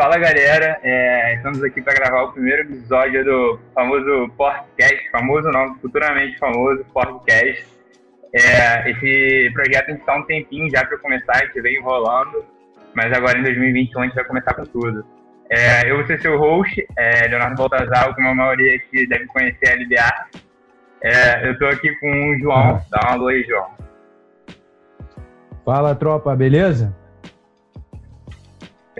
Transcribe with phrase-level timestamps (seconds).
[0.00, 5.74] Fala galera, é, estamos aqui para gravar o primeiro episódio do famoso podcast, famoso não,
[5.74, 7.66] futuramente famoso podcast.
[8.32, 12.46] É, esse projeto a gente está um tempinho já para começar, a gente vem enrolando,
[12.94, 15.04] mas agora em 2021 a gente vai começar com tudo.
[15.50, 19.68] É, eu vou ser seu host, é, Leonardo Baltazar, como a maioria aqui deve conhecer
[19.68, 20.40] a LBA.
[21.02, 23.68] É, eu estou aqui com o João, dá uma alô aí, João.
[25.62, 26.98] Fala tropa, beleza?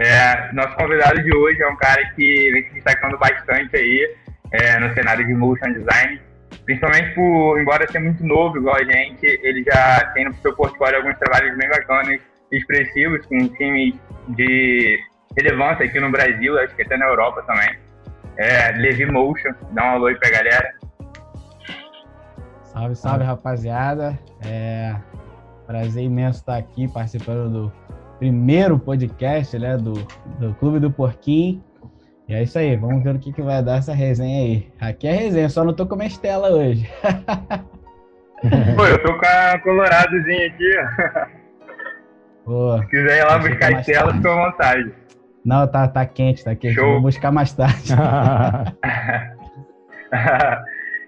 [0.01, 4.17] É, nosso convidado de hoje é um cara que vem se destacando bastante aí
[4.51, 6.19] é, no cenário de motion design,
[6.65, 10.97] principalmente por, embora seja muito novo igual a gente, ele já tem no seu portfólio
[10.97, 12.19] alguns trabalhos bem bacanas,
[12.51, 13.95] expressivos, com times
[14.31, 14.99] de
[15.37, 17.77] relevância aqui no Brasil, acho que até na Europa também.
[18.39, 20.75] É, Levi Motion, dá um alô aí pra galera.
[22.63, 24.19] Salve, salve rapaziada.
[24.47, 24.97] É,
[25.67, 27.73] prazer imenso estar aqui participando do
[28.21, 29.95] primeiro podcast né, do,
[30.39, 31.65] do Clube do Porquinho.
[32.29, 34.71] E é isso aí, vamos ver o que, que vai dar essa resenha aí.
[34.79, 36.89] Aqui é resenha, só não tô com a Estela hoje.
[38.77, 40.85] Pô, eu tô com a Coloradozinha aqui, ó.
[42.45, 44.95] Pô, Se quiser ir lá buscar a Estela, fica à vontade.
[45.45, 46.75] Não, tá, tá quente, tá quente.
[46.75, 46.93] Show.
[46.93, 47.95] Vou buscar mais tarde.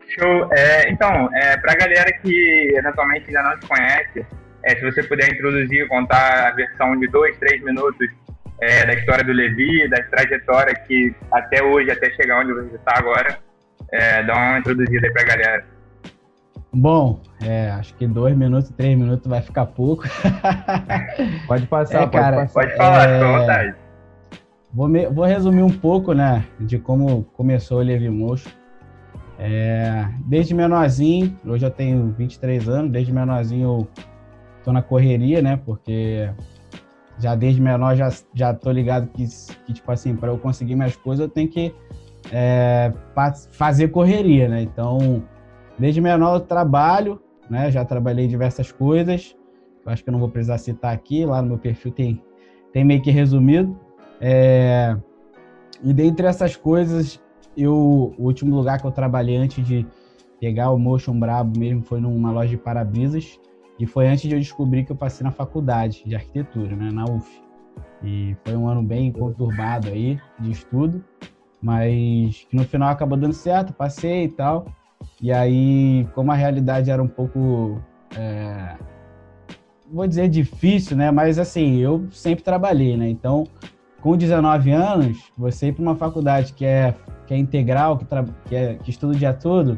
[0.08, 0.48] Show.
[0.52, 4.26] É, então, é, pra galera que eventualmente ainda não te conhece,
[4.64, 8.08] é, se você puder introduzir, contar a versão de dois, três minutos
[8.60, 12.94] é, da história do Levi, da trajetória que até hoje, até chegar onde você está
[12.96, 13.38] agora,
[13.90, 15.64] é, dá uma introduzida aí para a galera.
[16.72, 20.04] Bom, é, acho que dois minutos, três minutos vai ficar pouco.
[21.46, 22.52] pode passar, é, pode cara, passar.
[22.52, 23.74] Pode falar, é, vontade.
[24.72, 28.48] Vou, me, vou, resumir um pouco, né, de como começou o Levi Mocho.
[29.38, 33.88] É, desde menorzinho, hoje eu tenho 23 anos, desde menorzinho eu
[34.64, 35.60] tô na correria, né?
[35.64, 36.30] Porque
[37.18, 39.26] já desde menor já, já tô ligado que,
[39.66, 41.74] que tipo assim, para eu conseguir minhas coisas eu tenho que
[42.32, 42.92] é,
[43.50, 44.62] fazer correria, né?
[44.62, 45.22] Então,
[45.78, 47.70] desde menor eu trabalho, né?
[47.70, 49.36] Já trabalhei diversas coisas.
[49.84, 52.22] Eu acho que eu não vou precisar citar aqui, lá no meu perfil tem,
[52.72, 53.76] tem meio que resumido.
[54.20, 54.96] É,
[55.82, 57.20] e dentre essas coisas,
[57.56, 59.84] eu, o último lugar que eu trabalhei antes de
[60.40, 63.38] pegar o Motion Brabo mesmo foi numa loja de para-brisas.
[63.82, 67.04] E foi antes de eu descobrir que eu passei na faculdade de arquitetura, né, na
[67.04, 67.42] UF.
[68.00, 71.04] E foi um ano bem conturbado aí de estudo,
[71.60, 74.66] mas que no final acabou dando certo, passei e tal.
[75.20, 77.82] E aí, como a realidade era um pouco,
[78.16, 78.76] é,
[79.92, 81.10] vou dizer difícil, né?
[81.10, 83.08] Mas assim, eu sempre trabalhei, né?
[83.08, 83.48] Então,
[84.00, 86.94] com 19 anos, você ir para uma faculdade que é,
[87.26, 88.06] que é integral, que,
[88.44, 89.76] que, é, que estuda o dia todo,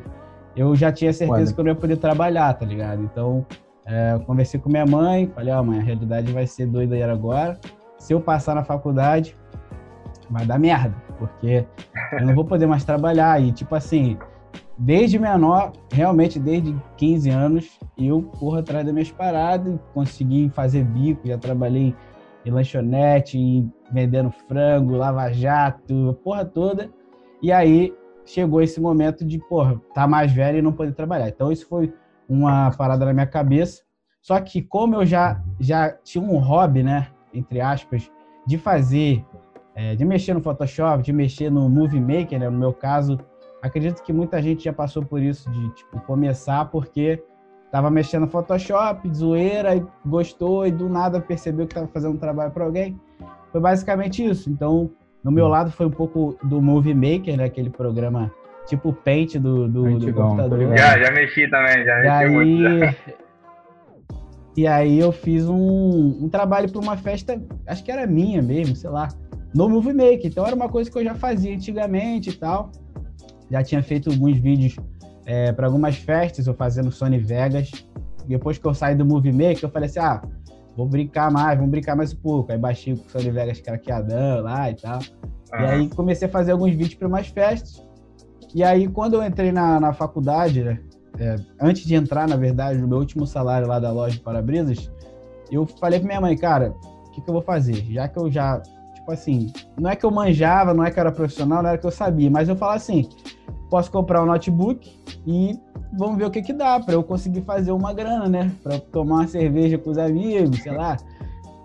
[0.54, 3.02] eu já tinha certeza que eu não ia poder trabalhar, tá ligado?
[3.02, 3.46] Então,
[3.86, 6.94] é, eu conversei com minha mãe, falei, ó, oh, mãe, a realidade vai ser doida
[6.94, 7.58] aí agora.
[7.98, 9.36] Se eu passar na faculdade,
[10.30, 11.66] vai dar merda, porque
[12.12, 13.40] eu não vou poder mais trabalhar.
[13.42, 14.16] E, tipo assim,
[14.78, 21.28] desde menor, realmente desde 15 anos, eu corro atrás das minhas paradas, consegui fazer bico,
[21.28, 21.94] já trabalhei
[22.44, 26.90] em lanchonete, em vendendo frango, lava-jato, porra toda.
[27.42, 27.94] E aí
[28.24, 31.28] chegou esse momento de, porra, tá mais velho e não poder trabalhar.
[31.28, 31.92] Então, isso foi
[32.28, 33.82] uma parada na minha cabeça.
[34.20, 38.10] Só que como eu já, já tinha um hobby, né, entre aspas,
[38.46, 39.24] de fazer,
[39.74, 43.18] é, de mexer no Photoshop, de mexer no Movie Maker, né, no meu caso,
[43.62, 47.22] acredito que muita gente já passou por isso, de tipo, começar porque
[47.66, 52.18] estava mexendo no Photoshop, zoeira, e gostou e do nada percebeu que estava fazendo um
[52.18, 52.98] trabalho para alguém.
[53.50, 54.48] Foi basicamente isso.
[54.48, 54.90] Então,
[55.22, 58.32] no meu lado foi um pouco do Movie Maker, né, aquele programa
[58.66, 60.76] tipo o Paint do, do, do computador.
[60.76, 62.84] Já, já mexi também, já mexi e muito.
[62.84, 62.96] Aí,
[64.56, 68.76] e aí eu fiz um, um trabalho para uma festa, acho que era minha mesmo,
[68.76, 69.08] sei lá,
[69.54, 70.26] no Movie Maker.
[70.26, 72.70] Então era uma coisa que eu já fazia antigamente e tal.
[73.50, 74.76] Já tinha feito alguns vídeos
[75.26, 77.70] é, para algumas festas, eu fazia no Sony Vegas.
[78.26, 80.22] Depois que eu saí do Movie Maker, eu falei assim, ah,
[80.76, 82.52] vou brincar mais, vamos brincar mais um pouco.
[82.52, 84.98] Aí baixei o Sony Vegas craqueadão lá e tal.
[84.98, 85.60] Uhum.
[85.60, 87.83] E aí comecei a fazer alguns vídeos para umas festas.
[88.54, 90.78] E aí, quando eu entrei na, na faculdade, né,
[91.18, 94.90] é, antes de entrar, na verdade, no meu último salário lá da loja de para-brisas,
[95.50, 96.74] eu falei pra minha mãe, cara,
[97.06, 97.84] o que, que eu vou fazer?
[97.90, 98.60] Já que eu já,
[98.94, 101.78] tipo assim, não é que eu manjava, não é que eu era profissional, não era
[101.78, 103.08] que eu sabia, mas eu falo assim,
[103.68, 104.88] posso comprar um notebook
[105.26, 105.58] e
[105.96, 108.52] vamos ver o que que dá para eu conseguir fazer uma grana, né?
[108.62, 110.96] Para tomar uma cerveja com os amigos, sei lá,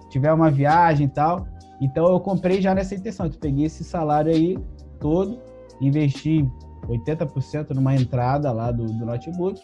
[0.10, 1.48] tiver uma viagem e tal.
[1.80, 4.58] Então eu comprei já nessa intenção, eu peguei esse salário aí
[5.00, 5.40] todo,
[5.80, 6.48] investi
[6.88, 9.60] 80% numa entrada lá do, do notebook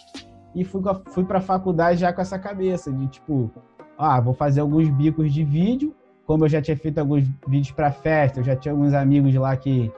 [0.54, 0.82] e fui,
[1.12, 3.52] fui para a faculdade já com essa cabeça de tipo,
[3.98, 5.94] ah, vou fazer alguns bicos de vídeo
[6.26, 9.56] como eu já tinha feito alguns vídeos para festa, eu já tinha alguns amigos lá
[9.56, 9.92] que,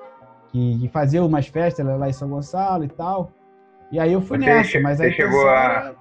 [0.51, 3.31] que, que faziam umas festas lá em São Gonçalo e tal.
[3.91, 5.93] E aí eu fui Você nessa, mas você aí chegou a-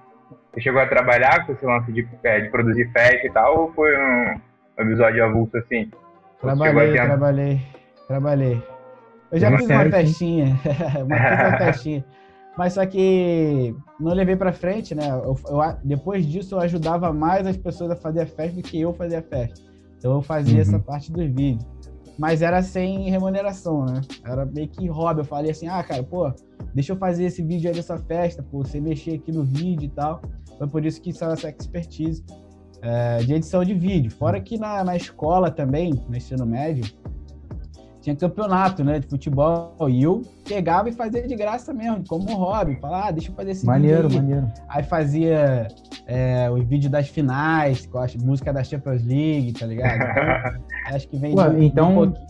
[0.53, 3.73] Você chegou a trabalhar com esse lance de, é, de produzir festa e tal, ou
[3.73, 4.35] foi um
[4.77, 5.89] episódio avulso assim?
[6.41, 7.61] Trabalhei, ter- trabalhei,
[8.07, 8.63] trabalhei.
[9.31, 10.45] Eu já fiz uma festinha,
[11.05, 12.05] uma, fiz uma festinha.
[12.57, 15.09] Mas só que não levei pra frente, né?
[15.09, 18.79] Eu- eu- depois disso eu ajudava mais as pessoas a fazer a festa do que
[18.81, 19.61] eu fazer a festa.
[19.97, 20.61] Então eu fazia Uhum.
[20.61, 21.65] essa parte dos vídeos.
[22.17, 24.01] Mas era sem remuneração, né?
[24.25, 25.19] Era meio que hobby.
[25.21, 26.31] Eu falei assim, ah, cara, pô,
[26.73, 29.89] deixa eu fazer esse vídeo aí dessa festa, pô, você mexer aqui no vídeo e
[29.89, 30.19] tal.
[30.57, 32.23] Foi por isso que saiu essa expertise
[32.81, 34.09] é, de edição de vídeo.
[34.09, 36.85] Fora que na, na escola também, no ensino médio,
[38.07, 39.75] tinha campeonato, né, de futebol.
[39.89, 42.77] E eu pegava e fazia de graça mesmo, como um hobby.
[42.79, 44.25] Falava, ah, deixa eu fazer esse Maneiro, vídeo aí.
[44.25, 44.47] maneiro.
[44.69, 45.67] Aí fazia
[46.05, 49.95] é, os vídeos das finais, com a música da Champions League, tá ligado?
[49.95, 50.61] Então,
[50.95, 52.27] acho que vem Ué, de, de então, pouquinho,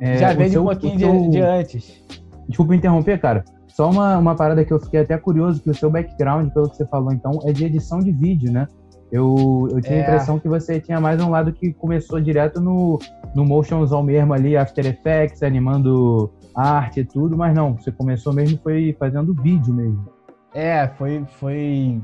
[0.00, 2.04] É, já vem de seu- um pouquinho seu- de, de antes.
[2.48, 3.44] Desculpa interromper, cara.
[3.68, 6.76] Só uma, uma parada que eu fiquei até curioso, que o seu background, pelo que
[6.76, 8.66] você falou, então, é de edição de vídeo, né?
[9.12, 10.00] Eu, eu tinha É.
[10.00, 12.98] a impressão que você tinha mais um lado que começou direto no,
[13.36, 18.58] no motionzão mesmo ali, After Effects, animando arte e tudo, mas não, você começou mesmo
[18.62, 20.08] foi fazendo vídeo mesmo.
[20.54, 22.00] É, foi, foi,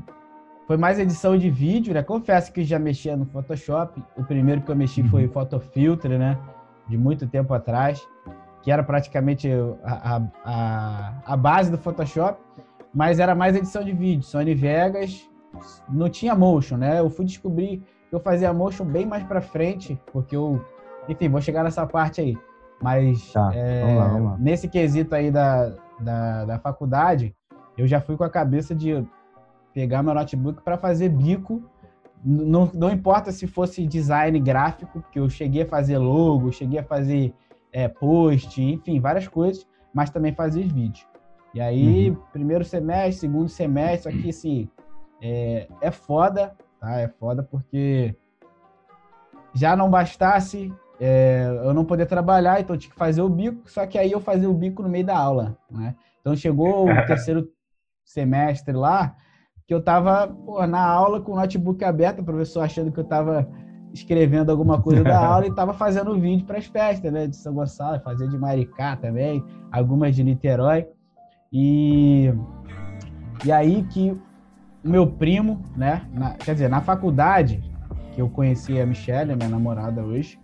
[0.67, 2.03] foi mais edição de vídeo, né?
[2.03, 3.99] Confesso que já mexia no Photoshop.
[4.15, 5.07] O primeiro que eu mexi Uhum.
[5.07, 6.37] foi o Photofilter, né?
[6.87, 7.99] De muito tempo atrás,
[8.61, 9.49] que era praticamente
[9.83, 12.39] a, a, a, base do Photoshop,
[12.93, 14.21] mas era mais edição de vídeo.
[14.21, 15.27] Sony Vegas
[15.89, 16.99] não tinha motion, né?
[16.99, 20.63] Eu fui descobrir que eu fazia motion bem mais pra frente, porque eu,
[21.07, 22.37] enfim, vou chegar nessa parte aí.
[22.81, 24.37] Mas Tá, é, vamos lá, vamos lá.
[24.37, 27.35] nesse quesito aí da, da, da faculdade,
[27.77, 29.05] eu já fui com a cabeça de
[29.73, 31.63] pegar meu notebook para fazer bico.
[32.23, 36.83] Não, não importa se fosse design gráfico, porque eu cheguei a fazer logo, cheguei a
[36.83, 37.33] fazer
[37.71, 41.07] é, post, enfim, várias coisas, mas também fazia os vídeos.
[41.53, 42.17] E aí, Uhum.
[42.31, 44.69] primeiro semestre, segundo semestre, aqui assim,
[45.21, 46.99] é, é foda, tá?
[46.99, 48.15] É foda porque
[49.53, 53.69] já não bastasse é, eu não poder trabalhar, então eu tinha que fazer o bico,
[53.69, 55.95] só que aí eu fazia o bico no meio da aula, né?
[56.21, 57.47] Então chegou o terceiro
[58.05, 59.15] semestre lá,
[59.67, 63.03] que eu tava pô, na aula com o notebook aberto, o professor achando que eu
[63.03, 63.47] tava
[63.93, 67.27] escrevendo alguma coisa da aula e tava fazendo vídeo para as festas, né?
[67.27, 70.87] De São Gonçalo, fazia de Maricá também, algumas de Niterói.
[71.51, 72.33] E,
[73.45, 74.11] e aí que
[74.83, 76.05] o meu primo, né?
[76.13, 77.63] na- quer dizer, na faculdade,
[78.13, 80.39] que eu conheci a Michelle, minha namorada hoje,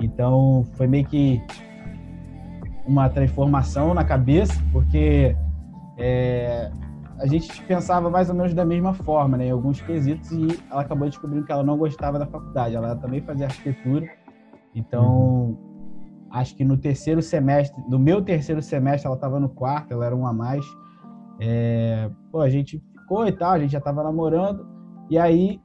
[0.00, 1.42] então foi meio que
[2.86, 5.36] uma transformação na cabeça, porque
[5.96, 6.70] é,
[7.18, 10.82] a gente pensava mais ou menos da mesma forma, né, em alguns quesitos, e ela
[10.82, 12.74] acabou descobrindo que ela não gostava da faculdade.
[12.74, 14.08] Ela também fazia arquitetura,
[14.74, 15.56] então
[16.30, 20.16] acho que no terceiro semestre, no meu terceiro semestre, ela estava no quarto, ela era
[20.16, 20.64] um a mais.
[21.40, 24.66] É, pô, a gente ficou e tal, a gente já estava namorando,
[25.08, 25.60] e aí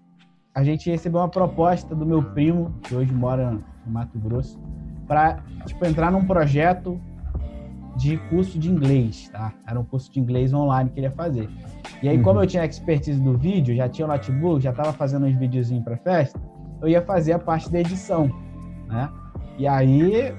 [0.54, 4.60] a gente recebeu uma proposta do meu primo, que hoje mora no Mato Grosso,
[5.08, 7.00] para tipo, entrar num projeto
[7.96, 9.52] de curso de inglês, tá?
[9.66, 11.50] Era um curso de inglês online que ele ia fazer.
[12.04, 12.24] E aí, Uhum.
[12.24, 15.84] como eu tinha expertise do vídeo, já tinha o notebook, já estava fazendo uns videozinhos
[15.84, 16.40] para festa,
[16.80, 18.30] eu ia fazer a parte da edição,
[18.88, 19.10] né?
[19.58, 20.32] E aí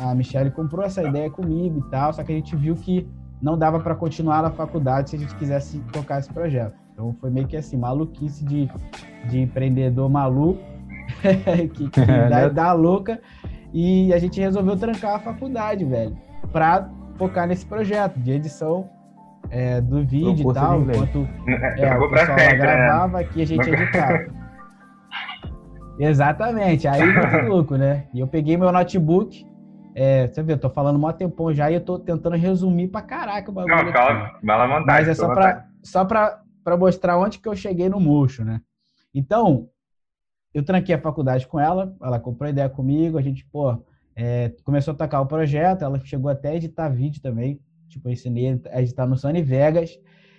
[0.00, 3.06] a Michelle comprou essa ideia comigo e tal, só que a gente viu que
[3.40, 6.74] não dava para continuar na faculdade se a gente quisesse tocar esse projeto.
[6.92, 8.68] Então foi meio que assim, maluquice de,
[9.28, 10.60] de empreendedor maluco,
[11.74, 12.50] que, que É, dá, né?
[12.50, 13.20] dá louca,
[13.72, 16.16] e a gente resolveu trancar a faculdade, velho,
[16.52, 18.88] para focar nesse projeto de edição
[19.50, 22.62] é, do vídeo e tal, enquanto é, Ficou o pra pessoal sempre, né?
[22.76, 24.26] gravava, aqui a gente editava.
[25.98, 28.04] Exatamente, aí muito louco, né?
[28.12, 29.46] E eu peguei meu notebook,
[29.94, 33.00] é, você vê, eu tô falando mó tempão já e eu tô tentando resumir pra
[33.00, 33.76] caraca o bagulho.
[33.76, 34.84] Não, calma, vai lá.
[34.86, 38.60] Mas é só pra, só pra, pra mostrar onde que eu cheguei no mocho, né?
[39.14, 39.68] Então,
[40.56, 43.76] eu tranquei a faculdade com ela, ela comprou ideia comigo, a gente, pô,
[44.16, 47.60] é, começou a tocar o projeto, ela chegou até a editar vídeo também,
[47.90, 49.90] tipo, eu ensinei a editar no Sony Vegas,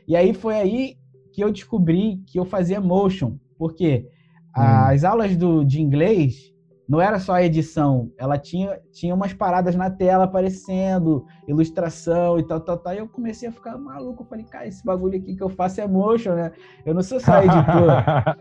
[0.07, 0.97] e aí foi aí
[1.31, 4.09] que eu descobri que eu fazia motion, porque
[4.51, 6.51] as aulas do, de inglês
[6.89, 12.43] não era só a edição, ela tinha, tinha umas paradas na tela aparecendo, ilustração e
[12.43, 12.93] tal, tal, tal.
[12.95, 14.23] E eu comecei a ficar maluco.
[14.23, 16.53] Eu falei, cara, esse bagulho aqui que eu faço é motion, né?
[16.85, 18.37] Eu não sou só editor.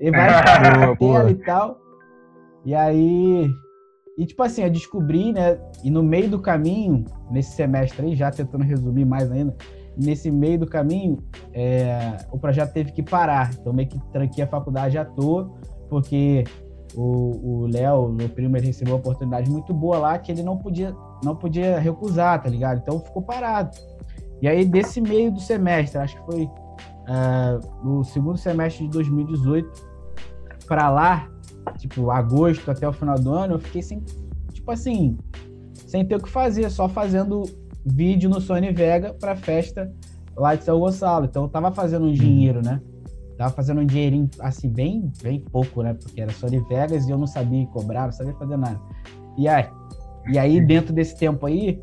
[0.00, 1.78] E paradas na tela e tal.
[2.64, 3.50] E aí.
[4.16, 5.58] E tipo assim, eu descobri, né?
[5.82, 9.56] E no meio do caminho, nesse semestre aí, já tentando resumir mais ainda,
[9.96, 11.18] nesse meio do caminho,
[11.52, 13.50] é, o projeto teve que parar.
[13.52, 15.52] Então meio que tranquei a faculdade à toa,
[15.88, 16.44] porque
[16.96, 20.94] o Léo, meu primo, ele recebeu uma oportunidade muito boa lá que ele não podia,
[21.24, 22.78] não podia recusar, tá ligado?
[22.78, 23.76] Então ficou parado.
[24.40, 26.48] E aí, desse meio do semestre, acho que foi
[27.08, 29.70] uh, no segundo semestre de 2018,
[30.66, 31.28] para lá,
[31.78, 34.02] tipo, agosto até o final do ano, eu fiquei sem,
[34.52, 35.16] tipo assim,
[35.86, 37.42] sem ter o que fazer, só fazendo
[37.84, 39.92] vídeo no Sony Vega para festa
[40.36, 41.26] lá de São Gonçalo.
[41.26, 42.80] Então eu tava fazendo um dinheiro, né?
[43.36, 45.94] Tava fazendo um dinheirinho, assim, bem, bem pouco, né?
[45.94, 48.80] Porque era Sony Vegas e eu não sabia cobrar, não sabia fazer nada.
[49.36, 49.68] E aí,
[50.28, 51.80] e aí dentro desse tempo aí,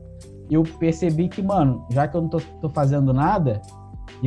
[0.50, 3.62] eu percebi que, mano, já que eu não tô, tô fazendo nada,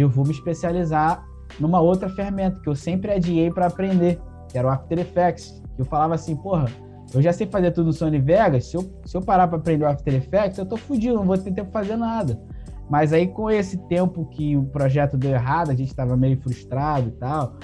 [0.01, 1.25] eu vou me especializar
[1.59, 5.63] numa outra ferramenta que eu sempre adiei para aprender, que era o After Effects.
[5.79, 6.67] Eu falava assim, porra,
[7.13, 9.85] eu já sei fazer tudo no Sony Vegas, se eu, se eu parar para aprender
[9.85, 12.41] o After Effects, eu tô fudido, não vou ter tempo pra fazer nada.
[12.89, 17.09] Mas aí, com esse tempo que o projeto deu errado, a gente estava meio frustrado
[17.09, 17.55] e tal,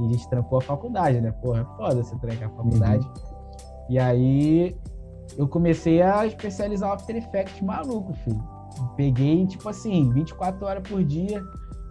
[0.00, 1.32] e a gente trancou a faculdade, né?
[1.32, 3.04] Porra, é foda você trancar a faculdade.
[3.04, 3.12] Uhum.
[3.90, 4.76] E aí,
[5.38, 8.42] eu comecei a especializar o After Effects maluco, filho.
[8.96, 11.42] Peguei, tipo assim, 24 horas por dia,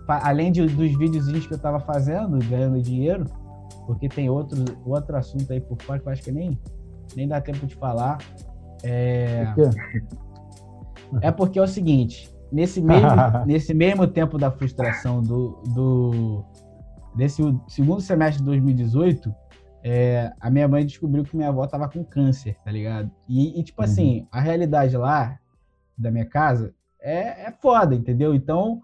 [0.08, 3.26] além de, dos videozinhos que eu tava fazendo, ganhando dinheiro,
[3.86, 6.60] porque tem outro, outro assunto aí por fora que eu acho que nem,
[7.16, 8.18] nem dá tempo de falar.
[8.84, 9.46] É,
[11.22, 13.10] é porque é o seguinte, nesse mesmo,
[13.46, 16.44] nesse mesmo tempo da frustração do, do
[17.16, 19.34] desse segundo semestre de 2018,
[19.84, 23.12] é, a minha mãe descobriu que minha avó tava com câncer, tá ligado?
[23.30, 23.88] E, e tipo uhum.
[23.88, 25.38] assim, a realidade lá
[25.98, 28.34] da minha casa é, é foda, entendeu?
[28.34, 28.82] Então,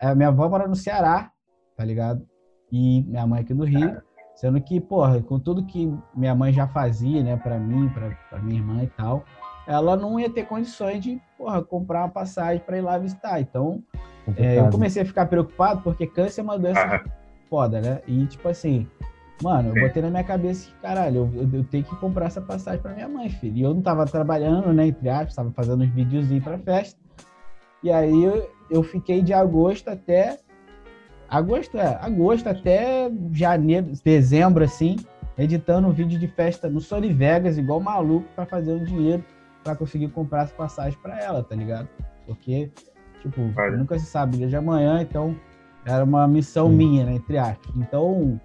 [0.00, 1.30] a minha avó mora no Ceará,
[1.76, 2.26] tá ligado?
[2.70, 4.00] E minha mãe aqui no Rio,
[4.34, 8.60] sendo que, porra, com tudo que minha mãe já fazia, né, para mim, para minha
[8.60, 9.24] irmã e tal,
[9.66, 13.40] ela não ia ter condições de porra, comprar uma passagem para ir lá visitar.
[13.40, 13.82] Então,
[14.36, 17.04] é, eu comecei a ficar preocupado porque câncer é uma doença ah.
[17.48, 18.00] foda, né?
[18.06, 18.86] E, tipo assim,
[19.42, 22.80] mano, eu botei na minha cabeça que, caralho, eu, eu, tenho que comprar essa passagem
[22.80, 23.56] para minha mãe, filho.
[23.56, 26.98] E eu não tava trabalhando, né, entre aspas, tava fazendo uns videozinhos pra festa.
[27.82, 28.24] E aí
[28.70, 30.38] eu, fiquei de agosto até.
[31.28, 34.96] Agosto, é, agosto até janeiro, dezembro, assim,
[35.36, 39.22] editando um vídeo de festa no Sony Vegas, igual maluco, para fazer um dinheiro
[39.62, 41.88] para conseguir comprar as passagens para ela, tá ligado?
[42.26, 42.70] Porque,
[43.20, 43.40] tipo,
[43.76, 45.36] nunca se sabe dia de amanhã, então
[45.84, 46.76] era uma missão Sim.
[46.76, 47.74] minha, né, entre aspas.
[47.76, 48.40] Então,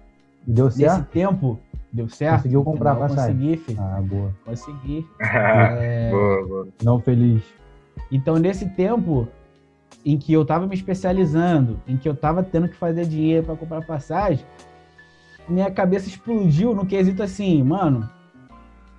[0.46, 0.98] deu certo?
[0.98, 1.58] nesse tempo,
[1.92, 2.36] deu certo.
[2.36, 3.36] Conseguiu comprar a passagem?
[3.36, 3.80] Consegui, filho.
[3.80, 4.34] Ah, boa.
[4.44, 5.06] Consegui.
[5.20, 6.10] é...
[6.10, 6.68] boa, boa.
[6.82, 7.42] Não feliz.
[8.10, 9.28] Então, nesse tempo
[10.04, 13.56] em que eu tava me especializando, em que eu tava tendo que fazer dinheiro para
[13.56, 14.44] comprar passagem,
[15.48, 18.08] minha cabeça explodiu no quesito assim, mano,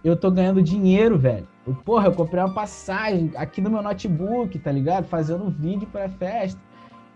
[0.04, 1.48] eu tô ganhando dinheiro, velho.
[1.66, 5.06] Eu, porra, eu comprei uma passagem aqui no meu notebook, tá ligado?
[5.06, 6.60] Fazendo um vídeo pra festa.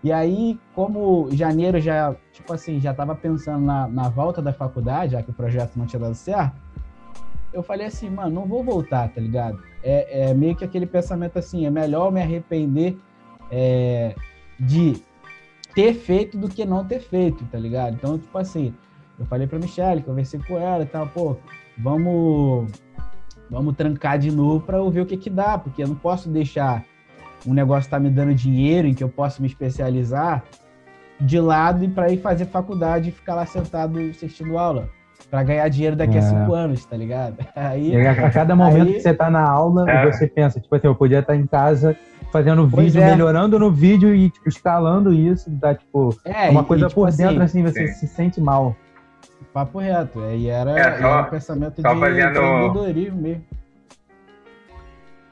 [0.02, 5.12] E aí, como janeiro já, tipo assim, já tava pensando na, na volta da faculdade,
[5.12, 6.56] já que o projeto não tinha dado certo,
[7.52, 9.62] eu falei assim, mano, não vou voltar, tá ligado?
[9.82, 12.98] É, é meio que aquele pensamento assim, é melhor me arrepender
[13.50, 14.14] é,
[14.58, 15.02] de
[15.74, 17.94] ter feito do que não ter feito, tá ligado?
[17.94, 18.74] Então, tipo assim,
[19.18, 21.36] eu falei pra Michelle, conversei com ela e tal, pô,
[21.78, 22.70] vamos
[23.50, 26.28] vamos trancar de novo para eu ver o que que dá, porque eu não posso
[26.28, 26.84] deixar
[27.46, 30.44] um negócio tá me dando dinheiro em que eu posso me especializar
[31.20, 34.88] de lado e para ir fazer faculdade e ficar lá sentado assistindo aula
[35.30, 36.18] para ganhar dinheiro daqui é.
[36.18, 37.36] a cinco anos, tá ligado?
[37.54, 40.10] Aí, a cada momento aí, que você tá na aula, é.
[40.10, 41.96] você pensa, tipo assim, eu podia estar tá em casa
[42.30, 43.10] fazendo vídeo, é.
[43.10, 47.10] melhorando no vídeo e tipo, escalando isso, dá tipo é, uma coisa e, tipo, por
[47.10, 48.06] dentro assim, assim você sim.
[48.06, 48.76] se sente mal.
[49.52, 50.20] Papo reto.
[50.30, 52.38] E era, é, só, era um pensamento de fazendo...
[52.38, 53.44] empreendedorismo mesmo.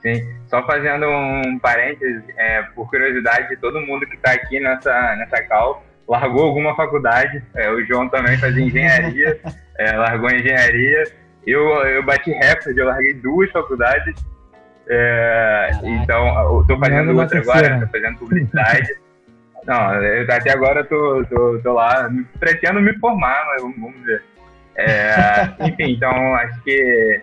[0.00, 5.16] Sim, só fazendo um parênteses, é, por curiosidade de todo mundo que está aqui nessa,
[5.16, 7.42] nessa cal, largou alguma faculdade.
[7.54, 9.40] É, o João também fazia engenharia,
[9.78, 11.04] é, largou engenharia.
[11.46, 14.14] Eu, eu bati recorde, eu larguei duas faculdades.
[14.90, 18.88] É, então, estou fazendo outra agora, estou fazendo publicidade.
[19.66, 22.08] Não, eu, até agora tô, tô, tô lá,
[22.40, 24.22] pretendo me formar, mas vamos, ver.
[24.76, 27.20] É, enfim, então acho que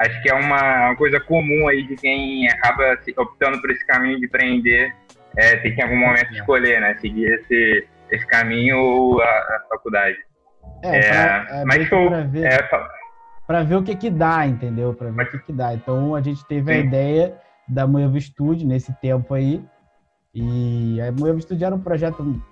[0.00, 4.18] acho que é uma, uma, coisa comum aí de quem acaba optando por esse caminho
[4.18, 4.94] de empreender,
[5.36, 6.96] é, tem que em algum momento escolher, né?
[7.00, 10.16] Seguir esse, esse caminho ou a, a faculdade.
[10.82, 12.10] É, é, pra, é mas show.
[12.14, 12.62] É,
[13.46, 14.94] pra ver o que que dá, entendeu?
[14.94, 15.74] Pra ver o que que dá.
[15.74, 16.78] Então a gente teve sim.
[16.78, 19.64] a ideia da Moevo Studio nesse tempo aí,
[20.34, 22.42] e a Moevo Studio era um projeto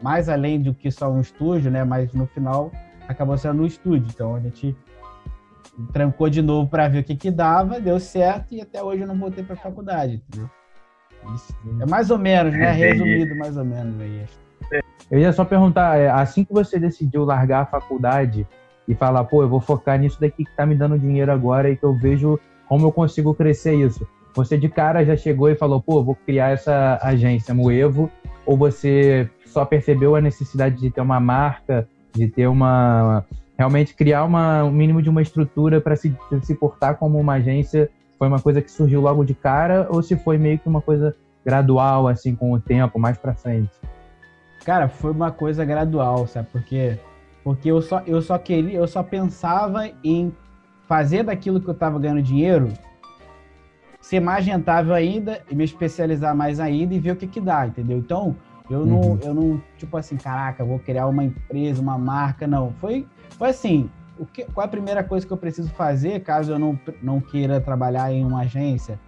[0.00, 1.84] mais além do que só um estúdio, né?
[1.84, 2.70] Mas no final
[3.08, 4.08] acabou sendo um estúdio.
[4.12, 4.76] Então a gente
[5.92, 9.08] trancou de novo para ver o que que dava, deu certo e até hoje eu
[9.08, 10.50] não voltei para faculdade, entendeu?
[11.34, 12.72] Isso é mais ou menos, né?
[12.72, 14.26] Resumido mais ou menos aí.
[15.10, 18.46] Eu ia só perguntar, é, assim que você decidiu largar a faculdade,
[18.86, 21.76] e falar, pô, eu vou focar nisso daqui que tá me dando dinheiro agora e
[21.76, 24.06] que eu vejo como eu consigo crescer isso.
[24.34, 28.10] Você de cara já chegou e falou, pô, vou criar essa agência Moevo,
[28.46, 33.24] ou você só percebeu a necessidade de ter uma marca, de ter uma
[33.56, 37.90] realmente criar uma, um mínimo de uma estrutura para se, se portar como uma agência?
[38.18, 41.14] Foi uma coisa que surgiu logo de cara ou se foi meio que uma coisa
[41.44, 43.70] gradual, assim, com o tempo, mais para frente?
[44.64, 46.48] Cara, foi uma coisa gradual, sabe?
[46.52, 46.96] Porque
[47.44, 50.34] porque eu só eu só queria, eu só pensava em
[50.86, 52.72] fazer daquilo que eu estava ganhando dinheiro
[54.00, 57.66] ser mais rentável ainda e me especializar mais ainda e ver o que que dá,
[57.66, 57.98] entendeu?
[57.98, 58.34] Então,
[58.68, 59.18] eu não, uhum.
[59.22, 62.72] eu não, tipo assim, caraca, vou criar uma empresa, uma marca, não.
[62.80, 63.06] Foi,
[63.38, 66.58] foi assim, o que, qual é a primeira coisa que eu preciso fazer caso eu
[66.58, 68.98] não, não queira trabalhar em uma agência?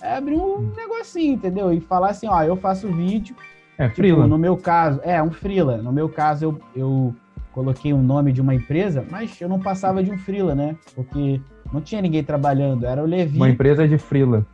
[0.00, 0.72] É abrir um uhum.
[0.76, 1.72] negocinho, entendeu?
[1.72, 3.34] E falar assim, ó, eu faço vídeo.
[3.78, 4.26] É, tipo, freela.
[4.26, 5.78] No meu caso, é, um freela.
[5.78, 7.16] No meu caso, eu, eu
[7.54, 10.76] coloquei o um nome de uma empresa, mas eu não passava de um freela, né?
[10.94, 11.40] Porque
[11.72, 13.36] não tinha ninguém trabalhando, era o Levi.
[13.36, 14.44] Uma empresa de freela.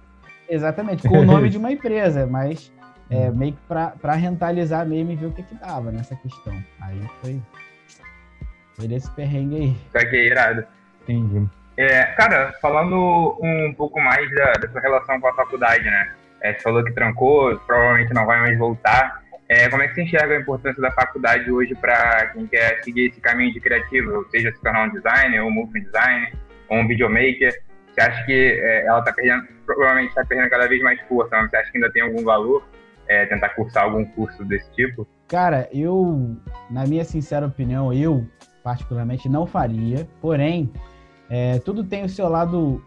[0.48, 2.70] Exatamente, com o nome de uma empresa, mas
[3.08, 3.36] é, hum.
[3.36, 6.54] meio que para rentalizar mesmo e ver o que que dava nessa questão.
[6.82, 7.40] Aí foi,
[8.76, 9.76] foi desse perrengue aí.
[9.98, 10.64] Fiquei irado.
[11.02, 11.48] Entendi.
[11.78, 16.12] É, cara, falando um pouco mais da, da sua relação com a faculdade, né?
[16.42, 19.19] É, você falou que trancou, provavelmente não vai mais voltar.
[19.50, 23.08] É, como é que você enxerga a importância da faculdade hoje para quem quer seguir
[23.08, 26.32] esse caminho de criativo, seja se tornar um designer, ou um motion designer,
[26.68, 27.52] ou um videomaker?
[27.88, 31.50] Você acha que é, ela está perdendo, provavelmente está perdendo cada vez mais força, mas
[31.50, 32.64] você acha que ainda tem algum valor
[33.08, 35.04] é, tentar cursar algum curso desse tipo?
[35.26, 36.36] Cara, eu,
[36.70, 38.24] na minha sincera opinião, eu
[38.62, 40.72] particularmente não faria, porém,
[41.28, 42.80] é, tudo tem o seu lado,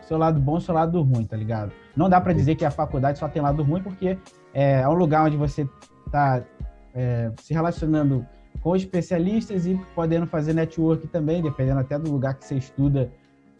[0.00, 1.72] seu lado bom e seu lado ruim, tá ligado?
[1.94, 4.16] Não dá para dizer que a faculdade só tem lado ruim, porque
[4.54, 5.68] é, é um lugar onde você
[6.10, 6.42] tá
[6.94, 8.26] é, se relacionando
[8.62, 13.10] com especialistas e podendo fazer network também, dependendo até do lugar que você estuda,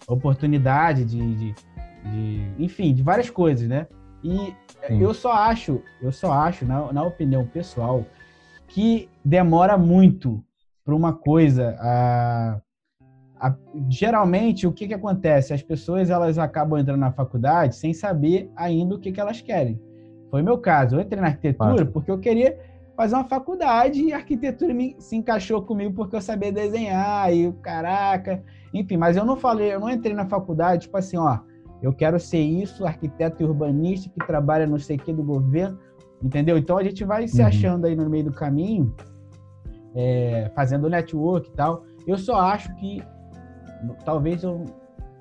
[0.06, 1.54] oportunidade de, de,
[2.04, 3.86] de enfim, de várias coisas, né?
[4.22, 4.54] E
[4.86, 5.00] Sim.
[5.00, 8.04] eu só acho, eu só acho, na, na opinião pessoal,
[8.68, 10.44] que demora muito
[10.84, 11.76] para uma coisa.
[11.80, 12.60] A,
[13.38, 13.54] a,
[13.88, 15.54] geralmente, o que, que acontece?
[15.54, 19.80] As pessoas elas acabam entrando na faculdade sem saber ainda o que, que elas querem.
[20.30, 20.96] Foi meu caso.
[20.96, 22.58] Eu entrei na arquitetura porque eu queria
[22.96, 27.50] fazer uma faculdade e a arquitetura me, se encaixou comigo porque eu sabia desenhar e
[27.62, 28.42] caraca,
[28.74, 31.38] enfim, mas eu não falei, eu não entrei na faculdade, tipo assim, ó,
[31.82, 35.78] eu quero ser isso, arquiteto e urbanista que trabalha não sei o que do governo,
[36.22, 36.58] entendeu?
[36.58, 37.46] Então a gente vai se uhum.
[37.48, 38.94] achando aí no meio do caminho,
[39.94, 41.84] é, fazendo network e tal.
[42.06, 43.02] Eu só acho que
[44.04, 44.66] talvez eu,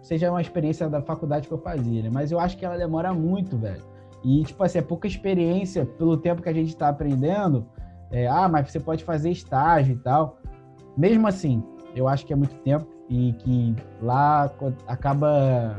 [0.02, 2.10] seja uma experiência da faculdade que eu fazia, né?
[2.12, 3.84] mas eu acho que ela demora muito, velho.
[4.24, 7.66] E, tipo assim, é pouca experiência pelo tempo que a gente está aprendendo.
[8.12, 10.40] É, ah, mas você pode fazer estágio e tal.
[10.98, 11.64] Mesmo assim,
[11.96, 14.52] eu acho que é muito tempo e que lá
[14.88, 15.78] acaba,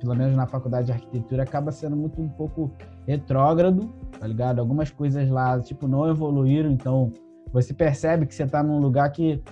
[0.00, 2.70] pelo menos na faculdade de arquitetura, acaba sendo muito um pouco
[3.06, 4.58] retrógrado, tá ligado?
[4.58, 7.12] Algumas coisas lá, tipo, não evoluíram, então
[7.52, 9.42] você percebe que você está num lugar que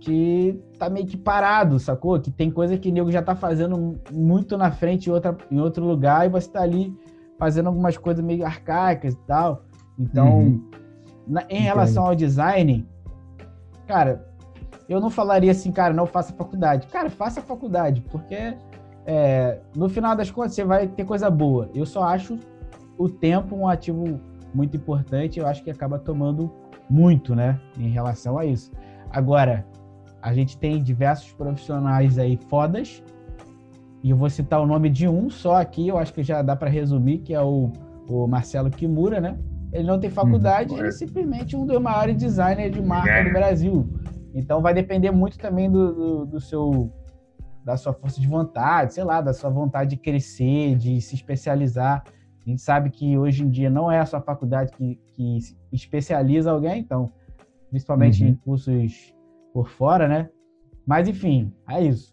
[0.00, 2.20] que tá meio que parado, sacou?
[2.20, 5.58] Que tem coisa que o nego já tá fazendo muito na frente em, outra, em
[5.58, 6.94] outro lugar e você tá ali
[7.44, 9.64] fazendo algumas coisas meio arcaicas e tal.
[9.98, 10.70] Então, uhum.
[11.28, 11.60] na, em Entendi.
[11.60, 12.88] relação ao design,
[13.86, 14.26] cara,
[14.88, 16.86] eu não falaria assim, cara, não faça faculdade.
[16.86, 18.56] Cara, faça faculdade, porque
[19.04, 21.68] é, no final das contas você vai ter coisa boa.
[21.74, 22.38] Eu só acho
[22.96, 24.18] o tempo um ativo
[24.54, 26.50] muito importante, eu acho que acaba tomando
[26.88, 28.72] muito, né, em relação a isso.
[29.10, 29.66] Agora,
[30.22, 33.02] a gente tem diversos profissionais aí fodas,
[34.04, 36.54] e eu vou citar o nome de um só aqui, eu acho que já dá
[36.54, 37.72] para resumir, que é o,
[38.06, 39.38] o Marcelo Kimura, né?
[39.72, 40.78] Ele não tem faculdade, uhum.
[40.78, 43.88] ele é simplesmente um dos maiores designers de marca do Brasil.
[44.34, 46.92] Então vai depender muito também do, do, do, seu
[47.64, 52.04] da sua força de vontade, sei lá, da sua vontade de crescer, de se especializar.
[52.46, 55.38] A gente sabe que hoje em dia não é a sua faculdade que, que
[55.72, 57.10] especializa alguém, então,
[57.70, 58.28] principalmente uhum.
[58.28, 59.14] em cursos
[59.50, 60.28] por fora, né?
[60.86, 62.12] Mas enfim, é isso.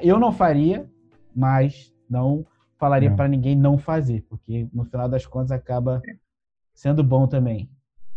[0.00, 0.88] Eu não faria,
[1.34, 2.44] mas não
[2.78, 6.00] falaria para ninguém não fazer, porque no final das contas acaba
[6.74, 7.68] sendo bom também.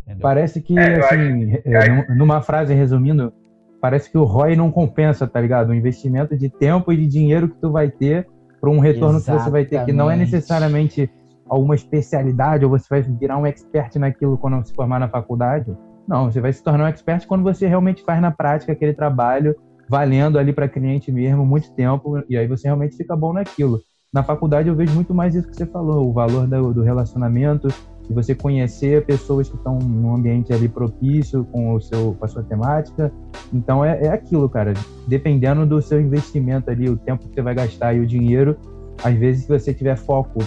[0.03, 0.21] Entendeu?
[0.21, 3.33] Parece que, é, assim, é, numa frase resumindo,
[3.81, 5.69] parece que o ROI não compensa, tá ligado?
[5.69, 8.27] O investimento de tempo e de dinheiro que tu vai ter
[8.59, 9.39] para um retorno Exatamente.
[9.39, 11.09] que você vai ter, que não é necessariamente
[11.45, 15.75] alguma especialidade ou você vai virar um expert naquilo quando se formar na faculdade.
[16.07, 19.55] Não, você vai se tornar um expert quando você realmente faz na prática aquele trabalho
[19.89, 23.81] valendo ali para cliente mesmo muito tempo, e aí você realmente fica bom naquilo.
[24.13, 27.67] Na faculdade eu vejo muito mais isso que você falou, o valor do, do relacionamento,
[28.07, 32.27] de você conhecer pessoas que estão num ambiente ali propício com, o seu, com a
[32.27, 33.11] sua temática.
[33.51, 34.73] Então é, é aquilo, cara.
[35.07, 38.57] Dependendo do seu investimento ali, o tempo que você vai gastar e o dinheiro,
[39.03, 40.39] às vezes, se você tiver foco,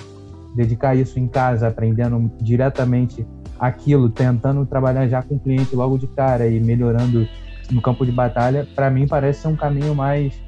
[0.55, 3.27] dedicar isso em casa, aprendendo diretamente
[3.59, 7.27] aquilo, tentando trabalhar já com o cliente logo de cara e melhorando
[7.71, 10.41] no campo de batalha, para mim parece ser um caminho mais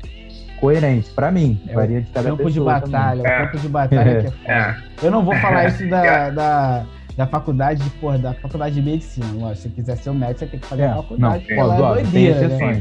[0.61, 1.11] coerente.
[1.11, 2.81] Para mim, é, varia de cada campo pessoa.
[2.81, 3.20] De batalha.
[3.20, 7.26] O campo de batalha, que é, é Eu não vou falar isso da, da, da
[7.26, 9.26] faculdade, de, porra, da faculdade de medicina.
[9.54, 11.46] Se você quiser ser um médico, você tem que fazer é, a faculdade.
[11.48, 12.72] Não, pô, é doideira, tem né?
[12.72, 12.78] exceções.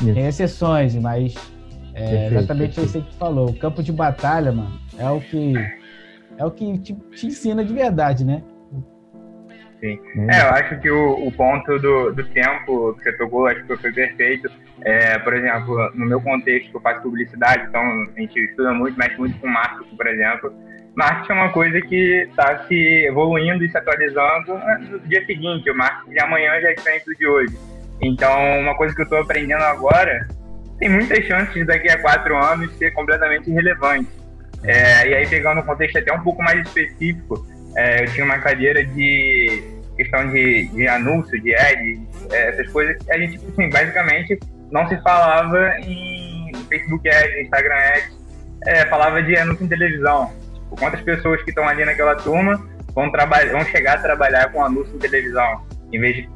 [0.00, 0.12] Né?
[0.14, 1.34] Tem exceções, mas
[1.94, 2.86] é perfeito, exatamente perfeito.
[2.86, 3.50] isso que tu falou.
[3.50, 5.54] O campo de batalha, mano, é o que
[6.36, 8.42] é o que te, te ensina de verdade, né?
[9.80, 10.00] Sim.
[10.28, 13.76] É, eu acho que o, o ponto do, do tempo que você tocou, acho que
[13.76, 14.50] foi perfeito.
[14.82, 19.16] É, por exemplo, no meu contexto, eu faço publicidade, então a gente estuda muito, mexe
[19.16, 20.52] muito com marketing, por exemplo.
[20.96, 25.70] Marketing é uma coisa que está se evoluindo e se atualizando né, no dia seguinte.
[25.70, 27.56] O marketing de amanhã já é diferente do de hoje.
[28.00, 30.26] Então, uma coisa que eu estou aprendendo agora
[30.78, 34.08] tem muitas chances daqui a quatro anos ser completamente irrelevante.
[34.64, 38.38] É, e aí, pegando um contexto até um pouco mais específico, é, eu tinha uma
[38.38, 39.62] cadeira de
[39.96, 42.00] questão de, de anúncio, de ad,
[42.30, 42.96] é, essas coisas.
[43.10, 44.38] A gente, assim, basicamente,
[44.70, 48.18] não se falava em Facebook Ads, Instagram Ads,
[48.66, 50.32] é, falava de anúncio em televisão.
[50.54, 54.94] Tipo, quantas pessoas que estão ali naquela turma vão, vão chegar a trabalhar com anúncio
[54.94, 56.28] em televisão, em vez de,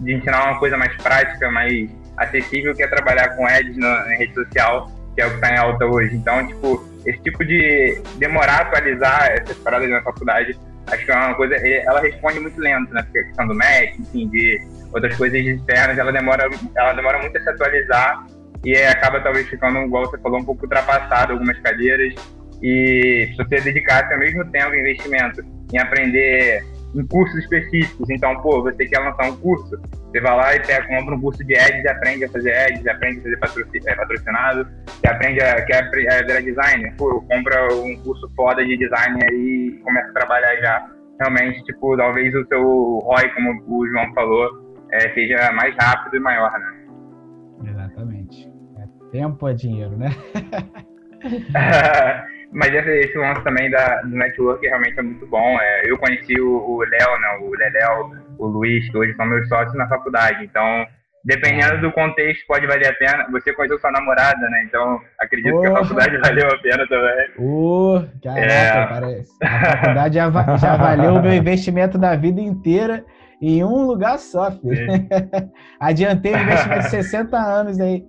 [0.00, 4.14] de ensinar uma coisa mais prática, mais acessível, que é trabalhar com ads na, na
[4.16, 6.16] rede social, que é o que está em alta hoje.
[6.16, 11.16] Então, tipo, esse tipo de demorar a atualizar essas paradas na faculdade acho que é
[11.16, 13.02] uma coisa, ela responde muito lento, né?
[13.02, 14.60] Porque a questão do Mac, enfim, de
[14.92, 18.26] outras coisas externas, ela demora, ela demora muito a se atualizar
[18.64, 22.14] e acaba talvez ficando, igual você falou, um pouco ultrapassado algumas cadeiras.
[22.62, 26.64] E se você dedicasse ao mesmo tempo investimento em aprender
[26.94, 28.08] em cursos específicos.
[28.10, 29.80] Então, pô, você quer lançar um curso,
[30.10, 33.34] você vai lá e pega, compra um curso de ads, aprende a fazer ads, aprende
[33.34, 38.64] a fazer é, patrocinado, você aprende a, quer virar designer, pô, compra um curso foda
[38.64, 40.90] de design aí e começa a trabalhar já.
[41.20, 46.20] Realmente, tipo, talvez o seu ROI, como o João falou, é, seja mais rápido e
[46.20, 47.70] maior, né?
[47.70, 48.52] Exatamente.
[48.78, 50.08] É, tempo é dinheiro, né?
[52.54, 55.58] Mas esse, esse lance também da, do network realmente é muito bom.
[55.60, 59.74] É, eu conheci o Léo, né, o Leléo, o Luiz, que hoje são meus sócios
[59.74, 60.44] na faculdade.
[60.44, 60.86] Então,
[61.24, 63.26] dependendo do contexto, pode valer a pena.
[63.32, 64.64] Você conheceu sua namorada, né?
[64.68, 67.26] Então, acredito que a faculdade valeu a pena também.
[67.38, 68.86] Uh, caraca, é.
[68.86, 69.32] parece.
[69.42, 73.04] A faculdade já, já valeu o meu investimento da vida inteira
[73.42, 74.86] em um lugar só, filho.
[75.80, 78.04] Adiantei o investimento de 60 anos aí.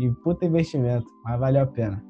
[0.00, 2.07] E puta investimento, mas valeu a pena.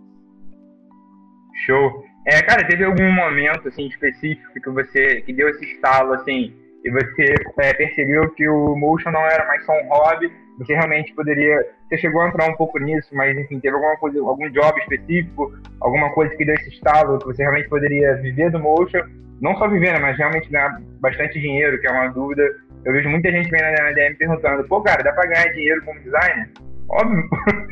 [1.66, 2.04] Show.
[2.26, 6.52] É, cara, teve algum momento assim específico que você que deu esse estalo assim
[6.84, 11.12] e você é, percebeu que o motion não era mais só um hobby, você realmente
[11.14, 14.80] poderia, você chegou a entrar um pouco nisso, mas enfim, teve alguma coisa, algum job
[14.80, 19.02] específico, alguma coisa que deu esse estalo que você realmente poderia viver do motion,
[19.40, 22.42] não só viver, né, mas realmente ganhar bastante dinheiro, que é uma dúvida.
[22.84, 26.00] Eu vejo muita gente vendo na DM perguntando, pô, cara, dá pra ganhar dinheiro como
[26.00, 26.50] designer?
[26.88, 27.22] Óbvio.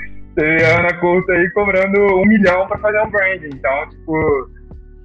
[0.37, 3.43] Você a Ana Couto aí cobrando um milhão para fazer um brand.
[3.43, 4.51] Então, tipo,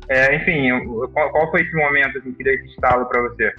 [0.10, 0.70] é, enfim,
[1.14, 3.54] qual, qual, foi esse momento assim, que deu esse estalo para você?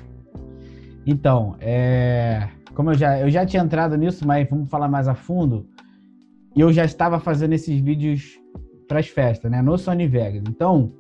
[1.07, 5.15] Então, é, como eu já, eu já tinha entrado nisso, mas vamos falar mais a
[5.15, 5.67] fundo.
[6.55, 8.39] Eu já estava fazendo esses vídeos
[8.87, 9.63] para as festas, né?
[9.63, 10.43] No Sony Vegas.
[10.47, 10.93] Então,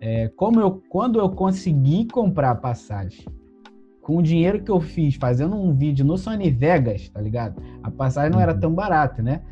[0.00, 3.26] é, como eu, quando eu consegui comprar passagem
[4.00, 7.62] com o dinheiro que eu fiz fazendo um vídeo no Sony Vegas, tá ligado?
[7.82, 8.60] A passagem não era uhum.
[8.60, 9.42] tão barata, né?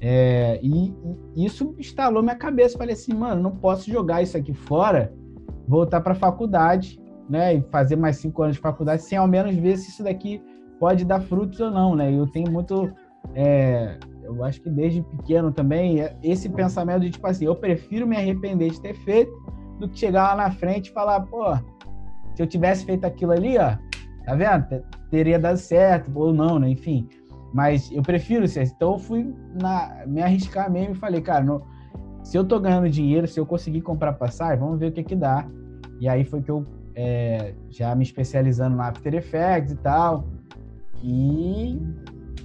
[0.00, 0.94] É, e,
[1.34, 2.78] e, isso instalou minha cabeça.
[2.78, 5.12] Falei assim, mano, não posso jogar isso aqui fora,
[5.66, 7.54] voltar para a faculdade, né?
[7.54, 10.42] E fazer mais cinco anos de faculdade sem ao menos ver se isso daqui
[10.78, 12.12] pode dar frutos ou não, né?
[12.12, 12.90] Eu tenho muito.
[13.34, 18.06] É, eu acho que desde pequeno também, é, esse pensamento de tipo assim, eu prefiro
[18.06, 19.32] me arrepender de ter feito
[19.78, 21.54] do que chegar lá na frente e falar, pô,
[22.34, 23.76] se eu tivesse feito aquilo ali, ó,
[24.24, 24.84] tá vendo?
[25.10, 26.70] Teria dado certo, ou não, né?
[26.70, 27.08] Enfim.
[27.52, 28.64] Mas eu prefiro ser.
[28.64, 31.62] Então eu fui na, me arriscar mesmo e falei, cara, no,
[32.22, 35.16] se eu tô ganhando dinheiro, se eu conseguir comprar passagem, vamos ver o que que
[35.16, 35.46] dá.
[36.00, 40.26] E aí foi que eu é, já me especializando no After Effects e tal.
[41.02, 41.80] E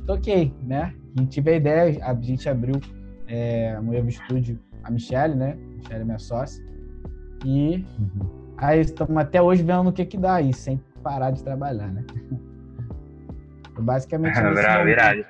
[0.05, 0.93] toquei, né?
[1.19, 2.79] E tive a ideia, a gente abriu
[3.27, 5.51] é, um Evo Studio, a Michelle, né?
[5.51, 6.63] A Michelle é minha sócia.
[7.45, 8.53] E uhum.
[8.57, 12.05] aí estamos até hoje vendo o que que dá aí, sem parar de trabalhar, né?
[13.79, 15.25] Basicamente Bravo, virado.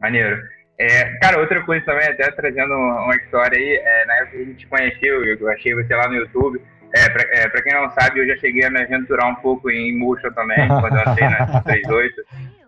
[0.00, 0.40] Maneiro.
[0.78, 4.46] É, cara, outra coisa também, até trazendo uma história aí, é, na época que a
[4.46, 6.58] gente conheceu, eu achei você lá no YouTube,
[6.94, 9.70] é, pra, é, pra, quem não sabe, eu já cheguei a me aventurar um pouco
[9.70, 12.14] em motion também, quando eu andei na 38.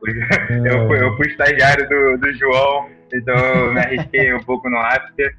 [0.66, 4.76] Eu fui, eu fui estagiário do, do João, então eu me arrisquei um pouco no
[4.76, 5.32] After.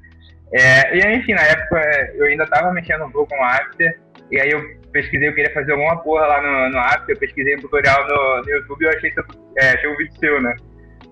[0.54, 1.82] É, e enfim, na época
[2.14, 4.62] eu ainda tava mexendo um pouco no After, e aí eu
[4.94, 8.42] pesquisei, eu queria fazer alguma porra lá no, no After, eu pesquisei um tutorial no,
[8.42, 9.12] no YouTube e eu achei,
[9.58, 10.54] é, achei um vídeo seu, né?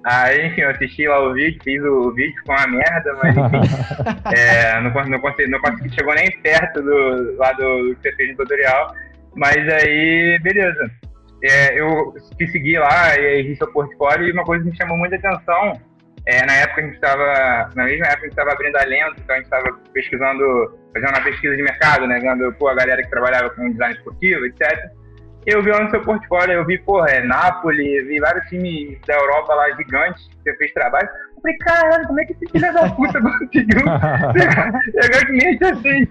[0.05, 4.35] Aí, enfim, eu assisti lá o vídeo, fiz o vídeo, ficou uma merda, mas enfim,
[4.35, 8.17] é, não, não, consegui, não consegui, chegou nem perto do, lá do, do que você
[8.17, 8.95] fez no tutorial.
[9.35, 10.91] Mas aí, beleza.
[11.45, 14.77] É, eu te segui lá e aí vi seu portfólio e uma coisa que me
[14.77, 15.81] chamou muita atenção,
[16.27, 19.17] é, na época a gente estava, na mesma época a gente estava abrindo a lenta,
[19.19, 23.03] então a gente estava pesquisando, fazendo uma pesquisa de mercado, né, vendo, pô, a galera
[23.03, 24.93] que trabalhava com design esportivo, etc
[25.47, 29.15] eu vi lá no seu portfólio, eu vi, porra, é Nápoles, vi vários times da
[29.15, 31.09] Europa lá gigantes que você fez trabalho.
[31.37, 33.83] Eu falei, caralho, como é que esse filho da puta conseguiu
[35.01, 36.09] pegar cliente assim?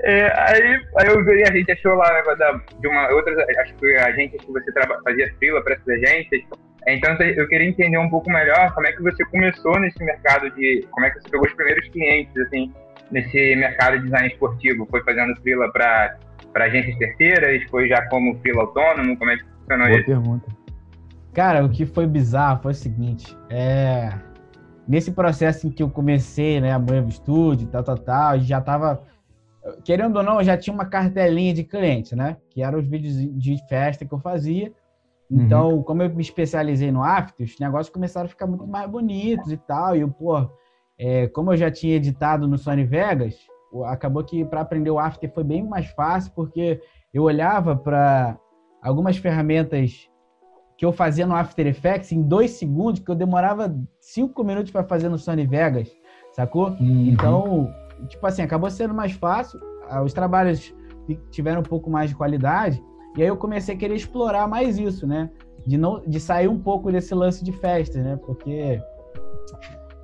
[0.00, 3.96] É, aí, aí eu vi, a gente achou lá né, de uma outra, acho que
[3.96, 4.70] a gente que você
[5.04, 6.42] fazia fila para essas agências.
[6.94, 10.86] Então eu queria entender um pouco melhor como é que você começou nesse mercado de,
[10.90, 12.72] como é que você pegou os primeiros clientes assim
[13.10, 16.16] nesse mercado de design esportivo, foi fazendo fila para
[16.52, 17.62] para agências terceiras?
[17.70, 19.16] Foi já como fila autônomo?
[19.16, 20.06] Como é que funcionou Boa isso?
[20.06, 20.58] pergunta.
[21.34, 24.12] Cara, o que foi bizarro foi o seguinte, é...
[24.88, 29.02] Nesse processo em que eu comecei, né, a Moevo Studio, tal, tal, tal, já tava...
[29.84, 32.38] Querendo ou não, eu já tinha uma cartelinha de clientes, né?
[32.48, 34.72] Que eram os vídeos de festa que eu fazia.
[35.30, 35.82] Então, uhum.
[35.82, 39.56] como eu me especializei no After, os negócios começaram a ficar muito mais bonitos e
[39.56, 39.94] tal.
[39.94, 40.48] E pô,
[40.98, 43.36] é, como eu já tinha editado no Sony Vegas,
[43.86, 46.80] acabou que para aprender o After foi bem mais fácil, porque
[47.12, 48.38] eu olhava para
[48.82, 50.08] algumas ferramentas
[50.76, 54.84] que eu fazia no After Effects em dois segundos, que eu demorava cinco minutos para
[54.84, 55.90] fazer no Sony Vegas,
[56.32, 56.68] sacou?
[56.70, 57.06] Uhum.
[57.08, 57.74] Então,
[58.08, 59.60] tipo assim, acabou sendo mais fácil,
[59.90, 60.72] ah, os trabalhos
[61.30, 62.82] tiveram um pouco mais de qualidade,
[63.16, 65.30] e aí eu comecei a querer explorar mais isso, né?
[65.66, 68.18] De, não, de sair um pouco desse lance de festas, né?
[68.24, 68.80] Porque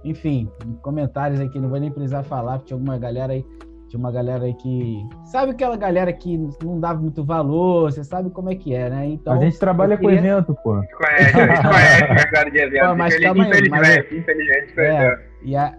[0.04, 0.50] enfim,
[0.82, 3.44] comentários aqui, não vou nem precisar falar, porque tinha alguma galera aí,
[3.88, 5.02] tinha uma galera aí que.
[5.24, 9.06] Sabe aquela galera que não dava muito valor, você sabe como é que é, né?
[9.06, 10.20] Então, a gente trabalha queria...
[10.20, 10.74] com evento, pô.
[10.74, 12.86] Conhece, a gente conhece o mercado de evento.
[12.86, 13.98] Pô, mas calma aí, mas...
[14.12, 15.78] infelizmente, é, e, a...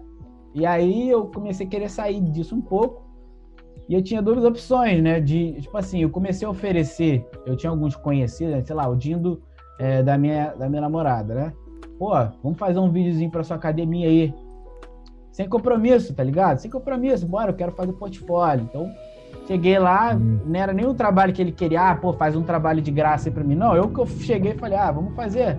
[0.54, 3.05] e aí eu comecei a querer sair disso um pouco.
[3.88, 5.20] E eu tinha duas opções, né?
[5.20, 9.40] De, tipo assim, eu comecei a oferecer, eu tinha alguns conhecidos, sei lá, o Dindo
[9.78, 11.52] é, da, minha, da minha namorada, né?
[11.98, 14.34] pô, vamos fazer um videozinho pra sua academia aí.
[15.32, 16.58] Sem compromisso, tá ligado?
[16.58, 18.64] Sem compromisso, bora, eu quero fazer portfólio.
[18.64, 18.90] Então,
[19.46, 20.40] cheguei lá, hum.
[20.46, 23.28] não era nem o trabalho que ele queria, ah, pô, faz um trabalho de graça
[23.28, 23.54] aí pra mim.
[23.54, 25.58] Não, eu que eu cheguei e falei, ah, vamos fazer.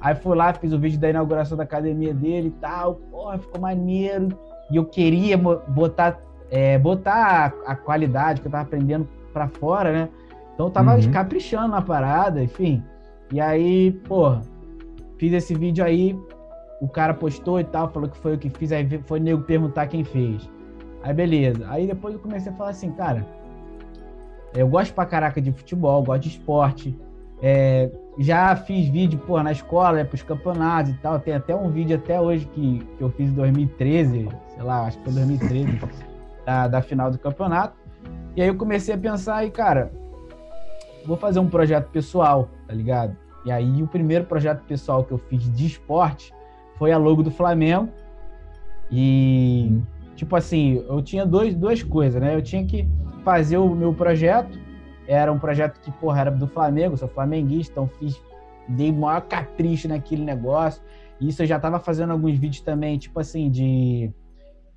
[0.00, 3.60] Aí fui lá, fiz o vídeo da inauguração da academia dele e tal, porra, ficou
[3.60, 4.28] maneiro.
[4.70, 9.92] E eu queria botar, é, botar a, a, qualidade que eu tava aprendendo pra fora,
[9.92, 10.08] né?
[10.54, 11.10] Então eu tava uhum.
[11.10, 12.82] caprichando na parada, enfim.
[13.32, 14.42] E aí, porra,
[15.18, 16.16] Fiz esse vídeo aí,
[16.80, 19.88] o cara postou e tal, falou que foi o que fiz, aí foi nego perguntar
[19.88, 20.48] quem fez.
[21.02, 21.66] Aí beleza.
[21.68, 23.26] Aí depois eu comecei a falar assim, cara,
[24.54, 26.96] eu gosto pra caraca de futebol, gosto de esporte.
[27.42, 31.18] É, já fiz vídeo, pô, na escola, é, pros campeonatos e tal.
[31.18, 34.98] Tem até um vídeo até hoje que, que eu fiz em 2013, sei lá, acho
[34.98, 35.80] que foi 2013,
[36.48, 37.76] da, da final do campeonato.
[38.34, 39.92] E aí eu comecei a pensar, e cara,
[41.04, 43.14] vou fazer um projeto pessoal, tá ligado?
[43.44, 46.32] E aí o primeiro projeto pessoal que eu fiz de esporte
[46.78, 47.90] foi a logo do Flamengo.
[48.90, 49.78] E
[50.16, 52.34] tipo assim, eu tinha dois, duas coisas, né?
[52.34, 52.88] Eu tinha que
[53.22, 54.58] fazer o meu projeto.
[55.06, 58.18] Era um projeto que, porra, era do Flamengo, sou flamenguista, então fiz,
[58.68, 60.82] dei maior capricho naquele negócio.
[61.20, 64.10] Isso eu já tava fazendo alguns vídeos também, tipo assim, de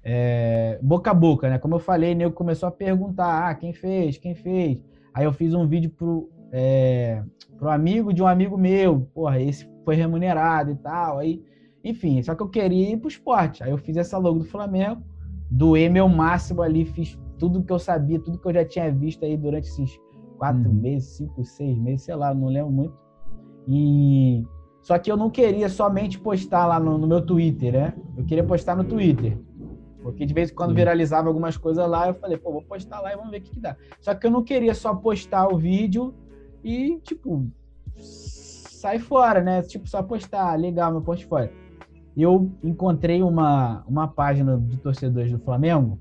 [0.03, 1.57] é, boca a boca, né?
[1.57, 4.83] Como eu falei, nego começou a perguntar, ah, quem fez, quem fez?
[5.13, 7.23] Aí eu fiz um vídeo pro, é,
[7.57, 11.43] pro amigo de um amigo meu, porra, esse foi remunerado e tal, aí,
[11.83, 15.01] enfim, só que eu queria ir pro esporte, aí eu fiz essa logo do Flamengo,
[15.49, 19.25] doei meu máximo ali, fiz tudo que eu sabia, tudo que eu já tinha visto
[19.25, 19.99] aí durante esses
[20.37, 20.75] quatro uhum.
[20.75, 22.97] meses, cinco, seis meses, sei lá, não lembro muito,
[23.67, 24.43] e
[24.81, 28.43] só que eu não queria somente postar lá no, no meu Twitter, né, eu queria
[28.43, 29.37] postar no Twitter,
[30.01, 33.13] porque de vez em quando viralizava algumas coisas lá, eu falei, pô, vou postar lá
[33.13, 33.75] e vamos ver o que, que dá.
[33.99, 36.13] Só que eu não queria só postar o vídeo
[36.63, 37.47] e, tipo,
[37.95, 39.61] sai fora, né?
[39.61, 41.51] Tipo, só postar, legal, meu portfólio.
[42.17, 45.97] Eu encontrei uma, uma página de torcedores do Flamengo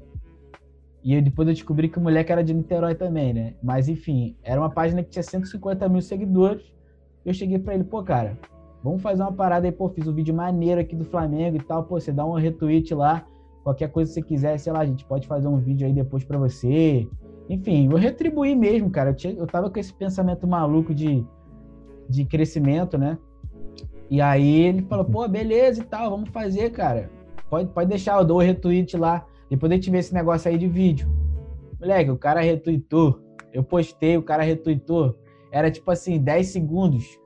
[1.02, 3.54] e eu, depois eu descobri que o moleque era de Niterói também, né?
[3.62, 6.62] Mas, enfim, era uma página que tinha 150 mil seguidores.
[7.24, 8.38] Eu cheguei para ele, pô, cara,
[8.82, 11.84] vamos fazer uma parada aí, pô, fiz um vídeo maneiro aqui do Flamengo e tal,
[11.84, 13.26] pô, você dá um retweet lá,
[13.70, 16.24] qualquer coisa que você quiser, sei lá, a gente pode fazer um vídeo aí depois
[16.24, 17.08] para você.
[17.48, 19.10] enfim, eu retribuí mesmo, cara.
[19.10, 21.24] Eu, tinha, eu tava com esse pensamento maluco de,
[22.08, 23.16] de crescimento, né?
[24.10, 27.10] E aí ele falou, pô, beleza e tal, vamos fazer, cara.
[27.48, 29.24] Pode, pode deixar, eu dou o retweet lá.
[29.48, 31.08] Depois a gente vê esse negócio aí de vídeo.
[31.80, 33.20] Moleque, o cara retweetou.
[33.52, 35.16] Eu postei, o cara retweetou.
[35.52, 37.19] Era tipo assim, 10 segundos,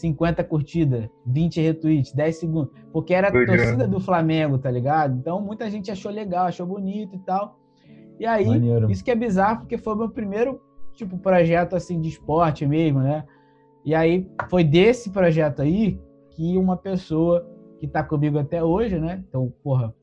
[0.00, 2.72] 50 curtidas, 20 retweets, 10 segundos.
[2.92, 5.16] Porque era a torcida do Flamengo, tá ligado?
[5.18, 7.58] Então muita gente achou legal, achou bonito e tal.
[8.18, 8.90] E aí, Maneiro.
[8.90, 10.60] isso que é bizarro, porque foi o meu primeiro,
[10.94, 13.24] tipo, projeto, assim, de esporte mesmo, né?
[13.82, 15.98] E aí, foi desse projeto aí
[16.30, 19.24] que uma pessoa que tá comigo até hoje, né?
[19.26, 19.94] Então, porra,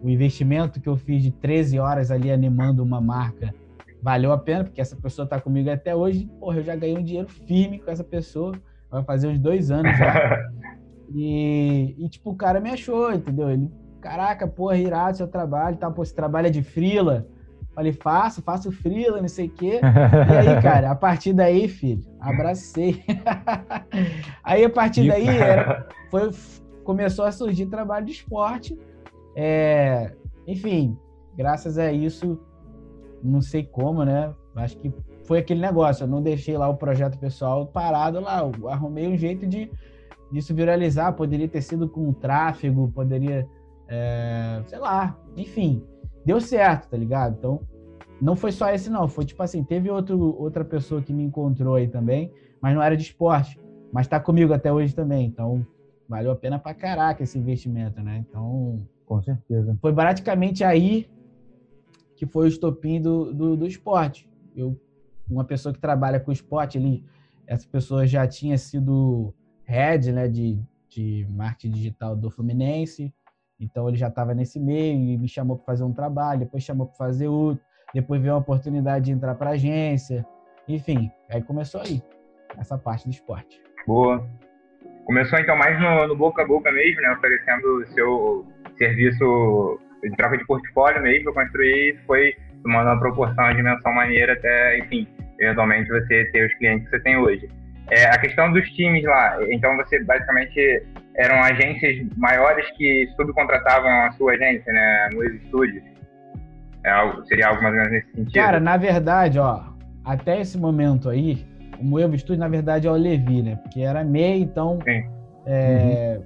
[0.00, 3.52] o investimento que eu fiz de 13 horas ali animando uma marca
[4.00, 6.26] valeu a pena, porque essa pessoa tá comigo até hoje.
[6.38, 8.52] Porra, eu já ganhei um dinheiro firme com essa pessoa.
[8.90, 10.50] Vai fazer uns dois anos já.
[11.14, 13.50] e, e, tipo, o cara me achou, entendeu?
[13.50, 13.70] Ele,
[14.00, 15.90] caraca, porra, irado seu trabalho, tá?
[15.90, 17.26] Pô, você trabalha de frila.
[17.74, 19.80] Falei, faço, faço frila, não sei o quê.
[19.82, 23.04] E aí, cara, a partir daí, filho, abracei.
[24.42, 26.30] aí, a partir daí, era, foi,
[26.82, 28.76] começou a surgir trabalho de esporte.
[29.36, 30.12] É,
[30.44, 30.98] enfim,
[31.36, 32.40] graças a isso,
[33.22, 34.34] não sei como, né?
[34.56, 34.92] Acho que
[35.28, 36.04] foi aquele negócio.
[36.04, 38.40] Eu não deixei lá o projeto pessoal parado lá.
[38.40, 39.70] Eu arrumei um jeito de
[40.32, 41.12] disso viralizar.
[41.12, 43.46] Poderia ter sido com tráfego, poderia,
[43.86, 45.84] é, sei lá, enfim
[46.28, 47.36] deu certo, tá ligado?
[47.38, 47.60] Então,
[48.20, 49.08] não foi só esse, não.
[49.08, 52.94] Foi tipo assim, teve outro, outra pessoa que me encontrou aí também, mas não era
[52.94, 53.58] de esporte.
[53.90, 55.26] Mas tá comigo até hoje também.
[55.26, 55.66] Então,
[56.06, 58.22] valeu a pena pra caraca esse investimento, né?
[58.28, 58.86] Então.
[59.06, 59.74] Com certeza.
[59.80, 61.08] Foi praticamente aí
[62.14, 64.28] que foi o estopim do, do, do esporte.
[64.54, 64.78] Eu,
[65.30, 67.04] uma pessoa que trabalha com esporte ali,
[67.46, 73.12] essa pessoa já tinha sido head, né, de, de marketing digital do Fluminense.
[73.60, 76.86] Então ele já estava nesse meio e me chamou para fazer um trabalho, depois chamou
[76.86, 77.62] para fazer outro,
[77.92, 80.24] depois veio a oportunidade de entrar para agência,
[80.68, 82.02] enfim, aí começou aí
[82.56, 83.60] essa parte do esporte.
[83.86, 84.24] Boa.
[85.04, 90.38] Começou então mais no, no boca a boca mesmo, né, oferecendo seu serviço de troca
[90.38, 95.06] de portfólio mesmo, construir foi tomando uma proporção, uma dimensão maneira até, enfim,
[95.38, 97.48] eventualmente você ter os clientes que você tem hoje.
[97.90, 100.82] É, a questão dos times lá, então você basicamente
[101.16, 105.82] eram agências maiores que subcontratavam a sua agência, né, no estúdios.
[106.84, 108.34] É algo, seria algo mais ou menos nesse sentido.
[108.34, 109.62] Cara, na verdade, ó,
[110.04, 111.44] até esse momento aí,
[111.78, 113.56] o Moevo Studio, na verdade, é o Levi, né?
[113.56, 114.78] Porque era MEI, então.
[115.46, 116.20] É,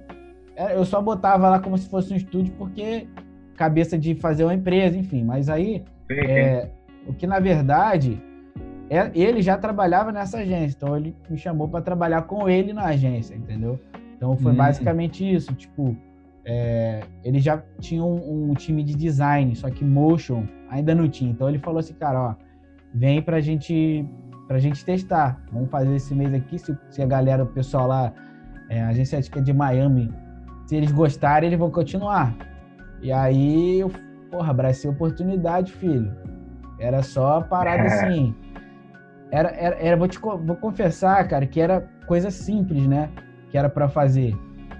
[0.57, 0.69] uhum.
[0.69, 3.07] Eu só botava lá como se fosse um estúdio, porque
[3.55, 5.23] cabeça de fazer uma empresa, enfim.
[5.23, 5.83] Mas aí,
[6.19, 6.69] é,
[7.07, 8.21] o que na verdade
[8.89, 12.85] é, ele já trabalhava nessa agência, então ele me chamou para trabalhar com ele na
[12.85, 13.79] agência, entendeu?
[14.15, 14.55] Então foi hum.
[14.55, 15.97] basicamente isso, tipo,
[16.45, 21.31] é, ele já tinha um, um, time de design, só que motion ainda não tinha.
[21.31, 22.35] Então ele falou assim, cara, ó,
[22.93, 24.05] vem pra gente
[24.47, 25.41] pra gente testar.
[25.51, 28.13] Vamos fazer esse mês aqui, se, se a galera, o pessoal lá,
[28.69, 30.13] é, a agência é de Miami,
[30.67, 32.35] se eles gostarem, eles vão continuar.
[33.01, 33.91] E aí eu,
[34.33, 36.11] porra, abracei a oportunidade, filho.
[36.79, 38.35] Era só parada assim.
[39.31, 43.11] Era, era, era vou te vou confessar, cara, que era coisa simples, né?
[43.51, 44.35] Que era para fazer.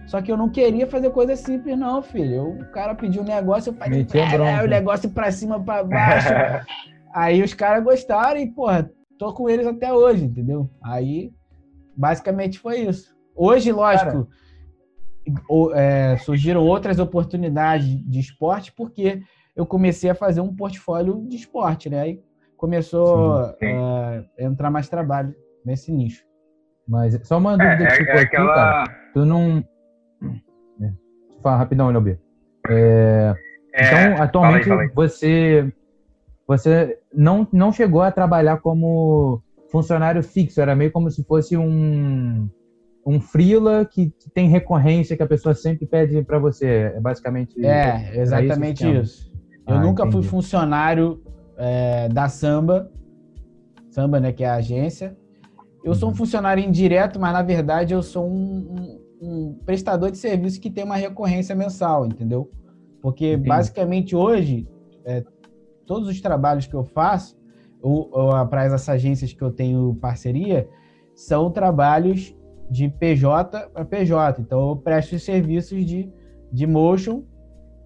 [0.08, 2.34] Só que eu não queria fazer coisa simples, não, filho.
[2.34, 6.30] Eu, o cara pediu um negócio, eu falei, é, o negócio pra cima, pra baixo.
[7.14, 8.90] Aí os caras gostaram e, porra,
[9.20, 10.68] tô com eles até hoje, entendeu?
[10.84, 11.32] Aí,
[11.96, 13.16] basicamente foi isso.
[13.36, 14.28] Hoje, lógico,
[15.76, 19.22] é, surgiram outras oportunidades de esporte porque
[19.56, 22.02] eu comecei a fazer um portfólio de esporte, né?
[22.02, 22.24] Aí
[22.58, 25.36] começou a entrar mais trabalho
[25.66, 26.24] nesse nicho.
[26.88, 28.54] Mas só uma dúvida é, que ficou é, aqui, aquela...
[28.54, 28.84] cara.
[29.14, 29.64] Tu não.
[30.82, 30.92] É.
[31.42, 32.20] Fala rapidão, Leobi.
[32.70, 33.34] É...
[33.74, 33.86] é...
[33.86, 35.10] Então, atualmente, fala aí, fala aí.
[35.10, 35.74] você
[36.48, 42.50] você não, não chegou a trabalhar como funcionário fixo, era meio como se fosse um,
[43.06, 46.94] um freela que tem recorrência que a pessoa sempre pede para você.
[46.96, 49.33] É basicamente É, exatamente isso.
[49.68, 50.18] Eu ah, nunca entendi.
[50.18, 51.22] fui funcionário
[51.58, 52.92] é, da Samba,
[53.90, 55.16] Samba, né, que é a agência.
[55.84, 56.18] Eu sou um uhum.
[56.18, 60.84] funcionário indireto, mas na verdade eu sou um, um, um prestador de serviço que tem
[60.84, 62.50] uma recorrência mensal, entendeu?
[63.02, 63.50] Porque Entendi.
[63.50, 64.68] basicamente hoje,
[65.06, 65.24] é,
[65.86, 67.38] todos os trabalhos que eu faço,
[67.82, 70.70] ou, ou para as agências que eu tenho parceria,
[71.14, 72.36] são trabalhos
[72.70, 74.42] de PJ para PJ.
[74.42, 76.10] Então eu presto serviços de,
[76.52, 77.24] de motion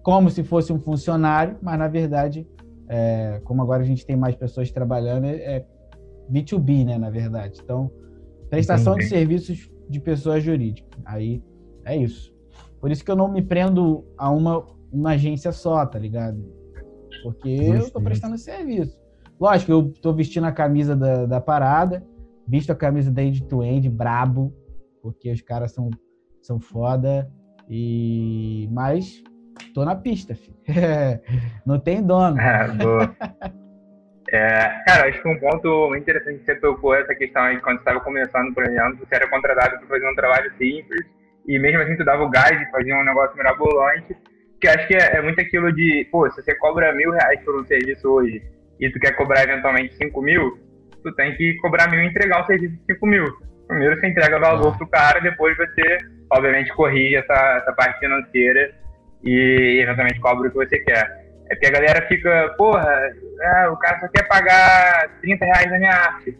[0.08, 2.48] como se fosse um funcionário, mas na verdade
[2.88, 5.66] é, como agora a gente tem mais pessoas trabalhando, é
[6.32, 7.60] B2B, né, na verdade.
[7.62, 7.90] Então,
[8.48, 9.04] prestação Entendi.
[9.04, 10.98] de serviços de pessoas jurídicas.
[11.04, 11.44] Aí
[11.84, 12.34] é isso.
[12.80, 16.42] Por isso que eu não me prendo a uma, uma agência só, tá ligado?
[17.22, 18.98] Porque eu tô prestando serviço.
[19.38, 22.02] Lógico, eu tô vestindo a camisa da, da parada,
[22.46, 24.54] visto a camisa da End to End, brabo,
[25.02, 25.90] porque os caras são,
[26.40, 27.30] são foda.
[27.68, 28.70] E...
[28.72, 29.22] Mas
[29.74, 30.56] tô na pista, filho.
[31.66, 32.40] Não tem dono.
[32.40, 33.14] É, boa.
[34.30, 37.82] É, cara, acho que um ponto interessante que você tocou essa questão aí, quando você
[37.82, 41.06] estava começando o projeto, você era contratado para fazer um trabalho simples,
[41.46, 44.14] e mesmo assim tu dava o gás e fazia um negócio mirabolante,
[44.60, 47.58] que acho que é, é, muito aquilo de, pô, se você cobra mil reais por
[47.58, 48.42] um serviço hoje,
[48.78, 50.58] e tu quer cobrar eventualmente cinco mil,
[51.02, 53.24] tu tem que cobrar mil e entregar um serviço de cinco mil.
[53.66, 55.98] Primeiro você entrega valor pro cara, depois você,
[56.30, 58.74] obviamente, corrige essa, essa parte financeira
[59.24, 61.28] e eventualmente cobra o que você quer.
[61.50, 62.86] É porque a galera fica, porra,
[63.40, 66.38] é, o cara só quer pagar 30 reais na minha arte.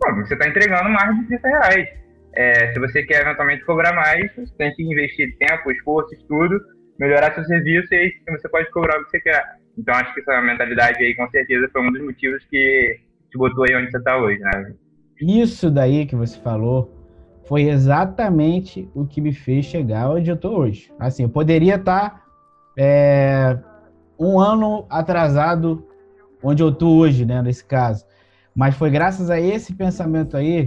[0.00, 1.88] Pô, você está entregando mais de 30 reais.
[2.34, 6.60] É, se você quer eventualmente cobrar mais, você tem que investir tempo, esforço, estudo,
[6.98, 9.42] melhorar seu serviço e aí você pode cobrar o que você quer.
[9.76, 12.98] Então acho que essa mentalidade aí com certeza foi um dos motivos que
[13.30, 14.72] te botou aí onde você está hoje, né?
[15.20, 16.97] Isso daí que você falou
[17.48, 20.92] foi exatamente o que me fez chegar onde eu tô hoje.
[20.98, 22.22] Assim, eu poderia estar tá,
[22.76, 23.58] é,
[24.20, 25.82] um ano atrasado
[26.42, 28.04] onde eu tô hoje, né, nesse caso.
[28.54, 30.66] Mas foi graças a esse pensamento aí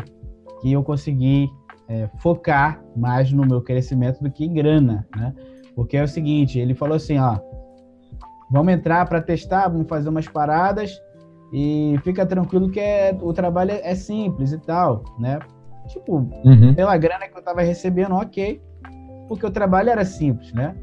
[0.59, 1.47] que eu consegui
[1.88, 5.36] é, focar mais no meu crescimento do que em grana, né?
[5.75, 7.38] Porque é o seguinte, ele falou assim, ó,
[8.49, 10.99] vamos entrar para testar, vamos fazer umas paradas
[11.53, 15.38] e fica tranquilo que é, o trabalho é simples e tal, né?
[15.88, 16.73] Tipo, uhum.
[16.73, 18.61] pela grana que eu tava recebendo, ok,
[19.27, 20.75] porque o trabalho era simples, né?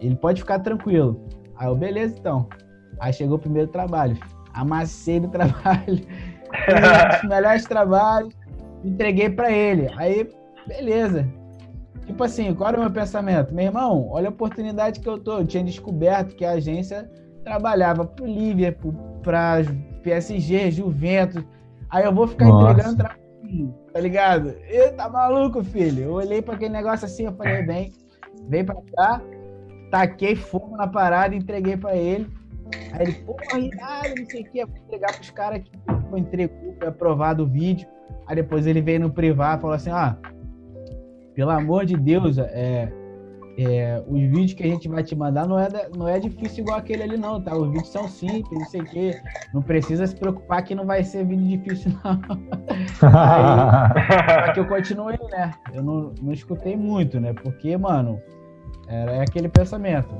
[0.00, 1.20] Ele pode ficar tranquilo.
[1.56, 2.48] Aí eu, beleza, então.
[2.98, 4.16] Aí chegou o primeiro trabalho.
[4.52, 6.00] Amassei no trabalho.
[7.20, 8.34] dos melhores trabalhos.
[8.84, 9.90] Entreguei para ele.
[9.96, 10.28] Aí,
[10.66, 11.26] beleza.
[12.06, 13.54] Tipo assim, qual era o meu pensamento?
[13.54, 15.38] Meu irmão, olha a oportunidade que eu tô.
[15.38, 17.10] Eu tinha descoberto que a agência
[17.42, 19.58] trabalhava pro Liverpool, pra
[20.02, 21.42] PSG, Juventus.
[21.88, 22.72] Aí eu vou ficar Nossa.
[22.72, 23.20] entregando trabalho,
[23.92, 24.54] tá ligado?
[24.68, 26.04] E tá maluco, filho.
[26.04, 27.92] Eu olhei para aquele negócio assim, eu falei, bem,
[28.48, 29.22] vem pra cá,
[29.90, 32.28] taquei fogo na parada, entreguei para ele.
[32.92, 35.70] Aí ele, porra, irado, não sei o que, vou entregar pros caras que
[36.12, 37.88] eu entregou, foi aprovado o vídeo.
[38.26, 40.16] Aí depois ele veio no privado e falou assim: ah,
[41.34, 42.92] pelo amor de Deus, é,
[43.56, 46.78] é, os vídeos que a gente vai te mandar não é, não é difícil igual
[46.78, 47.56] aquele ali, não, tá?
[47.56, 49.20] Os vídeos são simples, não sei o quê.
[49.52, 52.20] Não precisa se preocupar que não vai ser vídeo difícil, não.
[53.10, 55.52] Aí, que eu continuei, né?
[55.72, 57.32] Eu não, não escutei muito, né?
[57.32, 58.20] Porque, mano,
[58.88, 60.14] era aquele pensamento.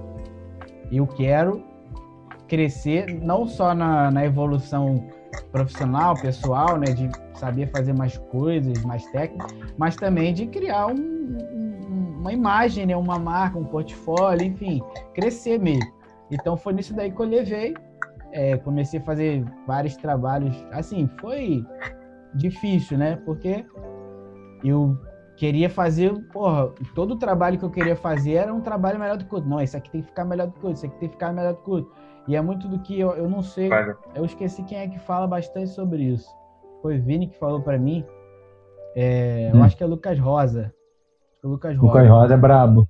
[0.92, 1.62] Eu quero
[2.46, 5.08] crescer não só na, na evolução
[5.50, 10.92] profissional, pessoal, né, de saber fazer mais coisas, mais técnicas, mas também de criar um,
[10.94, 11.63] um,
[12.24, 15.92] uma imagem, né, uma marca, um portfólio, enfim, crescer mesmo.
[16.30, 17.74] Então foi nisso daí que eu levei,
[18.32, 21.62] é, comecei a fazer vários trabalhos, assim, foi
[22.34, 23.66] difícil, né, porque
[24.64, 24.98] eu
[25.36, 29.26] queria fazer, porra, todo o trabalho que eu queria fazer era um trabalho melhor do
[29.26, 29.50] que o outro.
[29.50, 31.14] Não, esse aqui tem que ficar melhor do que o outro, esse aqui tem que
[31.14, 31.92] ficar melhor do que o outro.
[32.26, 33.68] E é muito do que eu, eu não sei,
[34.14, 36.28] eu esqueci quem é que fala bastante sobre isso.
[36.80, 38.02] Foi Vini que falou para mim.
[38.96, 39.58] É, hum.
[39.58, 40.72] Eu acho que é Lucas Rosa.
[41.44, 41.86] O Lucas Rosa.
[41.86, 42.88] Lucas Rosa é brabo.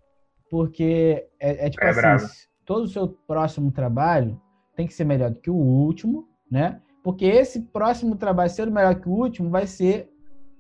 [0.48, 2.24] Porque é, é tipo é assim, brabo.
[2.64, 4.40] todo o seu próximo trabalho
[4.76, 6.80] tem que ser melhor do que o último, né?
[7.02, 10.08] Porque esse próximo trabalho sendo melhor que o último vai ser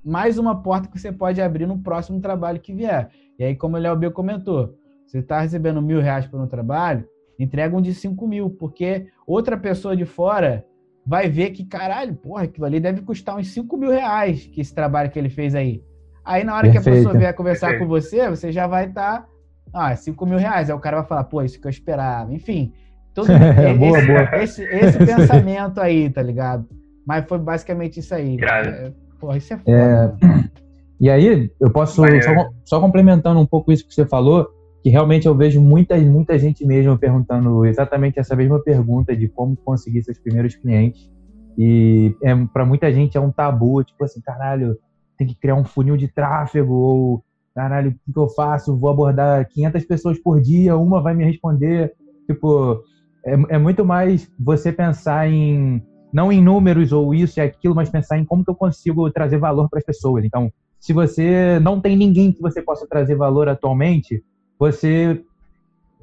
[0.04, 3.08] mais uma porta que você pode abrir no próximo trabalho que vier.
[3.38, 4.74] E aí, como o Léo B comentou,
[5.06, 9.56] você está recebendo mil reais por um trabalho, entrega um de cinco mil, porque outra
[9.56, 10.66] pessoa de fora
[11.06, 14.74] vai ver que, caralho, porra, aquilo ali deve custar uns cinco mil reais, que esse
[14.74, 15.82] trabalho que ele fez aí.
[16.24, 16.84] Aí, na hora Perfeito.
[16.84, 17.88] que a pessoa vier conversar Perfeito.
[17.88, 19.28] com você, você já vai estar, tá,
[19.72, 20.70] ah, cinco mil reais.
[20.70, 22.32] Aí o cara vai falar, pô, isso que eu esperava.
[22.32, 22.72] Enfim,
[23.12, 24.42] todo esse, boa, boa.
[24.42, 26.66] Esse, esse pensamento aí, tá ligado?
[27.06, 28.38] Mas foi basicamente isso aí.
[28.42, 30.16] É, Porra, isso é foda.
[30.20, 30.64] É...
[31.00, 34.48] E aí, eu posso, só, só, complementando um pouco isso que você falou,
[34.82, 39.56] que realmente eu vejo muita, muita gente mesmo perguntando exatamente essa mesma pergunta de como
[39.56, 41.10] conseguir seus primeiros clientes.
[41.58, 44.78] E é, para muita gente é um tabu, tipo assim, caralho,
[45.16, 48.76] tem que criar um funil de tráfego, ou caralho, o que eu faço?
[48.76, 51.92] Vou abordar 500 pessoas por dia, uma vai me responder.
[52.26, 52.82] Tipo,
[53.24, 57.90] é, é muito mais você pensar em não em números ou isso e aquilo, mas
[57.90, 60.24] pensar em como que eu consigo trazer valor para as pessoas.
[60.24, 64.22] Então, se você não tem ninguém que você possa trazer valor atualmente,
[64.58, 65.24] você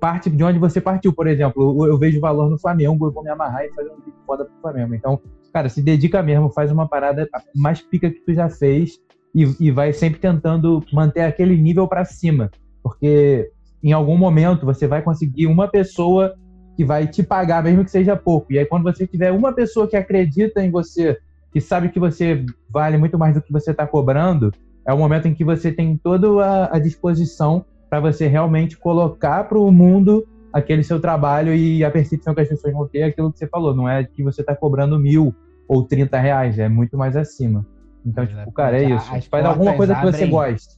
[0.01, 1.13] parte de onde você partiu.
[1.13, 4.15] Por exemplo, eu vejo valor no Flamengo, eu vou me amarrar e fazer um vídeo
[4.25, 4.95] foda pro Flamengo.
[4.95, 5.21] Então,
[5.51, 8.99] cara, se dedica mesmo, faz uma parada mais pica que tu já fez
[9.33, 12.49] e, e vai sempre tentando manter aquele nível para cima,
[12.83, 13.49] porque
[13.83, 16.35] em algum momento você vai conseguir uma pessoa
[16.75, 18.53] que vai te pagar, mesmo que seja pouco.
[18.53, 21.17] E aí, quando você tiver uma pessoa que acredita em você,
[21.51, 24.53] que sabe que você vale muito mais do que você está cobrando,
[24.85, 29.43] é o momento em que você tem toda a, a disposição para você realmente colocar
[29.43, 33.03] para o mundo aquele seu trabalho e a percepção que as pessoas vão ter é
[33.05, 33.75] aquilo que você falou.
[33.75, 35.33] Não é que você está cobrando mil
[35.67, 37.65] ou 30 reais, é muito mais acima.
[38.05, 39.13] Então, tipo, cara, é isso.
[39.13, 40.77] As Faz alguma coisa que você goste.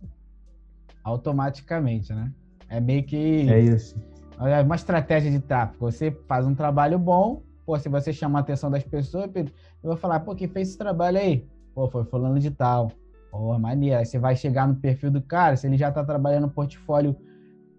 [1.03, 2.31] Automaticamente, né?
[2.69, 3.49] É meio que.
[3.49, 3.95] É isso.
[4.39, 5.91] É uma estratégia de tráfego.
[5.91, 9.45] Você faz um trabalho bom, pô, se você chamar a atenção das pessoas, eu
[9.83, 11.47] vou falar, pô, quem fez esse trabalho aí?
[11.73, 12.91] Pô, foi fulano de tal.
[13.31, 13.97] Pô, maneiro.
[13.97, 17.15] Aí você vai chegar no perfil do cara, se ele já tá trabalhando no portfólio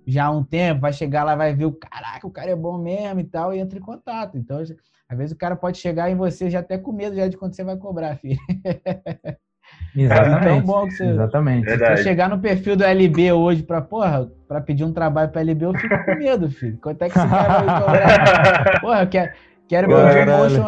[0.06, 2.78] já há um tempo, vai chegar lá, vai ver o caraca, o cara é bom
[2.78, 4.36] mesmo e tal, e entra em contato.
[4.36, 4.58] Então,
[5.08, 7.56] às vezes o cara pode chegar em você já até com medo já de quanto
[7.56, 8.38] você vai cobrar, filho.
[9.96, 10.46] Exatamente.
[10.46, 11.70] É tão bom que você, Exatamente.
[11.70, 15.40] Se você chegar no perfil do LB hoje para porra, para pedir um trabalho para
[15.40, 16.78] LB, eu fico com medo, filho.
[16.78, 18.80] Quanto é que esse cara vai cobrar?
[18.80, 19.32] Porra, eu quero,
[19.68, 20.64] quero pedir um motion,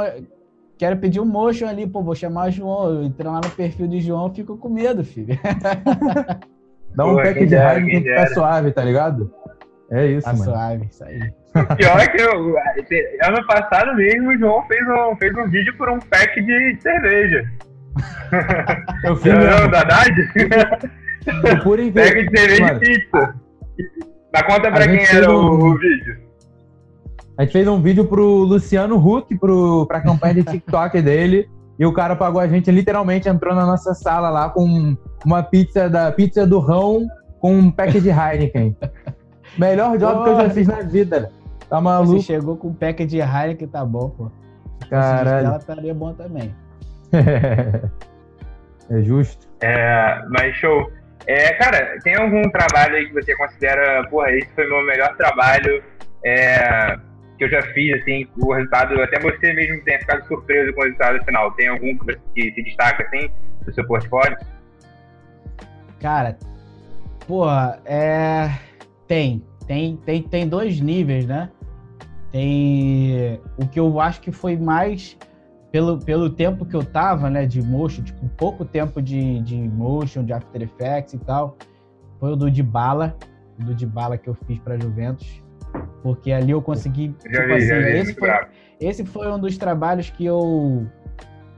[0.78, 3.86] quero pedir um motion ali, pô, vou chamar o João, eu entrar lá no perfil
[3.86, 5.38] de João, fico com medo, filho.
[6.96, 9.30] Dá um pack de raiva que ficar suave, tá ligado?
[9.90, 10.44] É isso, tá mano.
[10.44, 11.20] suave, isso aí.
[11.76, 12.56] Pior é que eu,
[13.22, 17.44] ano passado mesmo o João fez um, fez um vídeo por um pack de cerveja.
[19.04, 19.32] Eu fiz.
[19.32, 20.14] Não, da Haddad?
[21.62, 23.34] Por Pack de cerveja e pizza.
[24.32, 25.34] Dá conta pra quem era um...
[25.34, 26.18] o, o, vídeo.
[27.38, 31.48] A gente fez um vídeo pro Luciano Huck, pro, pra campanha de TikTok dele.
[31.78, 35.90] E o cara pagou a gente, literalmente entrou na nossa sala lá com uma pizza
[35.90, 37.08] da pizza do Rão
[37.40, 38.76] com um pack de Heineken.
[39.58, 41.32] Melhor job que eu já fiz na vida.
[41.68, 42.20] Tá maluco?
[42.20, 44.30] Você chegou com um pack de Heineken, tá bom, pô.
[44.88, 45.48] Caralho.
[45.48, 46.54] Ela estaria bom também.
[47.12, 49.48] é justo.
[49.60, 50.92] É, mas show.
[51.26, 55.16] É, cara, tem algum trabalho aí que você considera, porra, esse foi o meu melhor
[55.16, 55.82] trabalho
[56.24, 56.96] é,
[57.36, 60.84] que eu já fiz, assim, o resultado, até você mesmo tenha ficado surpreso com o
[60.84, 61.50] resultado final.
[61.52, 63.28] Tem algum que, que se destaca, assim,
[63.64, 64.36] do seu portfólio?
[66.00, 66.38] Cara,
[67.26, 68.50] porra, é
[69.06, 71.50] tem, tem, tem, tem dois níveis, né?
[72.30, 75.16] Tem o que eu acho que foi mais
[75.70, 80.24] pelo, pelo tempo que eu tava, né, de motion, tipo, pouco tempo de, de motion,
[80.24, 81.56] de After Effects e tal,
[82.18, 83.16] foi o do de bala,
[83.58, 85.42] do de bala que eu fiz para Juventus,
[86.02, 88.30] porque ali eu consegui, tipo vi, assim, vi, esse foi,
[88.80, 90.86] esse foi um dos trabalhos que eu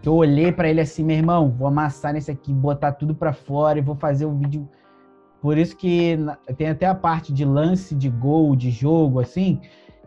[0.01, 3.33] que eu olhei para ele assim, meu irmão, vou amassar nesse aqui, botar tudo para
[3.33, 4.69] fora e vou fazer o um vídeo
[5.41, 6.17] por isso que
[6.57, 9.61] tem até a parte de lance de gol, de jogo, assim,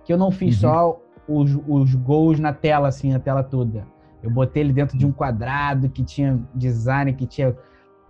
[0.04, 0.70] que eu não fiz uhum.
[0.70, 3.88] só os, os gols na tela, assim, a tela toda.
[4.22, 7.56] Eu botei ele dentro de um quadrado que tinha design, que tinha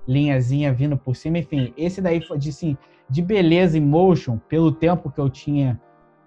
[0.07, 1.73] linhazinha vindo por cima, enfim.
[1.77, 2.75] Esse daí foi de, assim,
[3.07, 5.79] de beleza em motion, pelo tempo que eu tinha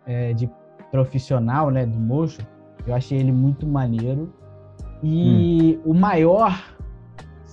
[0.06, 0.48] é, de
[0.92, 2.42] profissional, né, do motion,
[2.86, 4.32] eu achei ele muito maneiro.
[5.02, 5.90] E hum.
[5.90, 6.74] o maior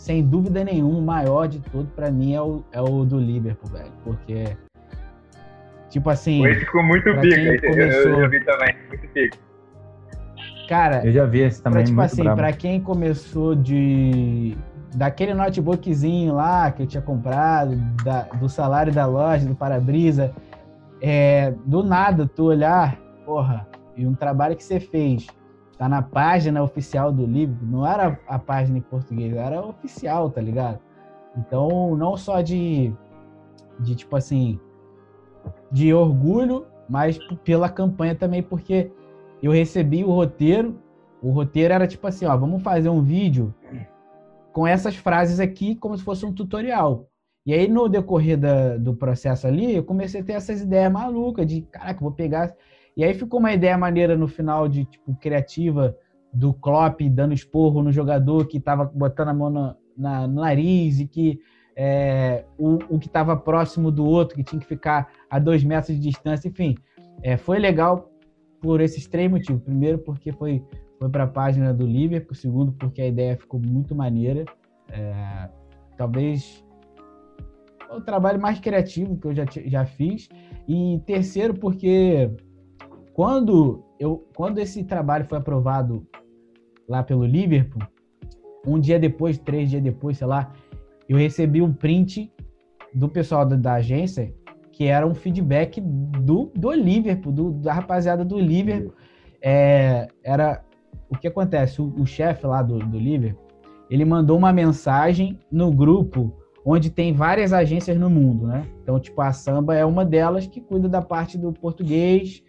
[0.01, 3.69] sem dúvida nenhuma, o maior de tudo para mim é o, é o do Liverpool,
[3.69, 3.91] velho.
[4.03, 4.57] Porque,
[5.89, 6.43] tipo assim.
[6.47, 8.11] Esse ficou muito pico, começou...
[8.11, 9.37] eu, eu vi também, muito pico.
[10.67, 11.83] Cara, eu já vi esse também.
[11.83, 14.57] Pra, tipo assim, pra quem começou de.
[14.95, 20.33] Daquele notebookzinho lá que eu tinha comprado, da, do salário da loja, do para-brisa,
[20.99, 25.27] é, do nada tu olhar, porra, e um trabalho que você fez
[25.81, 30.39] tá na página oficial do livro, não era a página em português, era oficial, tá
[30.39, 30.79] ligado?
[31.35, 32.93] Então, não só de,
[33.79, 34.59] de tipo assim,
[35.71, 38.91] de orgulho, mas pela campanha também, porque
[39.41, 40.79] eu recebi o roteiro,
[41.19, 43.51] o roteiro era tipo assim, ó, vamos fazer um vídeo
[44.53, 47.07] com essas frases aqui como se fosse um tutorial.
[47.43, 51.47] E aí, no decorrer da, do processo ali, eu comecei a ter essas ideias malucas
[51.47, 52.53] de, caraca, vou pegar
[52.95, 55.95] e aí ficou uma ideia maneira no final de tipo criativa
[56.33, 60.99] do Klopp dando esporro no jogador que estava botando a mão na, na, no nariz
[60.99, 61.39] e que
[61.75, 65.95] é, o, o, que estava próximo do outro, que tinha que ficar a dois metros
[65.95, 66.75] de distância, enfim.
[67.23, 68.11] É, foi legal
[68.61, 69.63] por esses três motivos.
[69.63, 70.63] Primeiro, porque foi,
[70.99, 72.35] foi para a página do Liverpool.
[72.35, 74.45] Segundo, porque a ideia ficou muito maneira.
[74.89, 75.49] É,
[75.97, 76.63] talvez
[77.89, 80.29] o trabalho mais criativo que eu já, já fiz.
[80.67, 82.29] E terceiro, porque
[83.13, 86.05] quando, eu, quando esse trabalho foi aprovado
[86.87, 87.81] lá pelo Liverpool,
[88.65, 90.53] um dia depois, três dias depois, sei lá,
[91.09, 92.31] eu recebi um print
[92.93, 94.33] do pessoal da, da agência
[94.71, 98.93] que era um feedback do, do Liverpool, do, da rapaziada do Liverpool.
[99.41, 100.63] É, era
[101.09, 101.81] o que acontece?
[101.81, 103.45] O, o chefe lá do, do Liverpool,
[103.89, 106.33] ele mandou uma mensagem no grupo
[106.65, 108.65] onde tem várias agências no mundo, né?
[108.81, 112.41] Então, tipo, a Samba é uma delas que cuida da parte do português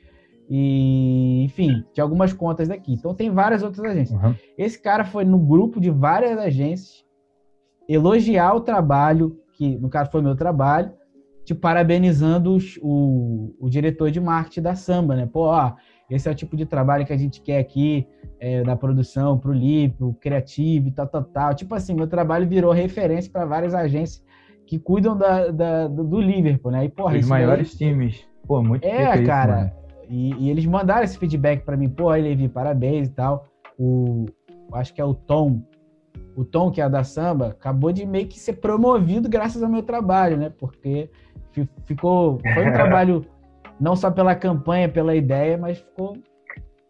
[0.54, 2.92] E, enfim, de algumas contas daqui.
[2.92, 4.22] Então tem várias outras agências.
[4.22, 4.34] Uhum.
[4.58, 7.06] Esse cara foi no grupo de várias agências
[7.88, 10.92] elogiar o trabalho, que no caso foi meu trabalho,
[11.42, 15.26] te parabenizando os, o, o diretor de marketing da Samba, né?
[15.26, 15.72] Pô, ó,
[16.10, 18.06] esse é o tipo de trabalho que a gente quer aqui,
[18.38, 21.54] é, da produção para o LIP, o criativo e tal, tal, tal.
[21.54, 24.22] Tipo assim, meu trabalho virou referência para várias agências
[24.66, 26.84] que cuidam da, da, do Liverpool, né?
[26.84, 27.88] E, porra, Os maiores daí...
[27.88, 28.28] times.
[28.46, 29.66] Pô, muito É, cara.
[29.66, 29.81] Isso,
[30.12, 33.46] e, e, eles mandaram esse feedback para mim, pô, aí Levi, parabéns e tal.
[33.78, 34.26] O,
[34.74, 35.62] acho que é o Tom,
[36.36, 39.82] o Tom, que é da samba, acabou de meio que ser promovido graças ao meu
[39.82, 40.52] trabalho, né?
[40.58, 41.08] Porque
[41.86, 42.38] ficou.
[42.40, 43.24] Foi um trabalho
[43.80, 46.14] não só pela campanha, pela ideia, mas ficou.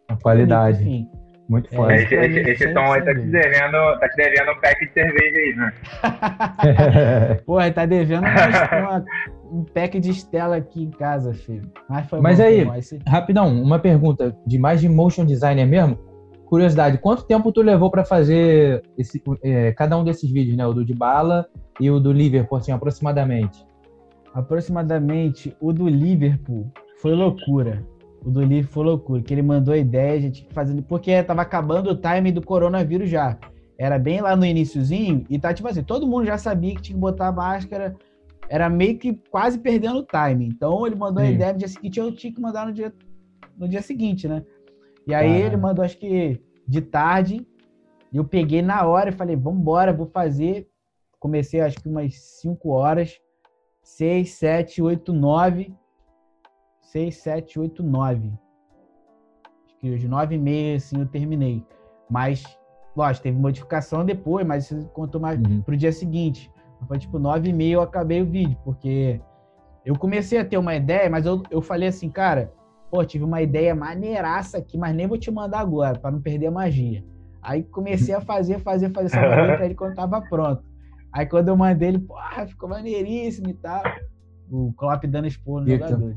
[0.09, 0.83] A qualidade.
[0.83, 1.22] Bonito, enfim.
[1.49, 2.03] Muito é, forte.
[2.03, 5.37] esse, esse, esse Tom aí tá te, devendo, tá te devendo um pack de cerveja
[5.37, 7.39] aí, né?
[7.45, 9.05] Porra, tá devendo uma,
[9.51, 11.69] um pack de Stella aqui em casa, filho.
[11.89, 12.99] Mas, Mas bom, aí, esse...
[13.05, 15.97] rapidão, uma pergunta de mais de motion designer mesmo.
[16.45, 20.65] Curiosidade, quanto tempo tu levou para fazer esse, é, cada um desses vídeos, né?
[20.65, 21.47] O do de bala
[21.79, 23.65] e o do Liverpool, assim, aproximadamente?
[24.33, 26.71] Aproximadamente, o do Liverpool
[27.01, 27.83] foi loucura
[28.25, 31.41] o do livro foi loucura, que ele mandou a ideia, a gente fazendo, porque tava
[31.41, 33.37] acabando o time do coronavírus já.
[33.77, 36.95] Era bem lá no iníciozinho, e tá tipo assim, todo mundo já sabia que tinha
[36.95, 37.95] que botar máscara,
[38.47, 40.47] era meio que quase perdendo o time.
[40.47, 41.29] Então ele mandou Sim.
[41.29, 42.93] a ideia no dia seguinte, eu tinha que mandar no dia,
[43.57, 44.43] no dia seguinte, né?
[45.05, 47.45] E aí ele mandou, acho que de tarde,
[48.11, 50.67] e eu peguei na hora e falei, vambora, vou fazer.
[51.19, 53.19] Comecei acho que umas 5 horas,
[53.81, 55.73] 6, 7, 8, 9
[56.93, 58.31] 6, 7, 8, 9.
[59.65, 61.65] Acho que hoje 9 e meia, assim, eu terminei.
[62.07, 62.43] Mas,
[62.95, 65.61] lógico, teve modificação depois, mas isso contou mais uhum.
[65.61, 66.51] pro dia seguinte.
[66.87, 69.19] Foi tipo 9 e meia eu acabei o vídeo, porque
[69.83, 72.53] eu comecei a ter uma ideia, mas eu, eu falei assim, cara,
[72.91, 76.47] pô, tive uma ideia maneiraça aqui, mas nem vou te mandar agora, para não perder
[76.47, 77.03] a magia.
[77.41, 80.63] Aí comecei a fazer, fazer, fazer essa magia pra ele quando tava pronto.
[81.11, 83.81] Aí quando eu mandei ele, porra, ficou maneiríssimo e tal.
[84.51, 86.15] O Klopp dando expor no jogador.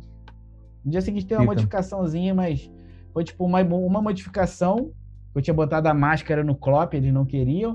[0.87, 1.55] No dia seguinte tem uma Fica.
[1.55, 2.71] modificaçãozinha, mas
[3.13, 4.93] foi tipo uma, uma modificação.
[5.35, 7.75] Eu tinha botado a máscara no Klopp, eles não queriam.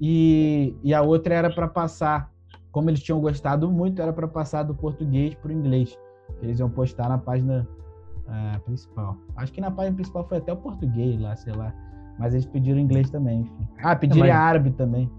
[0.00, 2.30] E, e a outra era para passar,
[2.70, 5.98] como eles tinham gostado muito, era para passar do português para o inglês.
[6.40, 7.68] Eles iam postar na página
[8.28, 9.16] uh, principal.
[9.36, 11.74] Acho que na página principal foi até o português lá, sei lá.
[12.16, 13.68] Mas eles pediram inglês também, enfim.
[13.82, 14.36] Ah, pediram mas...
[14.36, 15.10] árabe também.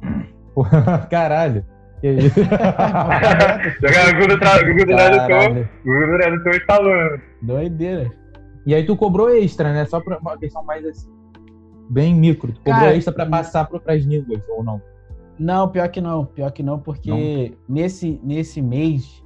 [1.11, 1.65] Caralho.
[2.03, 2.35] Que isso?
[3.81, 7.21] Jogaram o Google Tradutor, Google Tradutor instalando.
[7.41, 8.11] Doideira.
[8.65, 9.85] E aí tu cobrou extra, né?
[9.85, 11.09] Só pra uma questão mais assim,
[11.89, 12.51] bem micro.
[12.51, 14.81] Tu cobrou Cara, extra pra passar para as línguas, ou não?
[15.39, 16.25] Não, pior que não.
[16.25, 17.57] Pior que não, porque não.
[17.69, 19.23] Nesse, nesse mês,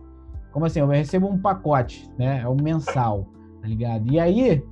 [0.51, 2.41] como assim, eu recebo um pacote, né?
[2.43, 3.25] É um mensal,
[3.59, 4.11] tá ligado?
[4.11, 4.63] E aí,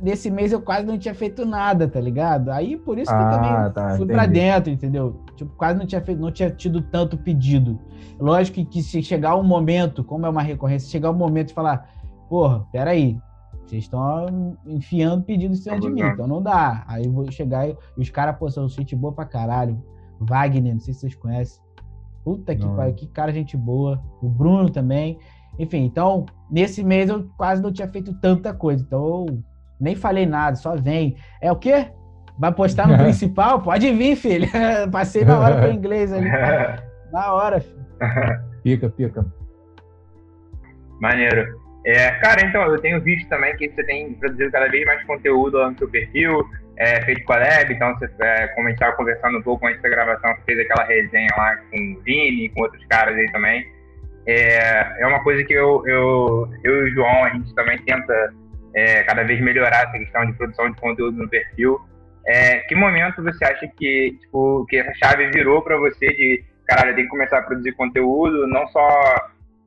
[0.00, 2.50] nesse mês eu quase não tinha feito nada, tá ligado?
[2.50, 4.12] Aí por isso que ah, eu também tá, fui entendi.
[4.12, 5.25] pra dentro, entendeu?
[5.36, 7.78] Tipo, quase não tinha feito, não tinha tido tanto pedido.
[8.18, 11.54] Lógico que, que se chegar um momento, como é uma recorrência, chegar um momento de
[11.54, 11.88] falar,
[12.28, 13.18] porra, peraí,
[13.64, 16.84] vocês estão enfiando pedido em cima de mim, então não dá.
[16.86, 19.82] Aí eu vou chegar e, e os caras, pô, são gente boa pra caralho.
[20.20, 21.60] Wagner, não sei se vocês conhecem.
[22.24, 24.02] Puta que pariu, que cara gente boa.
[24.22, 25.18] O Bruno também.
[25.58, 28.82] Enfim, então, nesse mês eu quase não tinha feito tanta coisa.
[28.82, 29.26] Então,
[29.78, 31.16] nem falei nada, só vem.
[31.40, 31.92] É o quê?
[32.38, 33.60] Vai postar no principal?
[33.60, 34.48] Pode vir, filho.
[34.92, 36.28] Passei na hora para inglês ali.
[37.12, 37.86] Na hora, filho.
[38.62, 39.24] Pica, pica.
[41.00, 41.46] Maneiro.
[41.86, 45.56] É, cara, então, eu tenho visto também que você tem produzido cada vez mais conteúdo
[45.56, 46.44] lá no seu perfil,
[46.76, 49.66] é, feito com a Lab, então você, é, como a gente estava conversando um pouco
[49.68, 53.30] antes da gravação, você fez aquela resenha lá com o Vini, com outros caras aí
[53.30, 53.64] também.
[54.26, 58.34] É, é uma coisa que eu, eu, eu e o João, a gente também tenta
[58.74, 61.80] é, cada vez melhorar essa questão de produção de conteúdo no perfil.
[62.26, 66.94] É, que momento você acha que, tipo, que essa chave virou para você de, caralho,
[66.94, 68.88] tem que começar a produzir conteúdo, não só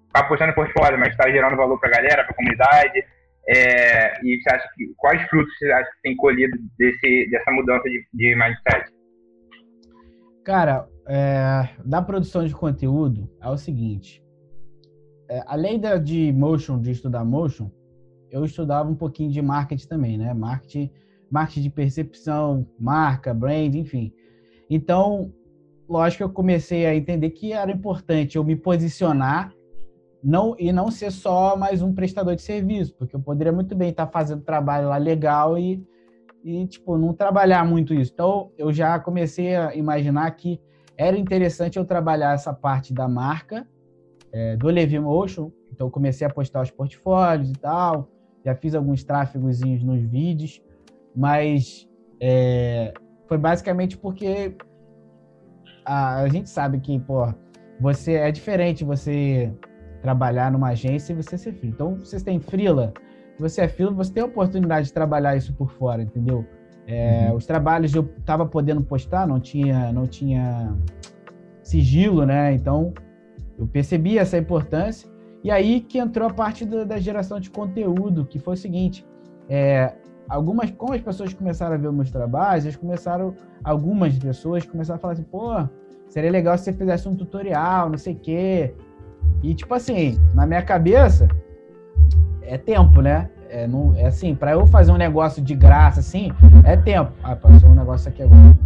[0.07, 3.05] ficar postando portfólio, mas estar tá gerando valor para a galera, para a comunidade?
[3.47, 7.84] É, e você acha que, quais frutos você acha que tem colhido desse, dessa mudança
[7.84, 8.91] de, de mindset?
[10.43, 14.22] Cara, é, da produção de conteúdo é o seguinte:
[15.30, 17.72] é, além da, de motion, de estudar motion,
[18.32, 20.34] eu estudava um pouquinho de marketing também, né?
[20.34, 20.91] Marketing,
[21.30, 24.14] marketing de percepção, marca, brand, enfim.
[24.70, 25.32] Então,
[25.88, 29.54] lógico que eu comecei a entender que era importante eu me posicionar
[30.24, 33.90] não e não ser só mais um prestador de serviço, porque eu poderia muito bem
[33.90, 35.84] estar fazendo trabalho lá legal e,
[36.44, 38.12] e tipo, não trabalhar muito isso.
[38.14, 40.60] Então, eu já comecei a imaginar que
[40.98, 43.66] era interessante eu trabalhar essa parte da marca,
[44.32, 45.52] é, do Levi Motion.
[45.72, 48.10] Então, comecei a postar os portfólios e tal,
[48.44, 50.62] já fiz alguns tráfegos nos vídeos,
[51.16, 51.88] mas
[52.22, 52.93] é,
[53.28, 54.55] foi basicamente porque
[55.86, 57.34] a, a, gente sabe que, pô,
[57.80, 59.53] você é diferente você
[60.01, 61.74] trabalhar numa agência e você ser freela.
[61.74, 62.93] Então, vocês têm freela,
[63.38, 66.45] você é freela, você tem a oportunidade de trabalhar isso por fora, entendeu?
[66.88, 67.36] É, uhum.
[67.36, 70.76] Os trabalhos eu tava podendo postar, não tinha, não tinha
[71.62, 72.53] sigilo, né?
[72.53, 72.93] Então,
[73.57, 75.10] eu percebi essa importância.
[75.43, 79.05] E aí que entrou a parte da, da geração de conteúdo, que foi o seguinte:
[79.47, 79.93] é,
[80.30, 85.02] algumas, como as pessoas começaram a ver meus trabalhos, eles começaram, algumas pessoas começaram a
[85.02, 85.68] falar assim, pô,
[86.08, 88.76] seria legal se você fizesse um tutorial, não sei o quê.
[89.42, 91.28] E tipo assim, na minha cabeça,
[92.44, 93.30] é tempo, né?
[93.50, 96.32] É, não, é assim, para eu fazer um negócio de graça, assim,
[96.64, 97.12] é tempo.
[97.24, 98.58] Ah, passou um negócio aqui agora.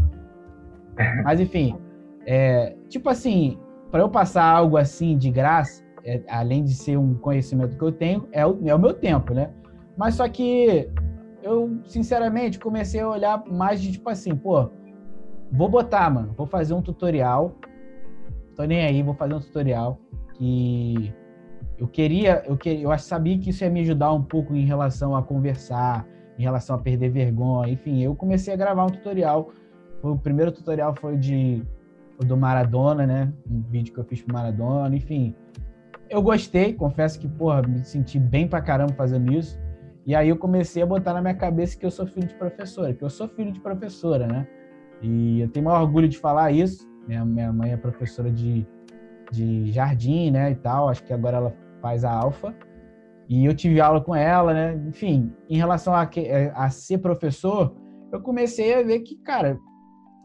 [1.24, 1.78] Mas enfim,
[2.26, 3.58] é, tipo assim,
[3.90, 7.92] para eu passar algo assim de graça, é, além de ser um conhecimento que eu
[7.92, 9.50] tenho, é o, é o meu tempo, né?
[9.96, 10.90] Mas só que
[11.44, 14.70] eu, sinceramente, comecei a olhar mais de tipo assim, pô,
[15.52, 17.56] vou botar, mano, vou fazer um tutorial.
[18.56, 20.00] Tô nem aí, vou fazer um tutorial
[20.36, 21.14] que
[21.78, 25.16] eu queria, eu queria, eu sabia que isso ia me ajudar um pouco em relação
[25.16, 29.50] a conversar, em relação a perder vergonha, enfim, eu comecei a gravar um tutorial.
[30.02, 31.64] O primeiro tutorial foi de
[32.20, 33.34] do Maradona, né?
[33.50, 35.36] Um vídeo que eu fiz pro Maradona, enfim.
[36.10, 39.60] Eu gostei, confesso que, porra, me senti bem pra caramba fazendo isso.
[40.06, 42.94] E aí eu comecei a botar na minha cabeça que eu sou filho de professora,
[42.94, 44.48] que eu sou filho de professora, né?
[45.02, 46.88] E eu tenho maior orgulho de falar isso.
[47.08, 48.66] Minha, minha mãe é professora de,
[49.32, 50.90] de jardim, né, e tal.
[50.90, 52.54] Acho que agora ela faz a alfa.
[53.30, 54.82] E eu tive aula com ela, né?
[54.88, 56.10] Enfim, em relação a,
[56.56, 57.76] a ser professor,
[58.12, 59.58] eu comecei a ver que, cara,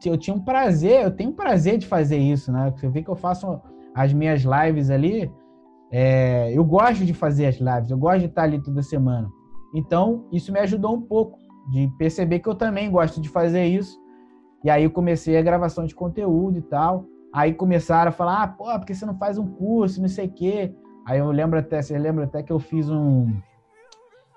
[0.05, 2.73] eu tinha um prazer, eu tenho um prazer de fazer isso, né?
[2.77, 3.61] Você vê que eu faço
[3.95, 5.31] as minhas lives ali,
[5.91, 9.29] é, eu gosto de fazer as lives, eu gosto de estar ali toda semana.
[9.75, 11.39] Então, isso me ajudou um pouco
[11.71, 13.99] de perceber que eu também gosto de fazer isso.
[14.65, 17.05] E aí eu comecei a gravação de conteúdo e tal.
[17.33, 20.31] Aí começaram a falar, ah, pô, porque você não faz um curso, não sei o
[20.31, 20.75] quê.
[21.07, 23.35] Aí eu lembro até, você lembra até que eu fiz um.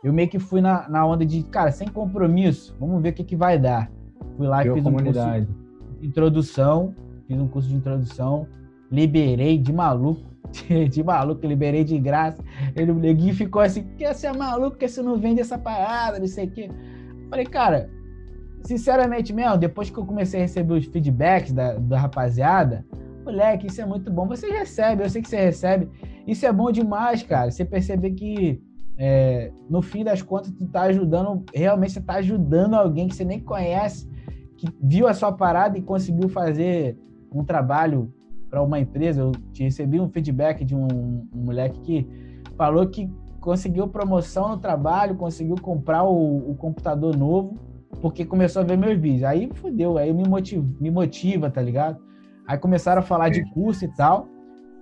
[0.03, 3.23] Eu meio que fui na, na onda de, cara, sem compromisso, vamos ver o que,
[3.23, 3.91] que vai dar.
[4.35, 5.11] Fui lá e fiz um curso
[5.99, 6.95] de introdução,
[7.27, 8.47] fiz um curso de introdução,
[8.89, 10.30] liberei de maluco
[10.89, 12.43] de maluco, liberei de graça.
[12.75, 16.19] Ele, o neguinho ficou assim, que você é maluco, que você não vende essa parada,
[16.19, 16.69] não sei o quê.
[17.29, 17.89] Falei, cara,
[18.63, 22.85] sinceramente mesmo, depois que eu comecei a receber os feedbacks da, da rapaziada,
[23.23, 24.27] moleque, isso é muito bom.
[24.27, 25.89] Você recebe, eu sei que você recebe.
[26.27, 27.49] Isso é bom demais, cara.
[27.49, 28.61] Você perceber que
[28.97, 33.25] é, no fim das contas, tu tá ajudando, realmente você tá ajudando alguém que você
[33.25, 34.07] nem conhece,
[34.57, 36.97] que viu a sua parada e conseguiu fazer
[37.33, 38.13] um trabalho
[38.51, 42.07] para uma empresa, eu recebi um feedback de um, um, moleque que
[42.57, 47.57] falou que conseguiu promoção no trabalho, conseguiu comprar o, o, computador novo,
[48.01, 49.23] porque começou a ver meus vídeos.
[49.23, 51.97] Aí fodeu, aí me motiva, me motiva, tá ligado?
[52.45, 54.27] Aí começaram a falar de curso e tal.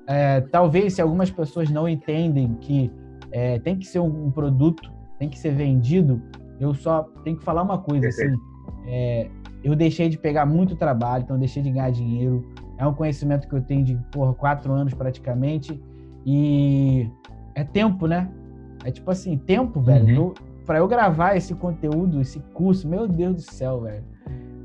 [0.07, 2.91] É, talvez se algumas pessoas não entendem que
[3.31, 6.19] é, tem que ser um, um, produto, tem que ser vendido,
[6.59, 8.33] eu só tenho que falar uma coisa assim.
[8.87, 9.29] É,
[9.63, 12.43] eu deixei de pegar muito trabalho, então deixei de ganhar dinheiro.
[12.79, 15.79] É um conhecimento que eu tenho de porra, quatro anos praticamente.
[16.25, 17.09] E
[17.53, 18.29] é tempo, né?
[18.85, 20.27] É tipo assim, tempo, velho.
[20.27, 20.33] Uhum.
[20.65, 24.03] Para eu gravar esse conteúdo, esse curso, meu Deus do céu, velho.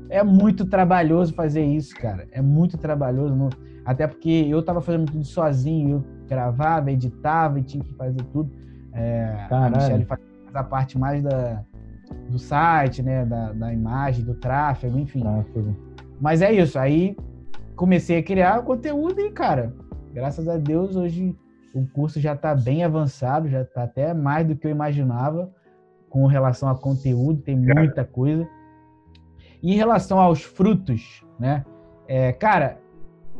[0.09, 2.25] É muito trabalhoso fazer isso, cara.
[2.31, 3.35] É muito trabalhoso.
[3.35, 3.49] Não...
[3.83, 5.89] Até porque eu tava fazendo tudo sozinho.
[5.97, 8.49] Eu gravava, editava e tinha que fazer tudo.
[8.93, 10.21] É, a Michelle faz
[10.53, 11.61] a parte mais da,
[12.29, 13.25] do site, né?
[13.25, 15.19] Da, da imagem, do tráfego, enfim.
[15.19, 15.75] Tráfego.
[16.21, 16.79] Mas é isso.
[16.79, 17.17] Aí
[17.75, 19.73] comecei a criar conteúdo e, cara,
[20.13, 21.35] graças a Deus, hoje
[21.73, 25.51] o curso já está bem avançado, já está até mais do que eu imaginava
[26.09, 28.47] com relação a conteúdo, tem muita coisa.
[29.61, 31.65] E em relação aos frutos, né?
[32.07, 32.79] É, cara,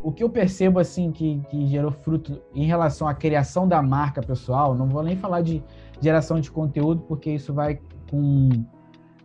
[0.03, 4.21] o que eu percebo assim que, que gerou fruto em relação à criação da marca
[4.21, 5.63] pessoal, não vou nem falar de
[6.01, 7.79] geração de conteúdo, porque isso vai
[8.09, 8.49] com.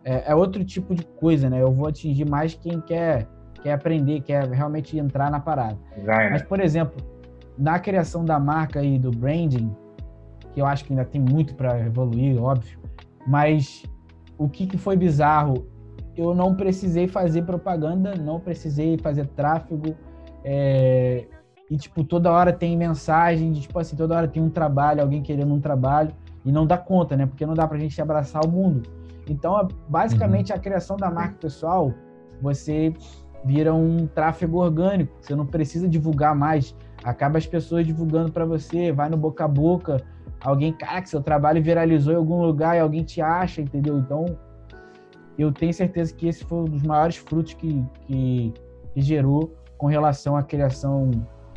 [0.03, 1.61] É, é outro tipo de coisa, né?
[1.61, 3.27] Eu vou atingir mais quem quer
[3.61, 5.77] quer aprender, quer realmente entrar na parada.
[6.31, 6.95] Mas, por exemplo,
[7.57, 9.75] na criação da marca e do branding,
[10.53, 12.79] que eu acho que ainda tem muito para evoluir, óbvio,
[13.25, 13.85] mas
[14.37, 15.65] o que, que foi bizarro?
[16.17, 19.95] Eu não precisei fazer propaganda, não precisei fazer tráfego,
[20.43, 21.25] é...
[21.69, 25.21] e, tipo, toda hora tem mensagem de, tipo assim, toda hora tem um trabalho, alguém
[25.21, 26.11] querendo um trabalho,
[26.43, 27.25] e não dá conta, né?
[27.25, 28.81] Porque não dá pra gente abraçar o mundo.
[29.27, 30.57] Então, basicamente, uhum.
[30.57, 31.93] a criação da marca pessoal,
[32.41, 32.93] você
[33.43, 35.15] vira um tráfego orgânico.
[35.21, 36.75] Você não precisa divulgar mais.
[37.03, 39.97] Acaba as pessoas divulgando para você, vai no boca a boca.
[40.39, 43.97] Alguém, cara, que seu trabalho viralizou em algum lugar e alguém te acha, entendeu?
[43.97, 44.25] Então,
[45.37, 48.53] eu tenho certeza que esse foi um dos maiores frutos que, que,
[48.93, 51.09] que gerou com relação à criação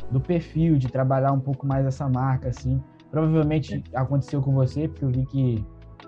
[0.09, 2.81] do perfil, de trabalhar um pouco mais essa marca, assim.
[3.11, 5.65] Provavelmente aconteceu com você, porque eu vi que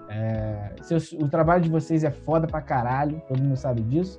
[0.10, 0.76] é,
[1.20, 4.18] o trabalho de vocês é foda pra caralho, todo mundo sabe disso.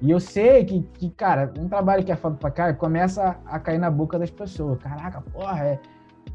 [0.00, 3.58] E eu sei que, que, cara, um trabalho que é foda pra caralho começa a
[3.58, 4.78] cair na boca das pessoas.
[4.78, 5.80] Caraca, porra, é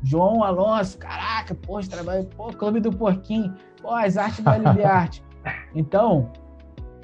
[0.04, 4.52] João Alonso, caraca, porra, esse trabalho, pô, Clube do Porquinho, pô, as artes da
[4.92, 5.24] Arte.
[5.74, 6.32] Então,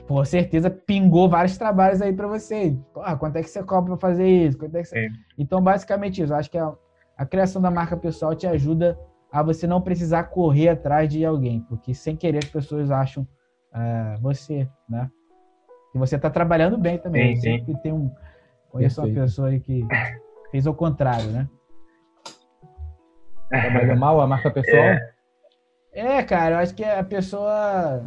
[0.07, 2.77] com certeza pingou vários trabalhos aí para você.
[2.93, 4.57] Porra, quanto é que você cobra para fazer isso?
[4.57, 5.09] Quanto é que você...
[5.37, 6.33] Então, basicamente isso.
[6.33, 6.73] Eu acho que a,
[7.17, 8.99] a criação da marca pessoal te ajuda
[9.31, 14.19] a você não precisar correr atrás de alguém, porque sem querer as pessoas acham uh,
[14.19, 15.09] você, né?
[15.93, 17.35] E você está trabalhando bem também.
[17.35, 18.11] Sim, Sempre tem um.
[18.69, 19.85] Conheço uma pessoa aí que
[20.51, 21.47] fez o contrário, né?
[23.49, 24.83] Trabalha mal a marca pessoal?
[24.83, 25.11] É.
[25.91, 28.03] é, cara, eu acho que a pessoa.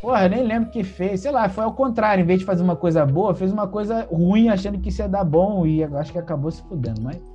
[0.00, 1.20] Porra, eu nem lembro o que fez.
[1.20, 2.22] Sei lá, foi ao contrário.
[2.22, 5.08] Em vez de fazer uma coisa boa, fez uma coisa ruim achando que isso ia
[5.08, 7.31] dar bom e acho que acabou se fudendo, mas.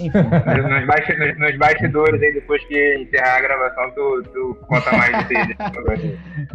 [0.00, 0.18] Enfim.
[0.68, 5.56] nos, bastidores, nos bastidores aí, depois que encerrar a gravação, tu, tu conta mais dele.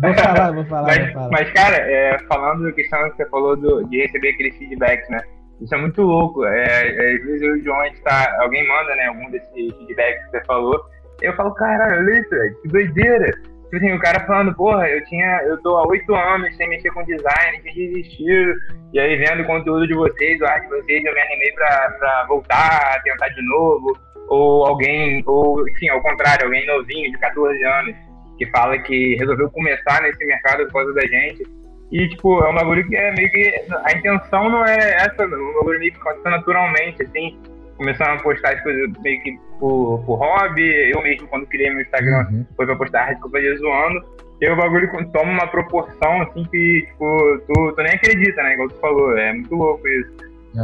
[0.01, 0.87] vou falar, vou falar.
[0.87, 1.29] Mas, vou falar.
[1.31, 5.21] mas cara, é, falando da questão que você falou do, de receber aqueles feedbacks, né?
[5.61, 6.45] Isso é muito louco.
[6.45, 9.29] É, é, às vezes eu e o João, a gente tá, alguém manda, né, algum
[9.31, 10.79] desses feedbacks que você falou,
[11.21, 13.31] eu falo, caralho, olha isso, que doideira.
[13.73, 16.91] Tipo assim, o cara falando, porra, eu tinha, eu tô há oito anos sem mexer
[16.91, 18.55] com design, sem desistir,
[18.93, 21.89] e aí vendo o conteúdo de vocês, o arte de vocês, eu me animei pra,
[21.97, 23.97] pra voltar, tentar de novo,
[24.27, 27.95] ou alguém, ou enfim, ao contrário, alguém novinho, de 14 anos,
[28.37, 31.43] que fala que resolveu começar nesse mercado por causa da gente,
[31.91, 33.53] e, tipo, é um bagulho que é meio que.
[33.85, 37.39] A intenção não é essa, é um bagulho meio que aconteceu naturalmente, assim.
[37.83, 40.89] Começando a postar as coisas meio que por, por hobby.
[40.89, 42.45] Eu mesmo, quando criei meu Instagram, uhum.
[42.55, 44.05] foi pra postar eu fazia zoando.
[44.39, 48.53] E o bagulho toma uma proporção, assim, que, tipo, tu, tu nem acredita, né?
[48.53, 49.17] Igual tu falou.
[49.17, 50.11] É muito louco isso.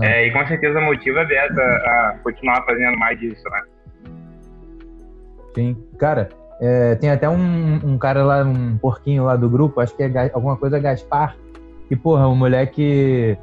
[0.02, 0.06] É.
[0.06, 3.62] É, e com certeza motiva a Beta a continuar fazendo mais disso, né?
[5.56, 5.78] Sim.
[5.98, 6.30] Cara,
[6.62, 10.32] é, tem até um, um, cara lá, um porquinho lá do grupo, acho que é
[10.34, 11.36] alguma coisa Gaspar,
[11.90, 13.38] que, porra, o moleque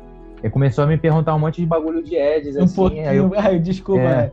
[0.50, 2.76] começou a me perguntar um monte de bagulho de Eds, um assim.
[2.76, 3.32] Pouquinho, aí eu...
[3.36, 4.32] Ai, desculpa, é.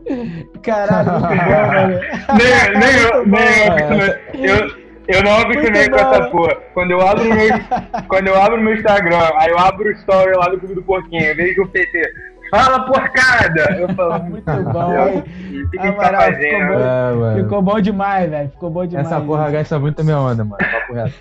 [0.62, 1.99] Caralho, muito bom, velho.
[2.38, 6.56] nem, nem eu, nem eu, eu, eu não acostumei com essa porra.
[6.74, 7.49] Quando eu abro meu,
[8.08, 11.24] quando eu abro meu Instagram, aí eu abro o story lá do Clube do Porquinho,
[11.24, 12.14] eu vejo o PT.
[12.51, 13.78] Fala porcada!
[13.80, 15.24] Eu falo, muito bom, hein?
[15.66, 16.68] O que, que tá fazendo?
[16.68, 18.49] Ficou bom, é, ficou bom demais, velho.
[18.49, 19.08] Ficou bom demais.
[19.08, 20.58] Essa porra gasta muito a minha onda, mano.
[20.58, 21.14] Papo reto.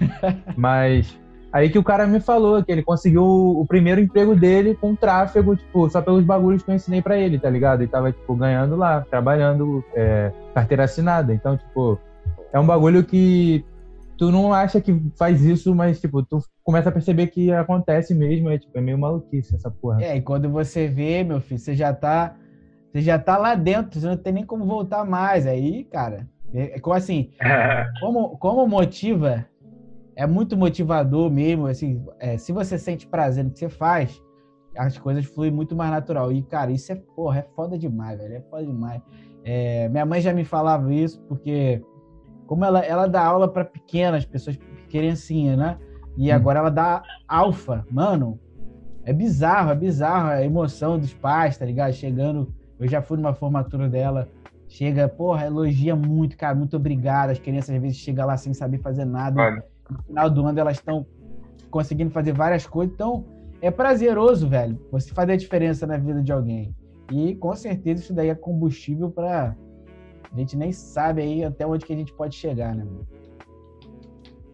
[0.54, 1.18] Mas
[1.52, 5.54] aí que o cara me falou que ele conseguiu o primeiro emprego dele com tráfego,
[5.54, 7.82] tipo, só pelos bagulhos que eu ensinei pra ele, tá ligado?
[7.82, 11.34] Ele tava, tipo, ganhando lá, trabalhando, é, carteira assinada.
[11.34, 11.98] Então, tipo,
[12.52, 13.64] é um bagulho que
[14.16, 18.48] tu não acha que faz isso, mas, tipo, tu começa a perceber que acontece mesmo,
[18.50, 20.02] é, tipo, é meio maluquice essa porra.
[20.02, 22.34] É, e quando você vê, meu filho, você já tá,
[22.92, 26.76] você já tá lá dentro, você não tem nem como voltar mais, aí, cara, é,
[26.76, 27.30] é como assim,
[28.00, 29.44] como, como motiva,
[30.14, 34.22] é muito motivador mesmo, assim, é, se você sente prazer no que você faz,
[34.76, 38.34] as coisas fluem muito mais natural, e, cara, isso é, porra, é foda demais, velho,
[38.34, 39.02] é foda demais.
[39.44, 41.82] É, minha mãe já me falava isso, porque
[42.46, 44.58] como ela, ela dá aula para pequenas, pessoas
[44.88, 45.78] criancinha, né?
[46.16, 46.34] E hum.
[46.34, 47.86] agora ela dá alfa.
[47.90, 48.38] Mano,
[49.04, 51.92] é bizarro, é bizarro a emoção dos pais, tá ligado?
[51.92, 54.28] Chegando, eu já fui numa formatura dela,
[54.68, 57.30] chega, porra, elogia muito, cara, muito obrigado.
[57.30, 59.40] As crianças às vezes chegam lá sem saber fazer nada.
[59.40, 59.71] Olha.
[59.92, 61.06] No final do ano elas estão
[61.70, 62.94] conseguindo fazer várias coisas.
[62.94, 63.24] Então,
[63.60, 66.74] é prazeroso, velho, você fazer a diferença na vida de alguém.
[67.10, 69.54] E com certeza isso daí é combustível para
[70.32, 72.86] a gente nem sabe aí até onde que a gente pode chegar, né?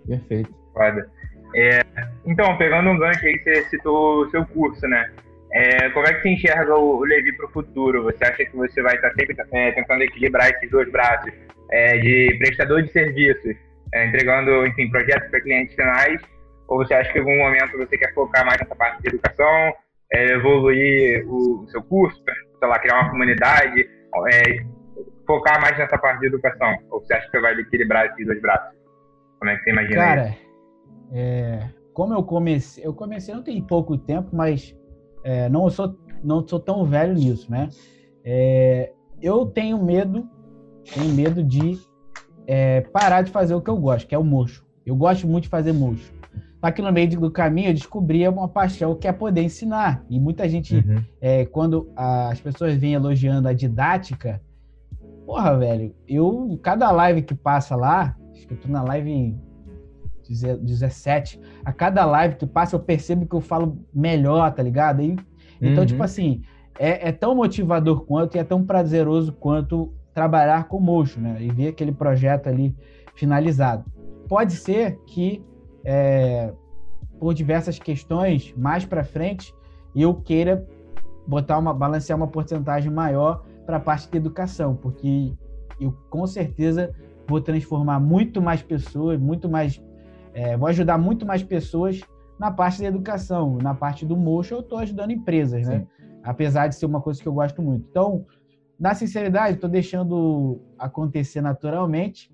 [0.06, 0.52] Perfeito.
[0.72, 1.08] Foda.
[1.54, 1.80] É,
[2.26, 5.10] então, pegando um gancho aí, você citou o seu curso, né?
[5.52, 8.02] É, como é que você enxerga o, o Levi para o futuro?
[8.04, 11.32] Você acha que você vai estar sempre é, tentando equilibrar esses dois braços
[11.70, 13.56] é, de prestador de serviços,
[13.94, 16.20] é, entregando, enfim, projetos para clientes finais?
[16.68, 19.72] Ou você acha que em algum momento você quer focar mais nessa parte de educação,
[20.12, 22.22] é, evoluir o, o, seu curso,
[22.58, 23.88] sei lá, criar uma comunidade,
[25.26, 26.76] focar mais nessa parte de educação?
[26.90, 28.76] Ou você acha que vai equilibrar esses dois braços?
[29.38, 30.36] Como é que você imagina Cara,
[31.12, 34.76] é, como eu comecei, eu comecei não tem pouco tempo, mas
[35.24, 37.68] é, não sou não sou tão velho nisso, né?
[38.24, 40.28] É, eu tenho medo,
[40.92, 41.78] tenho medo de
[42.48, 44.64] é, parar de fazer o que eu gosto, que é o mocho.
[44.86, 46.10] Eu gosto muito de fazer mocho.
[46.58, 50.02] Só que no meio do caminho eu descobri uma paixão que é poder ensinar.
[50.08, 51.04] E muita gente, uhum.
[51.20, 54.40] é, quando as pessoas vêm elogiando a didática,
[55.26, 59.36] porra, velho, eu, cada live que passa lá, acho que eu tô na live
[60.26, 65.02] 17, a cada live que passa eu percebo que eu falo melhor, tá ligado?
[65.02, 65.16] E,
[65.60, 66.04] então, tipo uhum.
[66.04, 66.42] assim,
[66.78, 71.36] é, é, tão motivador quanto e é tão prazeroso quanto trabalhar com motion, né?
[71.40, 72.74] E ver aquele projeto ali
[73.14, 73.84] finalizado.
[74.28, 75.44] Pode ser que
[75.84, 76.52] é,
[77.20, 79.54] por diversas questões, mais para frente,
[79.94, 80.66] eu queira
[81.24, 85.32] botar uma balancear uma porcentagem maior para a parte da educação, porque
[85.80, 86.92] eu com certeza
[87.28, 89.80] vou transformar muito mais pessoas, muito mais,
[90.34, 92.00] é, vou ajudar muito mais pessoas
[92.40, 95.78] na parte da educação, na parte do motion eu estou ajudando empresas, né?
[95.78, 95.86] Sim.
[96.24, 97.86] Apesar de ser uma coisa que eu gosto muito.
[97.88, 98.26] Então,
[98.78, 102.30] na sinceridade, estou deixando acontecer naturalmente,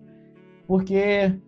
[0.67, 1.39] porque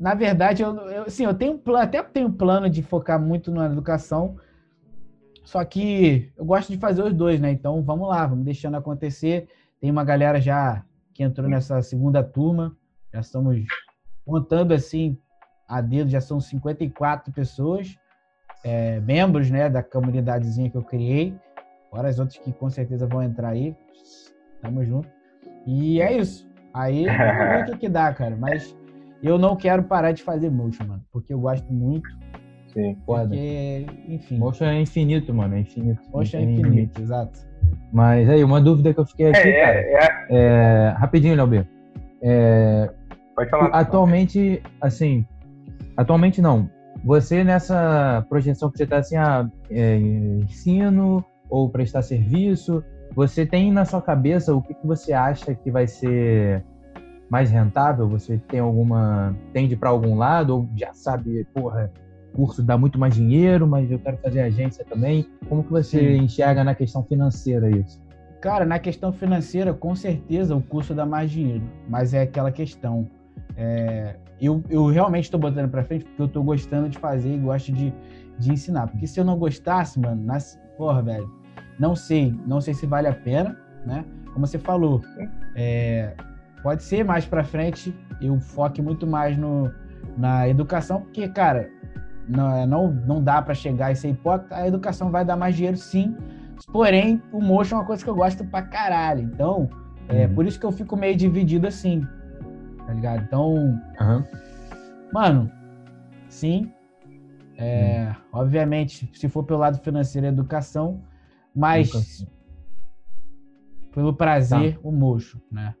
[0.00, 4.36] na verdade, eu, eu, assim, eu tenho até tenho plano de focar muito na educação,
[5.44, 7.50] só que eu gosto de fazer os dois, né?
[7.50, 9.46] Então vamos lá, vamos deixando acontecer.
[9.78, 12.74] Tem uma galera já que entrou nessa segunda turma,
[13.12, 13.62] já estamos
[14.24, 15.18] contando assim
[15.68, 17.94] a dedo, já são 54 pessoas,
[18.64, 21.34] é, membros, né, da comunidadezinha que eu criei.
[21.90, 23.74] Fora as outras que com certeza vão entrar aí.
[24.62, 25.08] Tamo junto.
[25.66, 26.48] E é isso.
[26.72, 28.36] Aí vamos ver o que, que dá, cara.
[28.36, 28.76] Mas
[29.22, 32.08] eu não quero parar de fazer motion, mano, porque eu gosto muito.
[32.72, 33.28] Sim, foda.
[33.28, 34.38] Porque, enfim.
[34.38, 36.00] Motion é infinito, mano, é infinito.
[36.12, 37.02] Motion é infinito, limite.
[37.02, 37.40] exato.
[37.92, 39.78] Mas aí, uma dúvida que eu fiquei aqui, é, cara.
[39.78, 40.28] É, é...
[40.30, 41.66] é rapidinho, Léo
[42.22, 42.90] é,
[43.34, 43.66] Pode falar.
[43.68, 45.26] Atualmente, assim,
[45.96, 46.70] atualmente não.
[47.04, 52.82] Você nessa projeção que você está assim, ah, é, ensino ou prestar serviço,
[53.14, 56.64] você tem na sua cabeça o que, que você acha que vai ser
[57.28, 58.08] mais rentável?
[58.08, 59.36] Você tem alguma.
[59.52, 60.56] tende para algum lado?
[60.56, 61.90] Ou já sabe, porra,
[62.34, 65.26] curso dá muito mais dinheiro, mas eu quero fazer agência também?
[65.48, 66.24] Como que você Sim.
[66.24, 68.00] enxerga na questão financeira isso?
[68.40, 73.06] Cara, na questão financeira, com certeza o curso dá mais dinheiro, mas é aquela questão.
[73.56, 77.38] É, eu, eu realmente estou botando para frente porque eu estou gostando de fazer e
[77.38, 77.92] gosto de,
[78.38, 78.86] de ensinar.
[78.86, 81.30] Porque se eu não gostasse, mano, nas, porra, velho,
[81.80, 84.04] não sei, não sei se vale a pena, né?
[84.32, 85.02] Como você falou,
[85.56, 86.14] é,
[86.62, 89.72] Pode ser mais para frente eu foque muito mais no,
[90.16, 91.70] na educação, porque, cara,
[92.28, 94.56] não, é, não, não dá para chegar e ser hipócrita.
[94.56, 96.14] A educação vai dar mais dinheiro, sim.
[96.70, 99.22] Porém, o motion é uma coisa que eu gosto pra caralho.
[99.22, 99.70] Então,
[100.06, 100.34] é uhum.
[100.34, 102.06] por isso que eu fico meio dividido assim.
[102.86, 103.22] Tá ligado?
[103.22, 104.24] Então, uhum.
[105.14, 105.50] mano,
[106.28, 106.70] sim.
[107.56, 108.40] É, uhum.
[108.40, 111.00] Obviamente, se for pelo lado financeiro, é educação,
[111.54, 112.24] mas
[113.92, 114.80] pelo prazer, tá.
[114.82, 115.74] o mocho, né?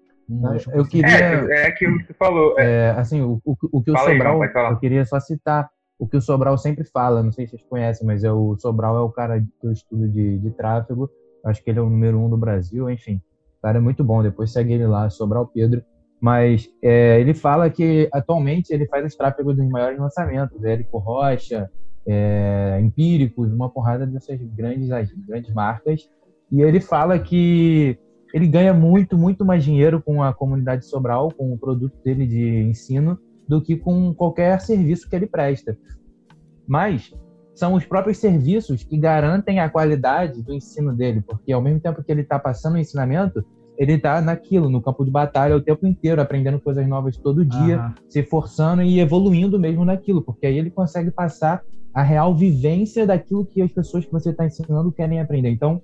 [0.72, 1.10] Eu queria.
[1.10, 2.58] É, é aquilo que você falou.
[2.58, 4.42] É, é assim, o, o, o que o Fala Sobral.
[4.42, 5.68] Aí, eu queria só citar
[5.98, 8.96] o que o Sobral sempre fala, não sei se vocês conhecem, mas é o Sobral
[8.96, 11.10] é o cara do estudo de, de tráfego.
[11.44, 13.20] Acho que ele é o número um do Brasil, enfim.
[13.58, 15.82] O cara é muito bom, depois segue ele lá, Sobral Pedro.
[16.20, 21.70] Mas é, ele fala que atualmente ele faz os tráfegos dos maiores lançamentos, Érico Rocha,
[22.06, 24.88] é, Empíricos, uma porrada dessas grandes,
[25.26, 26.08] grandes marcas.
[26.50, 27.98] E ele fala que
[28.32, 32.62] ele ganha muito, muito mais dinheiro com a comunidade Sobral, com o produto dele de
[32.62, 35.76] ensino, do que com qualquer serviço que ele presta.
[36.66, 37.12] Mas
[37.54, 42.02] são os próprios serviços que garantem a qualidade do ensino dele, porque ao mesmo tempo
[42.02, 43.44] que ele está passando o ensinamento,
[43.80, 47.78] ele está naquilo, no campo de batalha o tempo inteiro, aprendendo coisas novas todo dia,
[47.78, 47.94] uhum.
[48.10, 51.62] se forçando e evoluindo mesmo naquilo, porque aí ele consegue passar
[51.94, 55.48] a real vivência daquilo que as pessoas que você está ensinando querem aprender.
[55.48, 55.80] Então,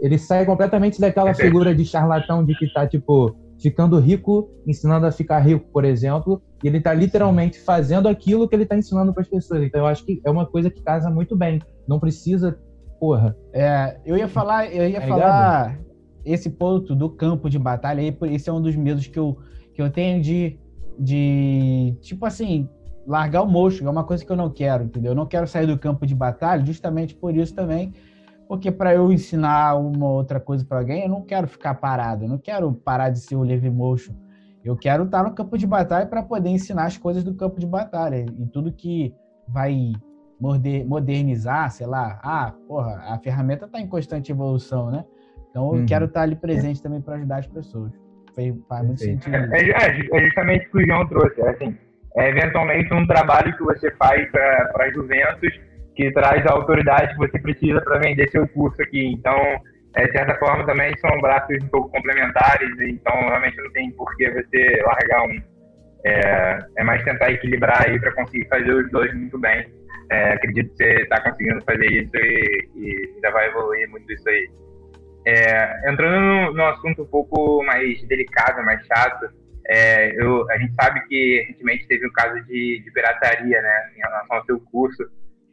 [0.00, 5.04] ele sai completamente daquela é figura de charlatão de que tá, tipo, ficando rico, ensinando
[5.04, 9.12] a ficar rico, por exemplo, e ele tá literalmente fazendo aquilo que ele tá ensinando
[9.12, 9.62] para as pessoas.
[9.62, 11.60] Então eu acho que é uma coisa que casa muito bem.
[11.86, 12.58] Não precisa,
[12.98, 13.36] porra.
[13.52, 15.93] É, eu ia falar, eu ia é falar ligado?
[16.24, 19.38] Esse ponto do campo de batalha aí, esse é um dos medos que eu,
[19.72, 20.58] que eu tenho de,
[20.98, 22.68] de tipo assim,
[23.06, 25.12] largar o mocho, é uma coisa que eu não quero, entendeu?
[25.12, 27.92] Eu não quero sair do campo de batalha, justamente por isso também
[28.48, 32.28] porque para eu ensinar uma outra coisa para alguém, eu não quero ficar parado, eu
[32.28, 34.14] não quero parar de ser o live motion.
[34.62, 37.66] Eu quero estar no campo de batalha para poder ensinar as coisas do campo de
[37.66, 39.14] batalha e tudo que
[39.46, 39.92] vai
[40.86, 45.04] modernizar, sei lá, ah, porra, a ferramenta está em constante evolução, né?
[45.54, 45.86] Então eu uhum.
[45.86, 47.92] quero estar ali presente também para ajudar as pessoas.
[48.68, 49.36] Faz muito sentido.
[49.54, 51.40] É, é, é, justamente o que o João trouxe.
[51.40, 51.78] É assim,
[52.16, 55.60] é eventualmente um trabalho que você faz para Juventus
[55.94, 59.12] que traz a autoridade que você precisa para vender seu curso aqui.
[59.12, 59.36] Então,
[59.94, 64.12] é, de certa forma, também são braços um pouco complementares, então realmente não tem por
[64.16, 65.40] que você largar um.
[66.04, 69.64] É, é mais tentar equilibrar aí para conseguir fazer os dois muito bem.
[70.10, 74.28] É, acredito que você está conseguindo fazer isso e, e, ainda vai evoluir muito isso
[74.28, 74.50] aí.
[75.26, 79.26] É, entrando no, no, assunto um pouco mais delicado, mais chato,
[79.66, 84.00] é, eu, a gente sabe que recentemente teve um caso de, de pirataria né, em
[84.00, 85.02] relação ao seu curso,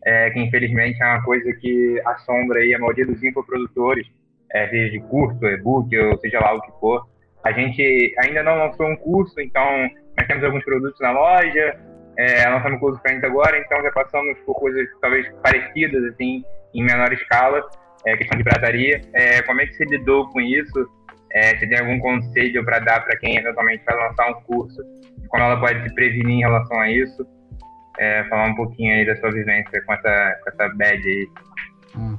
[0.05, 4.05] é, que infelizmente é uma coisa que assombra aí a maioria dos infoprodutores,
[4.51, 7.07] é, seja de curso, e-book, ou seja lá o que for.
[7.43, 9.63] A gente ainda não lançou um curso, então
[10.17, 11.80] nós temos alguns produtos na loja,
[12.17, 16.43] é, lançamos curso para agora, então já passamos por coisas talvez parecidas, assim,
[16.74, 17.63] em menor escala,
[18.06, 19.02] é, questão de prataria.
[19.14, 20.89] É, como é que você lidou com isso?
[21.34, 24.82] É, você tem algum conselho para dar para quem eventualmente vai lançar um curso?
[25.30, 27.26] Como ela pode se prevenir em relação a isso?
[27.99, 31.28] É, falar um pouquinho aí da sua vivência com essa, com essa bad aí.
[31.95, 32.18] Hum.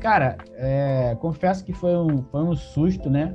[0.00, 3.34] Cara, é, confesso que foi um, foi um susto, né?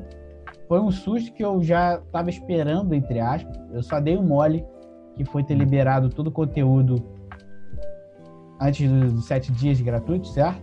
[0.68, 3.56] Foi um susto que eu já estava esperando, entre aspas.
[3.72, 4.66] Eu só dei um mole,
[5.16, 6.96] que foi ter liberado todo o conteúdo
[8.60, 10.62] antes dos sete dias gratuito, certo?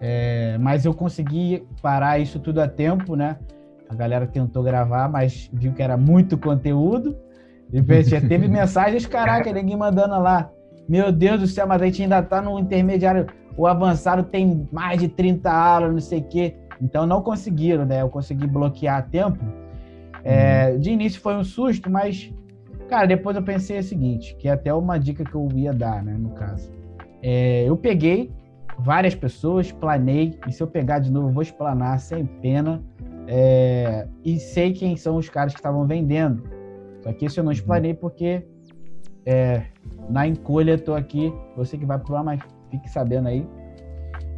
[0.00, 3.38] É, mas eu consegui parar isso tudo a tempo, né?
[3.88, 7.16] A galera tentou gravar, mas viu que era muito conteúdo.
[7.72, 10.50] E já teve mensagens, caraca, ninguém mandando lá.
[10.88, 13.26] Meu Deus do céu, mas a gente ainda tá no intermediário.
[13.56, 16.54] O avançado tem mais de 30 aulas, não sei o quê.
[16.80, 18.02] Então não conseguiram, né?
[18.02, 19.42] Eu consegui bloquear a tempo.
[20.22, 20.80] É, uhum.
[20.80, 22.32] De início foi um susto, mas,
[22.88, 26.02] cara, depois eu pensei o seguinte, que é até uma dica que eu ia dar,
[26.02, 26.70] né, no caso.
[27.22, 28.32] É, eu peguei
[28.78, 32.82] várias pessoas, planei, e se eu pegar de novo, eu vou explanar sem pena.
[33.28, 36.44] É, e sei quem são os caras que estavam vendendo.
[37.02, 38.46] Só que isso eu não explanei porque
[39.24, 39.62] é,
[40.08, 43.46] na encolha eu tô aqui, você que vai pro ar, mas fique sabendo aí.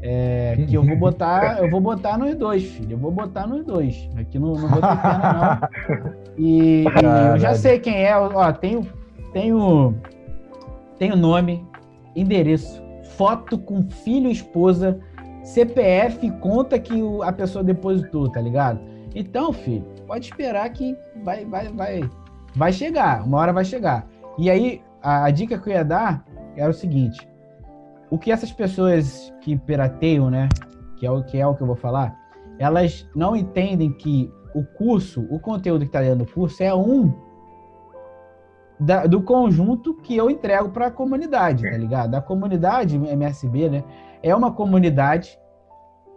[0.01, 2.93] É, que eu vou botar, eu vou botar nos dois, filho.
[2.93, 4.09] Eu vou botar nos dois.
[4.16, 6.18] Aqui não, não vou ter pena, não.
[6.39, 8.16] E, e eu já sei quem é.
[8.16, 8.86] Ó, tenho,
[9.32, 9.95] tenho,
[10.99, 11.66] tenho nome,
[12.14, 12.82] endereço,
[13.18, 14.98] foto com filho, esposa,
[15.42, 18.80] CPF, conta que a pessoa depositou, tá ligado?
[19.14, 22.10] Então, filho, pode esperar que vai, vai, vai,
[22.54, 23.26] vai chegar.
[23.26, 24.06] Uma hora vai chegar.
[24.38, 26.24] E aí, a, a dica que eu ia dar
[26.56, 27.28] era o seguinte:
[28.08, 30.48] o que essas pessoas que pirateiam, né,
[30.96, 32.16] que é o que é o que eu vou falar,
[32.58, 37.12] elas não entendem que o curso, o conteúdo que está dentro do curso é um
[38.80, 42.14] da, do conjunto que eu entrego para a comunidade, tá ligado?
[42.14, 43.84] A comunidade MSB, né,
[44.22, 45.38] é uma comunidade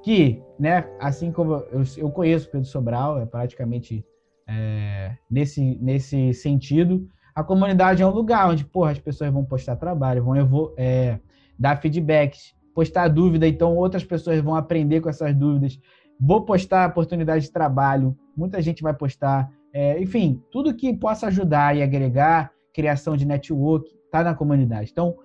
[0.03, 4.05] que, né, assim como eu, eu conheço Pedro Sobral, é praticamente
[4.47, 9.76] é, nesse, nesse sentido, a comunidade é um lugar onde, porra, as pessoas vão postar
[9.78, 11.20] trabalho, vão é,
[11.57, 15.80] dar feedbacks, postar dúvida, então outras pessoas vão aprender com essas dúvidas.
[16.20, 19.49] Vou postar oportunidade de trabalho, muita gente vai postar.
[19.74, 24.90] É, enfim, tudo que possa ajudar e agregar criação de network está na comunidade.
[24.92, 25.16] Então,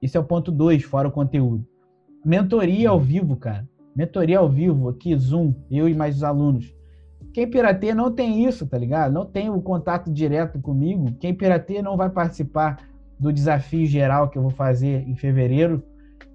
[0.00, 1.66] esse é o ponto dois, fora o conteúdo.
[2.24, 3.68] Mentoria ao vivo, cara.
[3.94, 6.74] Mentoria ao vivo, aqui, Zoom, eu e mais os alunos.
[7.32, 9.12] Quem pirateia não tem isso, tá ligado?
[9.12, 11.12] Não tem o contato direto comigo.
[11.18, 15.82] Quem pirateia não vai participar do desafio geral que eu vou fazer em fevereiro,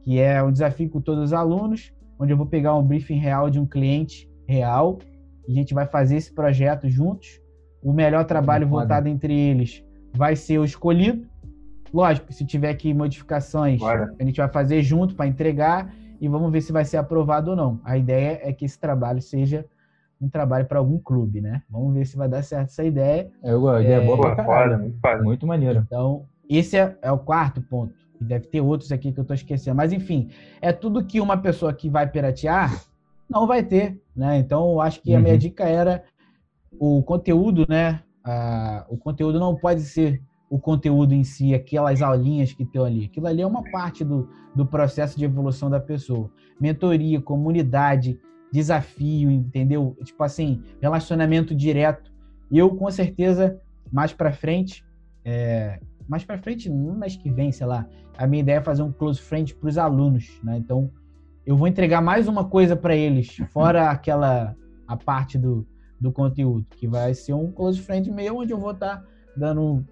[0.04, 3.50] que é um desafio com todos os alunos, onde eu vou pegar um briefing real
[3.50, 5.00] de um cliente real
[5.52, 7.42] a gente vai fazer esse projeto juntos.
[7.82, 9.84] O melhor trabalho votado entre eles
[10.14, 11.28] vai ser o escolhido.
[11.94, 14.14] Lógico, se tiver aqui modificações, Bora.
[14.20, 15.92] a gente vai fazer junto para entregar
[16.22, 17.80] e vamos ver se vai ser aprovado ou não.
[17.84, 19.66] A ideia é que esse trabalho seja
[20.22, 21.64] um trabalho para algum clube, né?
[21.70, 23.32] Vamos ver se vai dar certo essa ideia.
[23.44, 25.80] Eu, a ideia é boa pra caralho, muito, muito maneiro.
[25.86, 27.94] Então, esse é, é, o quarto ponto.
[28.20, 29.78] E deve ter outros aqui que eu estou esquecendo.
[29.78, 30.30] Mas, enfim,
[30.62, 32.84] é tudo que uma pessoa que vai piratear
[33.30, 34.38] não vai ter, né?
[34.40, 35.18] Então, eu acho que uhum.
[35.18, 35.40] a minha uhum.
[35.40, 36.04] dica era
[36.72, 38.02] o conteúdo, né?
[38.24, 43.06] Ah, o conteúdo não pode ser o conteúdo em si, aquelas aulinhas que estão ali.
[43.06, 46.32] Aquilo ali é uma parte do, do processo de evolução da pessoa.
[46.60, 48.20] Mentoria, comunidade,
[48.52, 49.96] desafio, entendeu?
[50.04, 52.12] Tipo assim, relacionamento direto.
[52.52, 53.62] Eu, com certeza,
[53.92, 54.84] mais para frente,
[55.24, 57.88] é, mais para frente, no mês que vem, sei lá,
[58.18, 60.58] a minha ideia é fazer um close friend para os alunos, né?
[60.58, 60.90] Então,
[61.46, 64.56] eu vou entregar mais uma coisa para eles, fora aquela
[64.88, 65.66] a parte do,
[66.00, 69.04] do conteúdo, que vai ser um close friend meu, onde eu vou estar tá
[69.36, 69.86] dando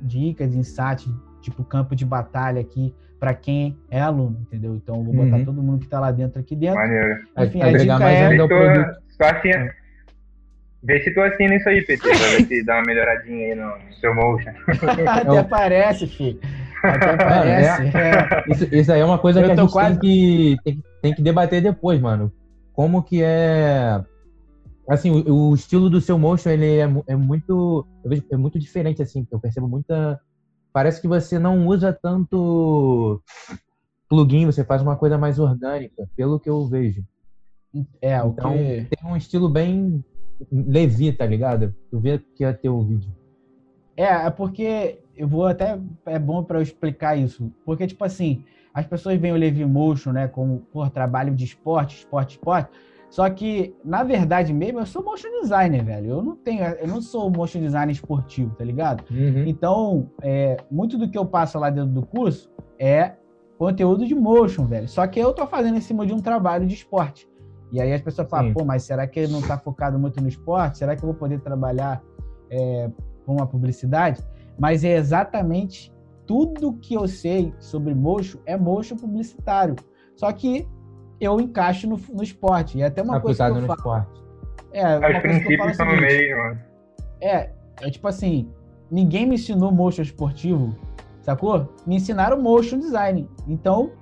[0.00, 1.08] dicas, insights,
[1.40, 4.74] tipo campo de batalha aqui para quem é aluno, entendeu?
[4.74, 5.44] Então, eu vou botar uhum.
[5.44, 6.76] todo mundo que está lá dentro aqui dentro.
[6.76, 7.24] Maneiro.
[7.38, 8.36] Enfim, a, dica é...
[8.36, 9.50] Só, só assim,
[10.84, 13.72] Vê se tu assina isso aí, PT, pra ver se dá uma melhoradinha aí no,
[14.00, 14.50] seu motion.
[15.08, 16.38] Até aparece, filho.
[16.84, 17.96] Até aparece.
[17.96, 18.44] É, é.
[18.48, 19.98] Isso, isso aí é uma coisa Eu que a gente quase...
[19.98, 22.32] tem, que, tem, tem que debater depois, mano.
[22.72, 24.04] Como que é
[24.88, 28.58] assim, o, o, estilo do seu motion, ele é, é muito, eu vejo, é muito
[28.58, 30.20] diferente, assim, eu percebo muita,
[30.72, 33.22] parece que você não usa tanto
[34.08, 37.02] plugin, você faz uma coisa mais orgânica, pelo que eu vejo.
[38.00, 38.86] É, então que...
[38.90, 40.04] tem um estilo bem
[40.50, 41.74] Levi, tá ligado?
[41.90, 43.10] Tu vê que é teu vídeo.
[43.96, 48.44] É, é porque eu vou até é bom para eu explicar isso, porque tipo assim,
[48.72, 52.70] as pessoas veem o Levi Motion, né, como por trabalho de esporte, esporte, esporte.
[53.08, 56.10] Só que na verdade mesmo eu sou motion designer, velho.
[56.10, 59.04] Eu não tenho, eu não sou motion designer esportivo, tá ligado?
[59.08, 59.44] Uhum.
[59.46, 63.12] Então, é, muito do que eu passo lá dentro do curso é
[63.56, 64.88] conteúdo de motion, velho.
[64.88, 67.28] Só que eu tô fazendo em cima de um trabalho de esporte.
[67.70, 68.54] E aí as pessoas falam, Sim.
[68.54, 70.78] pô, mas será que ele não está focado muito no esporte?
[70.78, 72.02] Será que eu vou poder trabalhar
[72.50, 72.90] é,
[73.24, 74.20] com uma publicidade?
[74.58, 75.92] Mas é exatamente
[76.26, 79.76] tudo que eu sei sobre mocho é mocho publicitário.
[80.16, 80.66] Só que
[81.20, 82.78] eu encaixo no, no esporte.
[82.78, 83.78] E é até uma coisa que eu no falo.
[83.78, 84.24] Esporte.
[84.72, 86.58] É, Os princípios no meio,
[87.20, 87.50] É,
[87.80, 88.50] é tipo assim,
[88.90, 90.74] ninguém me ensinou motion esportivo,
[91.20, 91.72] sacou?
[91.86, 93.28] Me ensinaram motion design.
[93.46, 93.92] Então,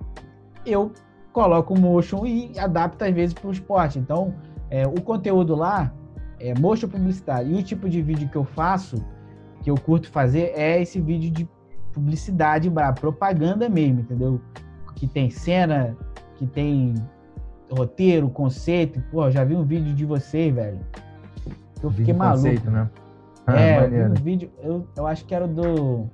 [0.65, 0.93] eu
[1.33, 3.99] coloca o motion e adapta às vezes para o esporte.
[3.99, 4.35] Então,
[4.71, 5.93] é, o conteúdo lá
[6.39, 7.53] é motion publicitário.
[7.53, 8.97] E o tipo de vídeo que eu faço,
[9.63, 11.49] que eu curto fazer, é esse vídeo de
[11.93, 12.71] publicidade,
[13.01, 14.41] propaganda mesmo, entendeu?
[14.97, 15.97] Que tem cena,
[16.37, 16.95] que tem
[17.71, 19.03] roteiro, conceito.
[19.11, 20.81] Pô, já vi um vídeo de vocês, velho.
[21.83, 22.43] Eu fiquei maluco.
[22.43, 22.89] Conceito, né?
[23.47, 26.09] Ah, é, eu vi um vídeo, eu, eu acho que era do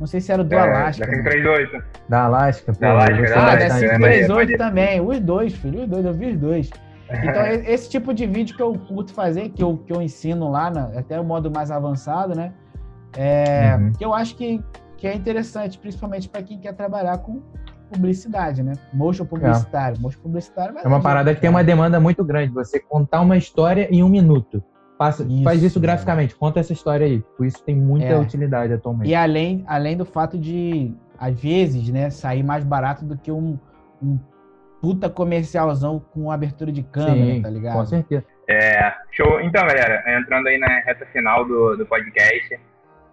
[0.00, 1.04] não sei se era do é, Alasca.
[1.04, 1.84] Da 538.
[2.08, 2.80] Da Alasca, pô.
[2.80, 5.00] Da Alasca, ah, da 538 também.
[5.00, 5.82] Os dois, filho.
[5.82, 6.70] Os dois, eu vi os dois.
[7.10, 10.70] Então, esse tipo de vídeo que eu curto fazer, que eu, que eu ensino lá,
[10.70, 12.52] na, até o modo mais avançado, né?
[13.16, 13.92] É, uhum.
[13.92, 14.62] Que eu acho que,
[14.96, 17.42] que é interessante, principalmente para quem quer trabalhar com
[17.92, 18.74] publicidade, né?
[18.92, 19.96] Motion publicitário.
[19.96, 20.00] É.
[20.00, 22.52] Motion publicitário é uma parada que tem uma demanda muito grande.
[22.52, 24.62] Você contar uma história em um minuto.
[24.96, 27.24] Passa, isso, faz isso graficamente, conta essa história aí.
[27.36, 28.18] Por isso tem muita é.
[28.18, 29.08] utilidade atualmente.
[29.08, 33.58] E além, além do fato de, às vezes, né, sair mais barato do que um,
[34.02, 34.18] um
[34.80, 37.74] puta comercialzão com abertura de câmera, Sim, tá ligado?
[37.74, 38.24] Com certeza.
[38.48, 39.40] É, show.
[39.40, 42.58] Então, galera, entrando aí na reta final do, do podcast,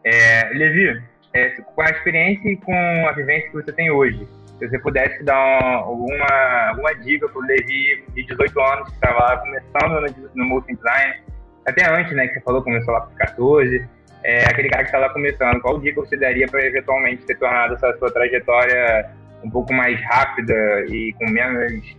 [0.04, 1.02] é, Levi,
[1.34, 2.74] é, com a experiência e com
[3.08, 4.28] a vivência que você tem hoje,
[4.58, 9.38] se você pudesse dar uma, alguma, alguma dica pro Levi de 18 anos que estava
[9.38, 11.22] começando no, no Motion Design,
[11.68, 13.88] até antes, né, que você falou, começou lá com 14,
[14.24, 17.76] é, aquele cara que está lá começando, qual dica você daria para eventualmente ter tornado
[17.76, 19.12] essa sua trajetória
[19.48, 20.54] um pouco mais rápida
[20.90, 21.98] e com menos,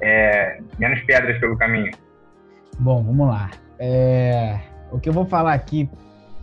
[0.00, 1.90] é, menos pedras pelo caminho?
[2.78, 3.50] Bom, vamos lá.
[3.78, 4.60] É,
[4.90, 5.88] o que eu vou falar aqui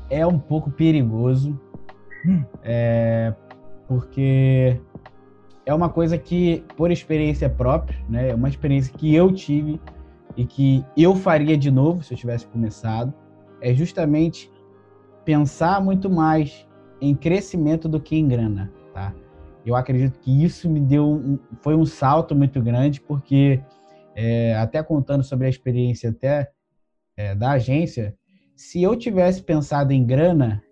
[0.10, 1.60] é um pouco perigoso,
[2.64, 3.34] é,
[3.88, 4.80] porque
[5.66, 9.80] é uma coisa que, por experiência própria, né, é uma experiência que eu tive
[10.36, 13.14] e que eu faria de novo se eu tivesse começado,
[13.62, 14.52] é justamente
[15.24, 16.68] pensar muito mais
[17.00, 18.72] em crescimento do que em grana?
[19.66, 23.62] Eu acredito que isso me deu foi um salto muito grande porque
[24.16, 26.52] é, até contando sobre a experiência até
[27.16, 28.16] é, da agência,
[28.56, 30.64] se eu tivesse pensado em grana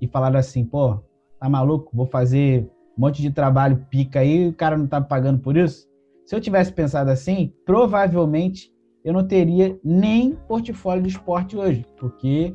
[0.00, 1.02] e falado assim, pô,
[1.38, 5.38] tá maluco, vou fazer um monte de trabalho pica aí, o cara não tá pagando
[5.38, 5.86] por isso.
[6.24, 8.72] Se eu tivesse pensado assim, provavelmente
[9.04, 12.54] eu não teria nem portfólio de esporte hoje, porque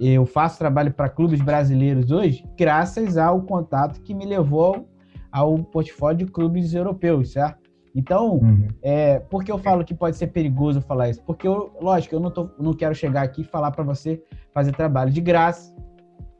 [0.00, 4.88] eu faço trabalho para clubes brasileiros hoje graças ao contato que me levou
[5.32, 7.68] ao, portfólio de clubes europeus, certo?
[7.94, 8.68] Então, uhum.
[8.82, 11.22] é, por que eu falo que pode ser perigoso falar isso?
[11.24, 14.22] Porque, eu, lógico, eu não, tô, não quero chegar aqui e falar para você
[14.52, 15.74] fazer trabalho de graça,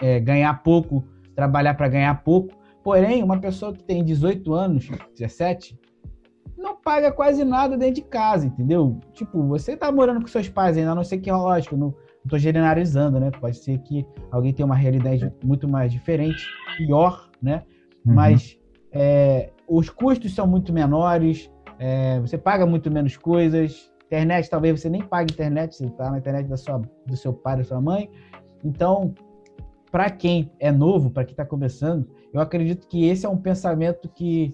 [0.01, 1.05] é, ganhar pouco,
[1.35, 2.55] trabalhar para ganhar pouco.
[2.85, 5.79] Porém, uma pessoa que tem 18 anos, 17,
[6.57, 8.99] não paga quase nada dentro de casa, entendeu?
[9.13, 12.29] Tipo, você tá morando com seus pais ainda, a não ser que, lógico, não, não
[12.29, 13.31] tô generalizando, né?
[13.31, 16.45] Pode ser que alguém tenha uma realidade muito mais diferente,
[16.77, 17.63] pior, né?
[18.05, 18.15] Uhum.
[18.15, 18.58] Mas
[18.93, 24.89] é, os custos são muito menores, é, você paga muito menos coisas, internet, talvez você
[24.89, 28.11] nem pague internet, você tá na internet da sua, do seu pai, da sua mãe.
[28.65, 29.15] Então,
[29.91, 34.09] para quem é novo, para quem está começando, eu acredito que esse é um pensamento
[34.09, 34.53] que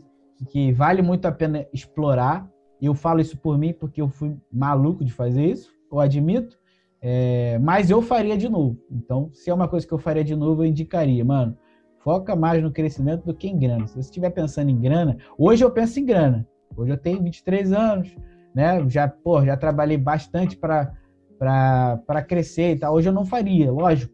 [0.49, 2.49] que vale muito a pena explorar.
[2.81, 6.59] Eu falo isso por mim porque eu fui maluco de fazer isso, eu admito.
[7.01, 8.79] É, mas eu faria de novo.
[8.91, 11.57] Então, se é uma coisa que eu faria de novo, eu indicaria, mano,
[12.05, 13.87] foca mais no crescimento do que em grana.
[13.87, 16.47] Se você estiver pensando em grana, hoje eu penso em grana.
[16.77, 18.15] Hoje eu tenho 23 anos,
[18.55, 18.87] né?
[18.91, 22.95] Já, pô, já trabalhei bastante para crescer e tal.
[22.95, 24.13] Hoje eu não faria, lógico.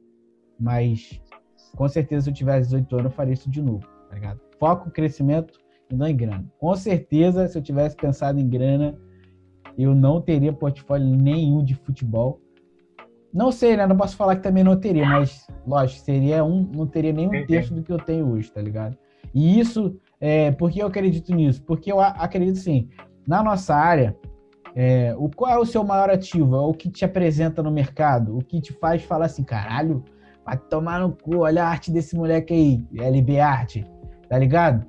[0.59, 1.21] Mas
[1.77, 4.41] com certeza se eu tivesse 18 anos, eu faria isso de novo, tá ligado?
[4.59, 5.59] Foco, crescimento
[5.91, 6.45] e não em grana.
[6.59, 8.97] Com certeza, se eu tivesse pensado em grana,
[9.77, 12.41] eu não teria portfólio nenhum de futebol.
[13.33, 13.87] Não sei, né?
[13.87, 17.47] Não posso falar que também não teria, mas, lógico, seria um, não teria nem um
[17.47, 18.97] terço do que eu tenho hoje, tá ligado?
[19.33, 21.63] E isso, é, por que eu acredito nisso?
[21.63, 22.89] Porque eu acredito, sim,
[23.27, 24.17] na nossa área,
[24.75, 26.57] é, o, qual é o seu maior ativo?
[26.57, 28.37] É o que te apresenta no mercado?
[28.37, 30.05] O que te faz falar assim, caralho,
[30.45, 33.87] vai tomar no cu, olha a arte desse moleque aí, LB Arte,
[34.29, 34.87] tá ligado?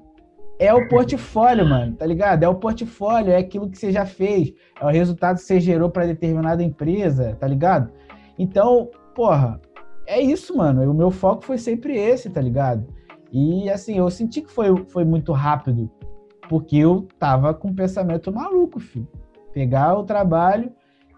[0.57, 2.43] É o portfólio, mano, tá ligado?
[2.43, 5.89] É o portfólio, é aquilo que você já fez, é o resultado que você gerou
[5.89, 7.91] para determinada empresa, tá ligado?
[8.37, 9.59] Então, porra,
[10.05, 10.89] é isso, mano.
[10.89, 12.85] O meu foco foi sempre esse, tá ligado?
[13.31, 15.89] E assim, eu senti que foi, foi muito rápido,
[16.49, 19.07] porque eu tava com um pensamento maluco, filho
[19.53, 20.71] pegar o trabalho,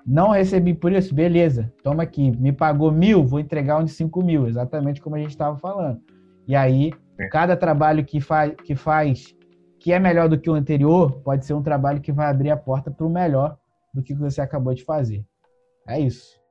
[0.06, 4.22] não recebi por isso, beleza, toma aqui, me pagou mil, vou entregar um de cinco
[4.22, 6.02] mil, exatamente como a gente estava falando.
[6.48, 7.28] E aí, é.
[7.28, 9.34] cada trabalho que, faz, que faz,
[9.80, 12.58] que é melhor do que o anterior, pode ser um trabalho que vai abrir a
[12.58, 13.58] porta para o melhor
[13.94, 15.24] do que você acabou de fazer.
[15.88, 16.43] É isso.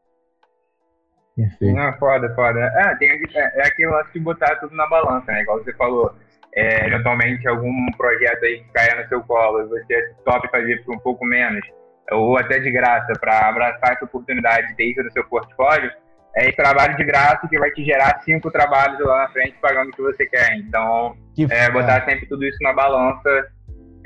[1.36, 1.74] Perfeito.
[1.74, 2.60] Não, foda, foda.
[2.60, 5.42] É, tem, é, é aquele lance de botar tudo na balança, né?
[5.42, 6.14] Igual você falou
[6.54, 10.94] é, eventualmente algum projeto aí que caia no seu colo e você top fazer por
[10.94, 11.64] um pouco menos,
[12.10, 15.90] ou até de graça, para abraçar essa oportunidade de ter isso no seu portfólio,
[16.36, 19.88] é esse trabalho de graça que vai te gerar cinco trabalhos lá na frente pagando
[19.88, 20.56] o que você quer.
[20.56, 21.14] Então,
[21.50, 23.48] é, botar sempre tudo isso na balança.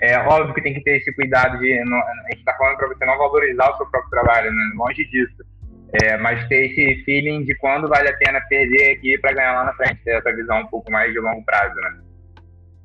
[0.00, 1.84] É óbvio que tem que ter esse cuidado de.
[1.84, 4.72] Não, a gente está falando para você não valorizar o seu próprio trabalho, né?
[4.74, 5.36] longe disso.
[5.92, 9.64] É, mas ter esse feeling de quando vale a pena perder aqui para ganhar lá
[9.64, 12.00] na frente, ter essa visão um pouco mais de longo prazo, né?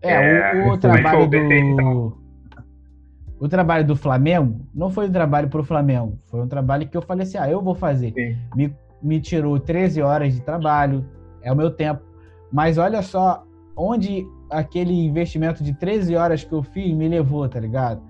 [0.03, 2.21] É, é o, o trabalho do.
[3.39, 6.17] O trabalho do Flamengo não foi um trabalho para o Flamengo.
[6.29, 8.13] Foi um trabalho que eu falei assim: ah, eu vou fazer.
[8.55, 11.03] Me, me tirou 13 horas de trabalho,
[11.41, 12.03] é o meu tempo.
[12.51, 13.43] Mas olha só
[13.75, 18.01] onde aquele investimento de 13 horas que eu fiz me levou, tá ligado?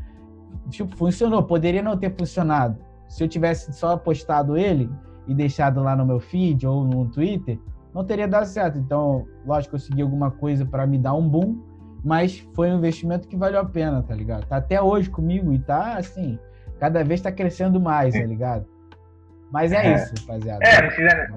[0.70, 1.44] Tipo, funcionou.
[1.44, 2.78] Poderia não ter funcionado.
[3.12, 4.90] Se eu tivesse só postado ele
[5.28, 7.60] e deixado lá no meu feed ou no Twitter,
[7.94, 8.78] não teria dado certo.
[8.78, 11.72] Então, lógico, eu segui alguma coisa para me dar um boom
[12.04, 14.46] mas foi um investimento que valeu a pena, tá ligado?
[14.48, 16.40] Tá até hoje comigo e tá assim,
[16.80, 18.66] cada vez tá crescendo mais, tá ligado?
[19.52, 19.96] Mas é, é.
[19.96, 20.66] isso, rapaziada.
[20.66, 21.28] É, não precisa,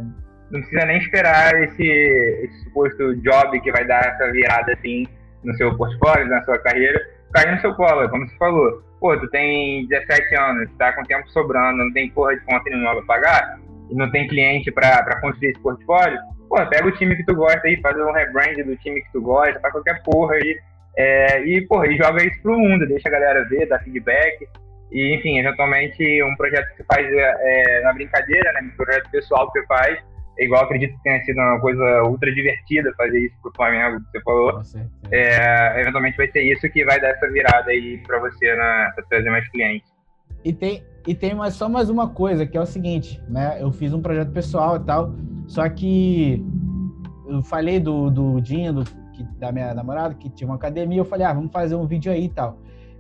[0.51, 5.07] não precisa nem esperar esse, esse suposto job que vai dar essa virada assim
[5.43, 6.99] no seu portfólio, na sua carreira,
[7.33, 8.83] cair no seu colo, como você falou.
[9.05, 12.95] Pô, tu tem 17 anos, tá com tempo sobrando, não tem porra de conta nenhuma
[12.95, 13.61] pra pagar,
[13.91, 16.19] e não tem cliente para construir esse portfólio,
[16.49, 19.21] pô, pega o time que tu gosta aí, faz um rebrand do time que tu
[19.21, 20.59] gosta, faz qualquer porra aí.
[20.97, 24.49] É, e, porra, e joga isso pro mundo, deixa a galera ver, dá feedback.
[24.91, 28.63] E, enfim, eventualmente um projeto que você faz é, na brincadeira, né?
[28.63, 29.99] Um projeto pessoal que você faz.
[30.39, 34.21] Igual acredito que tenha sido uma coisa ultra divertida fazer isso pro Flamengo, que você
[34.23, 34.61] falou.
[35.11, 39.05] É, eventualmente vai ser isso que vai dar essa virada aí pra você, na, pra
[39.09, 39.93] trazer mais clientes.
[40.45, 43.57] E tem, e tem mais, só mais uma coisa, que é o seguinte, né?
[43.61, 45.15] Eu fiz um projeto pessoal e tal,
[45.47, 46.45] só que
[47.27, 51.05] eu falei do, do Dinho, do, que, da minha namorada, que tinha uma academia, eu
[51.05, 52.59] falei, ah, vamos fazer um vídeo aí e tal.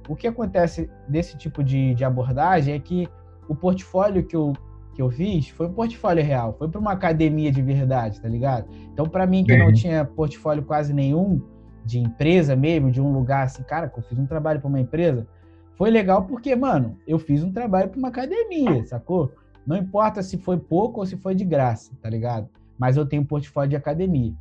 [0.08, 3.08] O que acontece desse tipo de, de abordagem é que
[3.48, 4.52] o portfólio que eu,
[4.94, 8.68] que eu fiz foi um portfólio real, foi para uma academia de verdade, tá ligado?
[8.92, 11.42] Então, para mim, que não tinha portfólio quase nenhum,
[11.84, 14.80] de empresa mesmo, de um lugar assim, cara, que eu fiz um trabalho para uma
[14.80, 15.26] empresa,
[15.76, 19.32] foi legal porque, mano, eu fiz um trabalho para uma academia, sacou?
[19.66, 22.48] Não importa se foi pouco ou se foi de graça, tá ligado?
[22.78, 24.32] Mas eu tenho um portfólio de academia.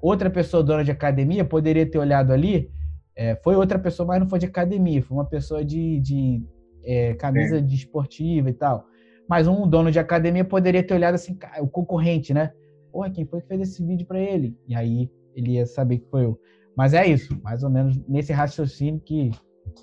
[0.00, 2.70] Outra pessoa dona de academia poderia ter olhado ali,
[3.14, 6.42] é, foi outra pessoa, mas não foi de academia, foi uma pessoa de, de
[6.84, 8.86] é, camisa de esportiva e tal.
[9.28, 12.52] Mas um dono de academia poderia ter olhado assim, o concorrente, né?
[12.92, 14.56] Porra, quem foi que fez esse vídeo para ele?
[14.66, 16.38] E aí ele ia saber que foi eu.
[16.76, 19.30] Mas é isso, mais ou menos nesse raciocínio que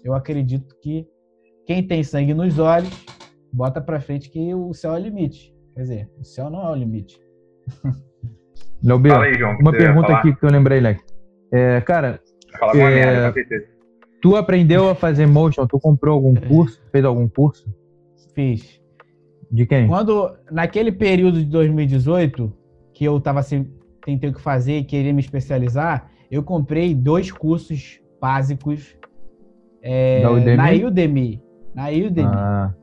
[0.04, 1.08] eu acredito que
[1.66, 3.06] quem tem sangue nos olhos,
[3.52, 5.54] bota para frente que o céu é o limite.
[5.74, 7.20] Quer dizer, o céu não é o limite.
[8.84, 9.22] Leobel,
[9.62, 11.04] uma pergunta aqui que eu lembrei, Leque.
[11.52, 12.20] É, cara,
[12.60, 13.34] Fala é, merda,
[14.22, 17.66] tu aprendeu a fazer motion, tu comprou algum curso, fez algum curso?
[18.36, 18.83] Fiz.
[19.54, 19.88] De quem?
[19.88, 22.52] Quando, naquele período de 2018,
[22.92, 23.72] que eu tava assim,
[24.04, 28.98] tentei o que fazer e queria me especializar, eu comprei dois cursos básicos
[29.80, 30.58] é, Udemy?
[30.58, 31.44] na Udemy.
[31.76, 32.36] Na Udemy.
[32.36, 32.74] Ah,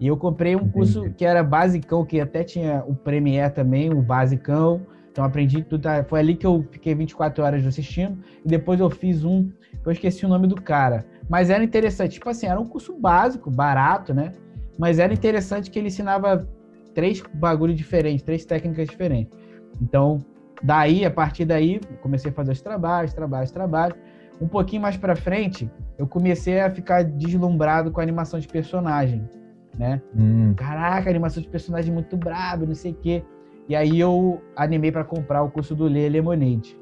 [0.00, 0.72] e eu comprei um entendi.
[0.72, 4.86] curso que era basicão, que até tinha o Premiere também, o basicão.
[5.12, 5.82] Então aprendi tudo.
[5.82, 6.02] Tá?
[6.04, 8.18] Foi ali que eu fiquei 24 horas assistindo.
[8.42, 9.50] E depois eu fiz um,
[9.84, 11.04] eu esqueci o nome do cara.
[11.28, 12.12] Mas era interessante.
[12.12, 14.32] Tipo assim, era um curso básico, barato, né?
[14.78, 16.48] Mas era interessante que ele ensinava
[16.94, 19.36] três bagulhos diferentes, três técnicas diferentes.
[19.82, 20.18] Então,
[20.62, 23.98] daí, a partir daí, comecei a fazer os trabalhos, trabalhos, trabalhos.
[24.40, 25.68] Um pouquinho mais para frente,
[25.98, 29.28] eu comecei a ficar deslumbrado com a animação de personagem.
[29.76, 30.00] né?
[30.16, 30.54] Hum.
[30.56, 33.24] Caraca, animação de personagem muito brabo, não sei o quê.
[33.68, 36.76] E aí eu animei para comprar o curso do Lê Lemonade.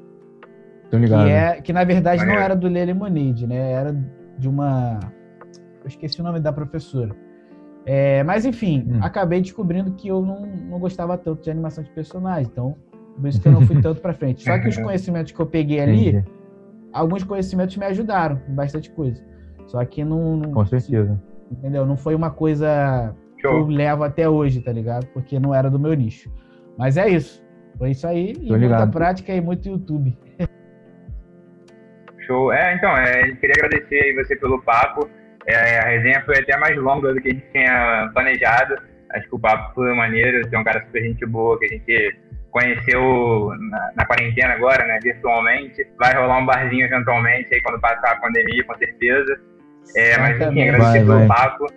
[0.89, 1.25] Tô ligado.
[1.25, 3.71] Que, é, que na verdade não era do Lê Lemonade, né?
[3.71, 3.95] Era
[4.37, 4.99] de uma.
[5.81, 7.15] Eu esqueci o nome da professora.
[7.89, 8.99] É, mas enfim, hum.
[9.01, 12.49] acabei descobrindo que eu não, não gostava tanto de animação de personagem.
[12.51, 12.75] Então,
[13.15, 14.43] por isso que eu não fui tanto para frente.
[14.43, 16.25] Só que os conhecimentos que eu peguei ali, Entendi.
[16.91, 19.23] alguns conhecimentos me ajudaram em bastante coisa.
[19.67, 20.35] Só que não.
[20.35, 21.17] não Com certeza.
[21.49, 21.85] Entendeu?
[21.85, 23.51] Não foi uma coisa Show.
[23.51, 25.07] que eu levo até hoje, tá ligado?
[25.07, 26.29] Porque não era do meu nicho.
[26.77, 27.41] Mas é isso.
[27.77, 28.33] Foi isso aí.
[28.33, 28.79] Tô e ligado.
[28.79, 30.17] muita prática e muito YouTube.
[32.27, 32.51] Show.
[32.51, 35.09] É, então, é, queria agradecer aí você pelo papo.
[35.47, 38.75] É, a resenha foi até mais longa do que a gente tinha planejado.
[39.11, 40.43] Acho que o papo foi maneiro.
[40.43, 42.19] Você é um cara super gente boa que a gente
[42.51, 45.87] conheceu na, na, quarentena agora, né, virtualmente.
[45.97, 49.39] Vai rolar um barzinho eventualmente aí quando passar a pandemia, com certeza.
[49.95, 51.67] É, mas enfim, agradecer pelo papo.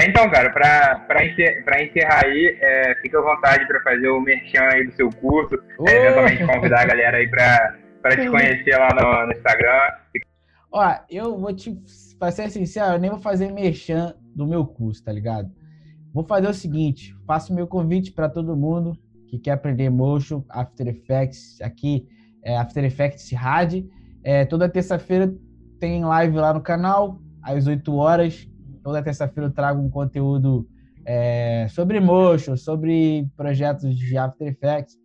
[0.00, 4.84] Então, cara, para encerrar, encerrar aí, é, fica à vontade para fazer o merchan aí
[4.84, 5.56] do seu curso,
[5.86, 9.80] é, eventualmente convidar a galera aí para te conhecer lá no, no, Instagram.
[10.72, 11.70] Ó, eu vou te,
[12.18, 15.50] pra ser sincero, eu nem vou fazer merchan do meu curso, tá ligado?
[16.12, 18.96] Vou fazer o seguinte, faço meu convite para todo mundo
[19.28, 22.06] que quer aprender Motion, After Effects, aqui
[22.42, 23.86] é After Effects RAD.
[24.22, 25.34] É, toda terça-feira
[25.78, 28.48] tem live lá no canal, às 8 horas
[28.84, 30.68] toda terça-feira eu trago um conteúdo
[31.06, 34.96] é, sobre motion, sobre projetos de After Effects.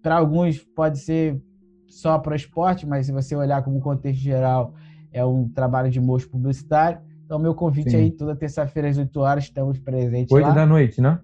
[0.00, 1.42] Para alguns pode ser
[1.88, 4.72] só para esporte, mas se você olhar como contexto geral,
[5.18, 7.00] é um trabalho de motion publicitário.
[7.24, 7.96] Então, meu convite Sim.
[7.96, 10.48] aí, toda terça-feira às 8 horas, estamos presentes 8 lá.
[10.50, 11.18] 8 da noite, né?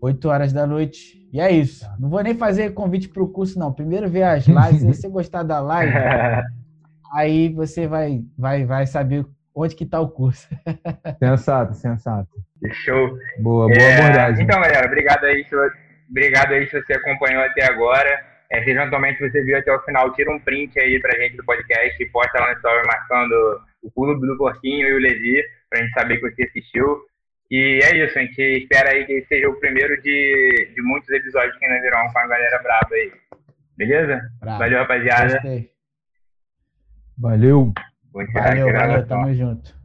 [0.00, 1.28] 8 horas da noite.
[1.32, 1.84] E é isso.
[1.84, 1.96] Tá.
[1.98, 3.72] Não vou nem fazer convite para o curso, não.
[3.72, 4.80] Primeiro ver as lives.
[4.80, 5.92] se você gostar da live,
[7.12, 10.48] aí você vai, vai, vai saber onde que está o curso.
[11.18, 12.30] sensato, sensato.
[12.70, 13.08] Show.
[13.40, 14.44] Boa, boa é, abordagem.
[14.44, 15.54] Então, galera, obrigado aí, se,
[16.08, 18.35] obrigado aí se você acompanhou até agora.
[18.50, 21.44] É, se eventualmente você viu até o final, tira um print aí pra gente do
[21.44, 25.80] podcast e posta lá no story marcando o Clube do Porquinho e o Levi, pra
[25.80, 27.00] gente saber que você assistiu.
[27.50, 31.56] E é isso, a gente espera aí que seja o primeiro de, de muitos episódios
[31.56, 33.12] que ainda virão com a galera braba aí.
[33.76, 34.20] Beleza?
[34.40, 34.58] Bravo.
[34.58, 35.32] Valeu, rapaziada.
[35.34, 35.70] Gostei.
[37.18, 37.72] Valeu.
[38.12, 39.75] Valeu, valeu, tamo junto.